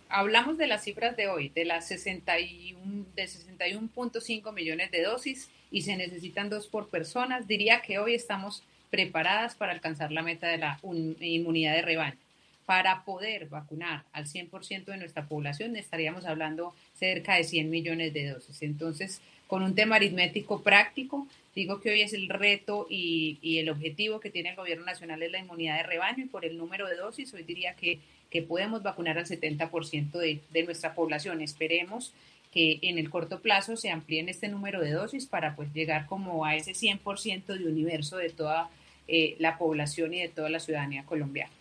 hablamos 0.09 0.59
de 0.59 0.67
las 0.67 0.85
cifras 0.85 1.17
de 1.17 1.29
hoy, 1.29 1.51
de 1.51 1.65
las 1.65 1.87
61, 1.89 3.07
de 3.15 3.25
61.5 3.25 4.53
millones 4.53 4.91
de 4.91 5.03
dosis 5.03 5.51
y 5.71 5.83
se 5.83 5.97
necesitan 5.97 6.51
dos 6.51 6.67
por 6.67 6.89
personas, 6.89 7.47
diría 7.47 7.83
que 7.83 7.99
hoy 7.99 8.15
estamos 8.15 8.63
preparadas 8.91 9.55
para 9.55 9.73
alcanzar 9.73 10.13
la 10.13 10.23
meta 10.23 10.49
de 10.49 10.59
la 10.59 10.79
inmunidad 11.21 11.75
de 11.75 11.83
rebaño. 11.83 12.17
Para 12.65 13.05
poder 13.05 13.47
vacunar 13.47 14.05
al 14.13 14.27
100% 14.27 14.85
de 14.85 14.97
nuestra 14.99 15.27
población 15.27 15.77
estaríamos 15.77 16.27
hablando 16.27 16.75
cerca 16.95 17.37
de 17.37 17.45
100 17.45 17.71
millones 17.71 18.13
de 18.13 18.31
dosis. 18.31 18.63
Entonces, 18.63 19.23
con 19.47 19.63
un 19.63 19.75
tema 19.75 19.97
aritmético 19.97 20.63
práctico, 20.63 21.27
digo 21.55 21.81
que 21.81 21.91
hoy 21.91 22.03
es 22.03 22.13
el 22.13 22.29
reto 22.29 22.87
y, 22.89 23.59
el 23.59 23.71
objetivo 23.71 24.21
que 24.21 24.31
tiene 24.31 24.51
el 24.51 24.57
gobierno 24.57 24.85
nacional 24.85 25.23
es 25.23 25.33
la 25.33 25.39
inmunidad 25.39 25.79
de 25.79 25.83
rebaño 25.85 26.25
y 26.25 26.29
por 26.29 26.45
el 26.45 26.57
número 26.59 26.87
de 26.87 26.97
dosis, 26.97 27.33
hoy 27.35 27.43
diría 27.43 27.75
que 27.75 27.99
que 28.31 28.43
podemos 28.43 28.83
vacunar 28.83 29.19
al 29.19 29.27
70% 29.27 30.13
de, 30.13 30.43
de 30.51 30.63
nuestra 30.65 30.95
población. 30.95 31.41
Esperemos 31.41 32.13
que 32.51 32.79
en 32.83 32.99
el 32.99 33.11
corto 33.11 33.41
plazo 33.41 33.77
se 33.77 33.91
amplíen 33.91 34.29
este 34.29 34.49
número 34.49 34.81
de 34.81 34.93
dosis 34.93 35.27
para 35.27 35.55
pues 35.55 35.73
llegar 35.73 36.07
como 36.07 36.45
a 36.45 36.57
ese 36.57 36.73
100% 36.73 37.47
de 37.47 37.67
universo 37.67 38.17
de 38.17 38.31
toda 38.31 38.71
eh, 39.07 39.37
la 39.39 39.59
población 39.59 40.15
y 40.15 40.21
de 40.21 40.29
toda 40.29 40.51
la 40.51 40.61
ciudadanía 40.61 41.05
colombiana. 41.05 41.53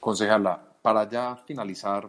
Concejala, 0.00 0.60
para 0.82 1.08
ya 1.08 1.36
finalizar, 1.36 2.08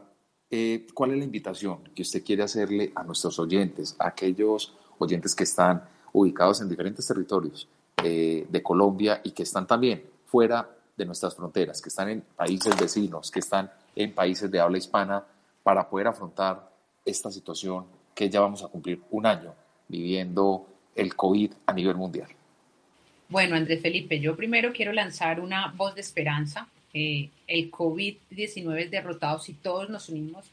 eh, 0.49 0.87
¿cuál 0.93 1.11
es 1.11 1.17
la 1.17 1.23
invitación 1.25 1.79
que 1.95 2.01
usted 2.01 2.23
quiere 2.23 2.43
hacerle 2.43 2.91
a 2.95 3.03
nuestros 3.03 3.37
oyentes, 3.39 3.95
a 3.99 4.07
aquellos 4.07 4.73
oyentes 4.97 5.35
que 5.35 5.43
están 5.43 5.83
ubicados 6.11 6.61
en 6.61 6.69
diferentes 6.69 7.05
territorios 7.05 7.67
eh, 8.03 8.45
de 8.49 8.63
Colombia 8.63 9.21
y 9.23 9.31
que 9.31 9.43
están 9.43 9.67
también 9.67 10.03
fuera 10.25 10.69
de 10.95 11.05
nuestras 11.05 11.35
fronteras, 11.35 11.81
que 11.81 11.89
están 11.89 12.09
en 12.09 12.21
países 12.21 12.79
vecinos, 12.79 13.31
que 13.31 13.39
están 13.39 13.71
en 13.95 14.13
países 14.13 14.49
de 14.51 14.59
habla 14.59 14.77
hispana, 14.77 15.23
para 15.63 15.89
poder 15.89 16.07
afrontar 16.07 16.69
esta 17.05 17.31
situación 17.31 17.85
que 18.13 18.29
ya 18.29 18.41
vamos 18.41 18.63
a 18.63 18.67
cumplir 18.67 19.01
un 19.11 19.25
año 19.25 19.55
viviendo 19.87 20.67
el 20.95 21.15
COVID 21.15 21.51
a 21.65 21.73
nivel 21.73 21.95
mundial? 21.95 22.29
Bueno, 23.29 23.55
Andrés 23.55 23.81
Felipe, 23.81 24.19
yo 24.19 24.35
primero 24.35 24.73
quiero 24.73 24.93
lanzar 24.93 25.39
una 25.39 25.73
voz 25.75 25.95
de 25.95 26.01
esperanza. 26.01 26.67
Eh, 26.93 27.29
el 27.47 27.71
COVID-19 27.71 28.83
es 28.83 28.91
derrotado 28.91 29.39
si 29.39 29.53
todos 29.53 29.89
nos 29.89 30.09
unimos. 30.09 30.45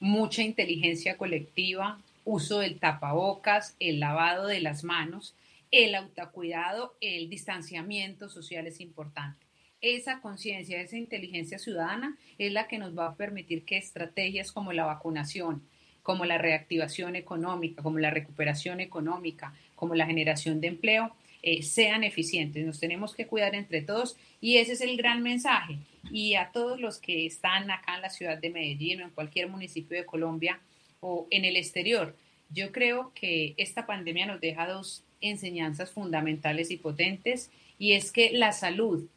Mucha 0.00 0.42
inteligencia 0.42 1.18
colectiva, 1.18 1.98
uso 2.24 2.60
del 2.60 2.78
tapabocas, 2.78 3.76
el 3.78 4.00
lavado 4.00 4.46
de 4.46 4.60
las 4.60 4.84
manos, 4.84 5.34
el 5.70 5.94
autocuidado, 5.94 6.94
el 7.00 7.28
distanciamiento 7.28 8.28
social 8.28 8.66
es 8.66 8.80
importante 8.80 9.41
esa 9.82 10.20
conciencia, 10.20 10.80
esa 10.80 10.96
inteligencia 10.96 11.58
ciudadana 11.58 12.16
es 12.38 12.52
la 12.52 12.68
que 12.68 12.78
nos 12.78 12.96
va 12.96 13.08
a 13.08 13.16
permitir 13.16 13.64
que 13.64 13.76
estrategias 13.76 14.52
como 14.52 14.72
la 14.72 14.84
vacunación, 14.84 15.62
como 16.02 16.24
la 16.24 16.38
reactivación 16.38 17.16
económica, 17.16 17.82
como 17.82 17.98
la 17.98 18.10
recuperación 18.10 18.80
económica, 18.80 19.52
como 19.74 19.94
la 19.94 20.06
generación 20.06 20.60
de 20.60 20.68
empleo, 20.68 21.14
eh, 21.42 21.62
sean 21.62 22.04
eficientes. 22.04 22.64
Nos 22.64 22.78
tenemos 22.78 23.14
que 23.14 23.26
cuidar 23.26 23.56
entre 23.56 23.82
todos 23.82 24.16
y 24.40 24.58
ese 24.58 24.72
es 24.72 24.80
el 24.80 24.96
gran 24.96 25.22
mensaje. 25.22 25.78
Y 26.12 26.36
a 26.36 26.50
todos 26.52 26.80
los 26.80 26.98
que 26.98 27.26
están 27.26 27.70
acá 27.70 27.96
en 27.96 28.02
la 28.02 28.10
ciudad 28.10 28.38
de 28.38 28.50
Medellín 28.50 29.02
o 29.02 29.04
en 29.04 29.10
cualquier 29.10 29.48
municipio 29.48 29.96
de 29.96 30.06
Colombia 30.06 30.60
o 31.00 31.26
en 31.30 31.44
el 31.44 31.56
exterior, 31.56 32.16
yo 32.50 32.70
creo 32.70 33.12
que 33.14 33.54
esta 33.56 33.86
pandemia 33.86 34.26
nos 34.26 34.40
deja 34.40 34.68
dos 34.68 35.02
enseñanzas 35.20 35.90
fundamentales 35.90 36.70
y 36.70 36.76
potentes 36.76 37.50
y 37.78 37.92
es 37.92 38.12
que 38.12 38.30
la 38.32 38.52
salud 38.52 39.08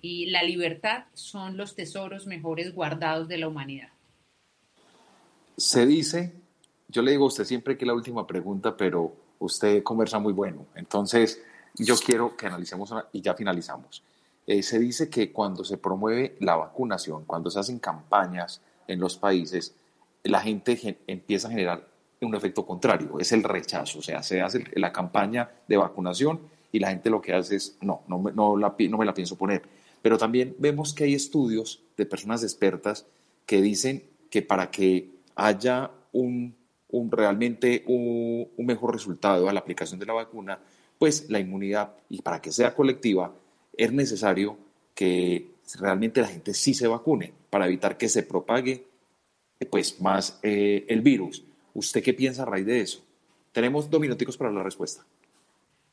y 0.00 0.26
la 0.26 0.42
libertad 0.42 1.04
son 1.14 1.56
los 1.56 1.74
tesoros 1.74 2.26
mejores 2.26 2.74
guardados 2.74 3.28
de 3.28 3.38
la 3.38 3.48
humanidad. 3.48 3.88
Se 5.56 5.86
dice, 5.86 6.34
yo 6.88 7.02
le 7.02 7.12
digo 7.12 7.24
a 7.24 7.28
usted 7.28 7.44
siempre 7.44 7.76
que 7.76 7.86
la 7.86 7.94
última 7.94 8.26
pregunta, 8.26 8.76
pero 8.76 9.14
usted 9.38 9.82
conversa 9.82 10.18
muy 10.18 10.32
bueno, 10.32 10.66
entonces 10.74 11.42
yo 11.74 11.96
quiero 11.96 12.36
que 12.36 12.46
analicemos 12.46 12.90
una, 12.90 13.06
y 13.12 13.20
ya 13.20 13.34
finalizamos. 13.34 14.02
Eh, 14.46 14.62
se 14.62 14.78
dice 14.78 15.10
que 15.10 15.32
cuando 15.32 15.64
se 15.64 15.76
promueve 15.76 16.36
la 16.40 16.56
vacunación, 16.56 17.24
cuando 17.24 17.50
se 17.50 17.58
hacen 17.58 17.78
campañas 17.78 18.60
en 18.86 19.00
los 19.00 19.16
países, 19.16 19.74
la 20.22 20.40
gente 20.40 20.98
empieza 21.06 21.48
a 21.48 21.50
generar 21.50 21.88
un 22.20 22.34
efecto 22.34 22.64
contrario, 22.64 23.18
es 23.20 23.32
el 23.32 23.42
rechazo, 23.42 23.98
o 23.98 24.02
sea, 24.02 24.22
se 24.22 24.40
hace 24.40 24.64
la 24.74 24.92
campaña 24.92 25.50
de 25.68 25.76
vacunación 25.76 26.40
y 26.72 26.78
la 26.78 26.88
gente 26.88 27.10
lo 27.10 27.20
que 27.20 27.32
hace 27.32 27.56
es, 27.56 27.76
no, 27.80 28.02
no, 28.08 28.22
no, 28.34 28.56
la, 28.56 28.74
no 28.88 28.98
me 28.98 29.04
la 29.04 29.14
pienso 29.14 29.36
poner. 29.36 29.62
Pero 30.06 30.18
también 30.18 30.54
vemos 30.60 30.94
que 30.94 31.02
hay 31.02 31.14
estudios 31.14 31.82
de 31.96 32.06
personas 32.06 32.44
expertas 32.44 33.06
que 33.44 33.60
dicen 33.60 34.04
que 34.30 34.40
para 34.40 34.70
que 34.70 35.10
haya 35.34 35.90
un, 36.12 36.54
realmente 37.10 37.82
un, 37.88 38.46
un, 38.56 38.66
mejor 38.66 38.94
resultado 38.94 39.48
a 39.48 39.52
la 39.52 39.58
aplicación 39.58 39.98
de 39.98 40.06
la 40.06 40.12
vacuna, 40.12 40.60
pues 40.96 41.28
la 41.28 41.40
inmunidad, 41.40 41.92
y 42.08 42.22
para 42.22 42.40
que 42.40 42.52
sea 42.52 42.72
colectiva, 42.72 43.34
es 43.76 43.92
necesario 43.92 44.56
que 44.94 45.50
realmente 45.80 46.20
la 46.20 46.28
gente 46.28 46.54
sí 46.54 46.72
se 46.72 46.86
vacune 46.86 47.32
para 47.50 47.66
evitar 47.66 47.98
que 47.98 48.08
se 48.08 48.22
propague 48.22 48.86
pues, 49.68 50.00
más 50.00 50.38
eh, 50.44 50.84
el 50.86 51.00
virus. 51.00 51.42
¿Usted 51.74 52.00
qué 52.00 52.14
piensa 52.14 52.44
a 52.44 52.46
raíz 52.46 52.66
de 52.66 52.80
eso? 52.80 53.02
Tenemos 53.50 53.90
dos 53.90 54.00
minuticos 54.00 54.36
para 54.36 54.52
la 54.52 54.62
respuesta. 54.62 55.04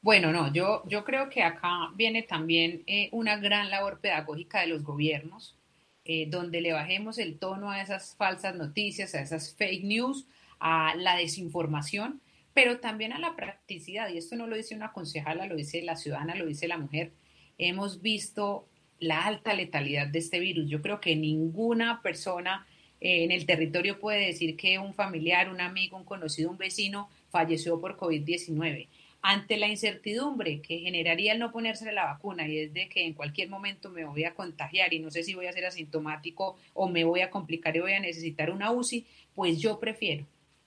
Bueno, 0.04 0.34
no, 0.34 0.52
yo, 0.52 0.84
yo 0.86 1.06
creo 1.06 1.30
que 1.30 1.44
acá 1.44 1.90
viene 1.96 2.24
también 2.24 2.84
eh, 2.88 3.08
una 3.14 3.38
gran 3.38 3.70
labor 3.70 4.02
pedagógica 4.02 4.60
de 4.60 4.68
los 4.68 4.84
gobiernos, 4.84 5.56
eh, 6.04 6.26
donde 6.30 6.60
le 6.60 6.74
bajemos 6.74 7.18
el 7.18 7.40
tono 7.40 7.72
a 7.72 7.82
esas 7.82 8.14
falsas 8.18 8.54
noticias, 8.54 9.16
a 9.16 9.22
esas 9.22 9.56
fake 9.56 9.86
news, 9.86 10.28
a 10.60 10.94
la 10.98 11.16
desinformación, 11.16 12.20
pero 12.54 12.82
también 12.82 13.14
a 13.14 13.18
la 13.18 13.38
practicidad. 13.38 14.10
Y 14.10 14.18
esto 14.18 14.36
no 14.36 14.46
lo 14.46 14.58
dice 14.58 14.76
una 14.76 14.92
concejala, 14.92 15.46
lo 15.46 15.56
dice 15.56 15.82
la 15.82 15.96
ciudadana, 15.96 16.36
lo 16.36 16.48
dice 16.48 16.68
la 16.68 16.78
mujer. 16.78 17.14
Hemos 17.58 18.02
visto 18.02 18.68
la 19.00 19.26
alta 19.26 19.54
letalidad 19.54 20.08
de 20.08 20.20
este 20.20 20.42
virus. 20.42 20.70
Yo 20.70 20.82
creo 20.82 21.00
que 21.00 21.16
ninguna 21.16 22.02
persona 22.02 22.68
eh, 23.00 23.24
en 23.24 23.32
el 23.32 23.46
territorio 23.46 24.02
puede 24.02 24.26
decir 24.26 24.58
que 24.58 24.80
un 24.80 24.94
familiar, 24.94 25.50
un 25.50 25.62
amigo, 25.62 25.96
un 25.96 26.04
conocido, 26.04 26.52
un 26.52 26.58
vecino 26.58 27.08
falleció 27.30 27.80
por 27.80 27.96
COVID-19 27.96 28.90
ante 29.26 29.56
la 29.56 29.70
incertidumbre 29.70 30.62
que 30.62 30.80
generaría 30.80 31.32
el 31.32 31.40
no 31.40 31.54
ponerse 31.54 31.90
la 31.94 32.04
vacuna 32.04 32.46
y 32.46 32.60
es 32.60 32.74
de 32.74 32.90
que 32.90 33.06
en 33.06 33.14
cualquier 33.14 33.50
momento 33.50 33.90
me 33.90 34.04
voy 34.04 34.26
a 34.26 34.36
contagiar 34.36 34.94
y 34.94 35.00
no 35.00 35.10
sé 35.10 35.24
si 35.24 35.34
voy 35.34 35.48
a 35.48 35.54
ser 35.54 35.66
asintomático 35.66 36.58
o 36.74 36.90
me 36.90 37.06
voy 37.06 37.22
a 37.22 37.32
complicar 37.32 37.74
y 37.76 37.80
voy 37.80 37.94
a 37.94 38.02
necesitar 38.02 38.52
una 38.52 38.72
UCI, 38.72 39.06
pues 39.34 39.62
yo 39.62 39.80
prefiero 39.80 40.26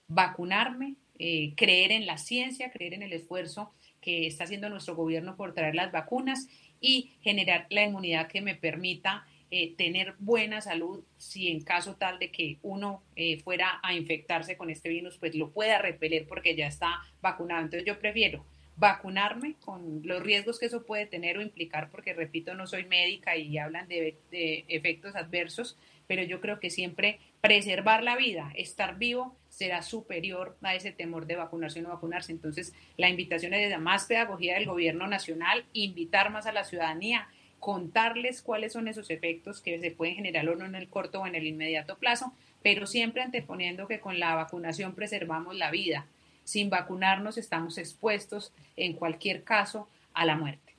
vacunarme, 0.09 0.95
eh, 1.19 1.53
creer 1.55 1.93
en 1.93 2.07
la 2.07 2.17
ciencia, 2.17 2.71
creer 2.71 2.95
en 2.95 3.03
el 3.03 3.13
esfuerzo 3.13 3.73
que 4.01 4.27
está 4.27 4.45
haciendo 4.45 4.71
nuestro 4.71 4.97
gobierno 4.97 5.37
por 5.37 5.53
traer 5.53 5.75
las 5.75 5.93
vacunas 5.93 6.49
y 6.81 7.11
generar 7.21 7.67
la 7.69 7.85
inmunidad 7.85 8.27
que 8.27 8.41
me 8.41 8.55
permita 8.55 9.27
eh, 9.51 9.75
tener 9.77 10.15
buena 10.19 10.61
salud 10.61 11.05
si 11.17 11.49
en 11.49 11.63
caso 11.63 11.95
tal 11.97 12.19
de 12.19 12.31
que 12.31 12.59
uno 12.63 13.03
eh, 13.15 13.39
fuera 13.41 13.81
a 13.83 13.95
infectarse 13.95 14.57
con 14.57 14.71
este 14.71 14.89
virus, 14.89 15.19
pues 15.19 15.35
lo 15.35 15.51
pueda 15.51 15.79
repeler 15.79 16.27
porque 16.27 16.57
ya 16.57 16.67
está 16.67 17.01
vacunado. 17.21 17.63
Entonces 17.63 17.87
yo 17.87 17.99
prefiero 17.99 18.45
vacunarme 18.77 19.55
con 19.61 20.03
los 20.05 20.23
riesgos 20.23 20.59
que 20.59 20.67
eso 20.67 20.85
puede 20.85 21.07
tener 21.07 21.39
o 21.39 21.43
implicar, 21.43 21.91
porque 21.91 22.13
repito, 22.13 22.55
no 22.55 22.67
soy 22.67 22.85
médica 22.85 23.37
y 23.37 23.57
hablan 23.57 23.89
de, 23.89 24.17
de 24.31 24.65
efectos 24.69 25.17
adversos, 25.17 25.79
pero 26.07 26.23
yo 26.23 26.41
creo 26.41 26.61
que 26.61 26.71
siempre 26.71 27.19
preservar 27.41 28.03
la 28.03 28.17
vida, 28.17 28.53
estar 28.55 28.99
vivo, 28.99 29.37
será 29.49 29.81
superior 29.83 30.57
a 30.63 30.75
ese 30.75 30.93
temor 30.93 31.27
de 31.27 31.37
vacunarse 31.37 31.81
o 31.81 31.83
no 31.83 31.89
vacunarse. 31.89 32.33
Entonces, 32.33 32.75
la 32.97 33.09
invitación 33.09 33.55
es 33.55 33.71
de 33.71 33.79
más 33.79 34.05
pedagogía 34.05 34.55
del 34.55 34.67
gobierno 34.67 35.07
nacional, 35.07 35.65
invitar 35.73 36.31
más 36.31 36.47
a 36.47 36.53
la 36.53 36.65
ciudadanía 36.65 37.29
contarles 37.61 38.43
cuáles 38.43 38.73
son 38.73 38.89
esos 38.89 39.11
efectos 39.11 39.61
que 39.61 39.81
se 39.81 39.91
pueden 39.91 40.17
generar 40.17 40.49
o 40.49 40.57
no 40.57 40.65
en 40.65 40.75
el 40.75 40.89
corto 40.89 41.21
o 41.21 41.27
en 41.27 41.35
el 41.35 41.47
inmediato 41.47 41.97
plazo, 41.97 42.33
pero 42.63 42.87
siempre 42.87 43.23
anteponiendo 43.23 43.87
que 43.87 44.01
con 44.01 44.19
la 44.19 44.35
vacunación 44.35 44.95
preservamos 44.95 45.57
la 45.57 45.71
vida. 45.71 46.07
Sin 46.45 46.71
vacunarnos 46.71 47.39
estamos 47.39 47.79
expuestos 47.79 48.53
en 48.77 48.95
cualquier 48.95 49.43
caso 49.43 49.89
a 50.15 50.25
la 50.25 50.37
muerte. 50.37 50.75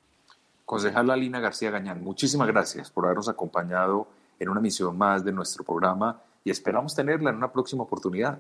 Concejal 0.66 1.10
Alina 1.10 1.40
García 1.40 1.72
Gañán, 1.72 2.04
muchísimas 2.04 2.48
gracias 2.48 2.92
por 2.92 3.06
habernos 3.06 3.30
acompañado 3.30 4.08
en 4.40 4.50
una 4.50 4.60
emisión 4.60 4.98
más 4.98 5.24
de 5.24 5.32
nuestro 5.32 5.64
programa 5.64 6.22
y 6.44 6.50
esperamos 6.50 6.96
tenerla 6.96 7.30
en 7.30 7.38
una 7.38 7.52
próxima 7.52 7.84
oportunidad. 7.84 8.40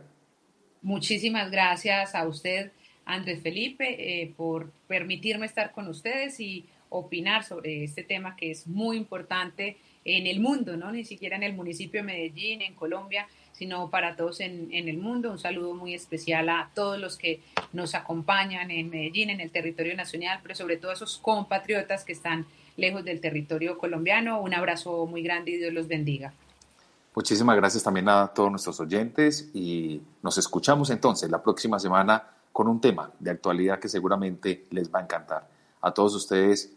Muchísimas 0.81 1.51
gracias 1.51 2.15
a 2.15 2.27
usted, 2.27 2.71
Andrés 3.05 3.41
Felipe, 3.41 4.21
eh, 4.21 4.33
por 4.37 4.69
permitirme 4.87 5.45
estar 5.45 5.71
con 5.71 5.87
ustedes 5.87 6.39
y 6.39 6.65
opinar 6.89 7.43
sobre 7.43 7.83
este 7.83 8.03
tema 8.03 8.35
que 8.35 8.51
es 8.51 8.67
muy 8.67 8.97
importante 8.97 9.77
en 10.05 10.25
el 10.25 10.39
mundo, 10.39 10.77
no 10.77 10.91
ni 10.91 11.03
siquiera 11.03 11.35
en 11.35 11.43
el 11.43 11.53
municipio 11.53 12.01
de 12.01 12.07
Medellín, 12.07 12.61
en 12.61 12.75
Colombia, 12.75 13.27
sino 13.51 13.89
para 13.89 14.15
todos 14.15 14.39
en, 14.39 14.69
en, 14.71 14.87
el 14.87 14.97
mundo. 14.97 15.31
Un 15.31 15.39
saludo 15.39 15.73
muy 15.73 15.93
especial 15.93 16.47
a 16.47 16.69
todos 16.73 16.97
los 16.97 17.17
que 17.17 17.41
nos 17.73 17.95
acompañan 17.95 18.71
en 18.71 18.89
Medellín, 18.89 19.29
en 19.29 19.41
el 19.41 19.51
territorio 19.51 19.95
nacional, 19.95 20.39
pero 20.41 20.55
sobre 20.55 20.77
todo 20.77 20.91
a 20.91 20.93
esos 20.93 21.17
compatriotas 21.17 22.05
que 22.05 22.13
están 22.13 22.45
lejos 22.77 23.03
del 23.03 23.19
territorio 23.19 23.77
colombiano. 23.77 24.39
Un 24.41 24.53
abrazo 24.53 25.05
muy 25.07 25.23
grande 25.23 25.51
y 25.51 25.57
Dios 25.57 25.73
los 25.73 25.87
bendiga. 25.87 26.33
Muchísimas 27.15 27.55
gracias 27.55 27.83
también 27.83 28.07
a 28.09 28.27
todos 28.27 28.51
nuestros 28.51 28.79
oyentes 28.79 29.49
y 29.53 29.99
nos 30.21 30.37
escuchamos 30.37 30.91
entonces 30.91 31.31
la 31.31 31.41
próxima 31.41 31.79
semana 31.79 32.23
con 32.53 32.67
un 32.67 32.79
tema 32.79 33.11
de 33.19 33.31
actualidad 33.31 33.79
que 33.79 33.89
seguramente 33.89 34.67
les 34.69 34.93
va 34.93 34.99
a 34.99 35.03
encantar. 35.03 35.49
A 35.81 35.91
todos 35.91 36.13
ustedes 36.13 36.76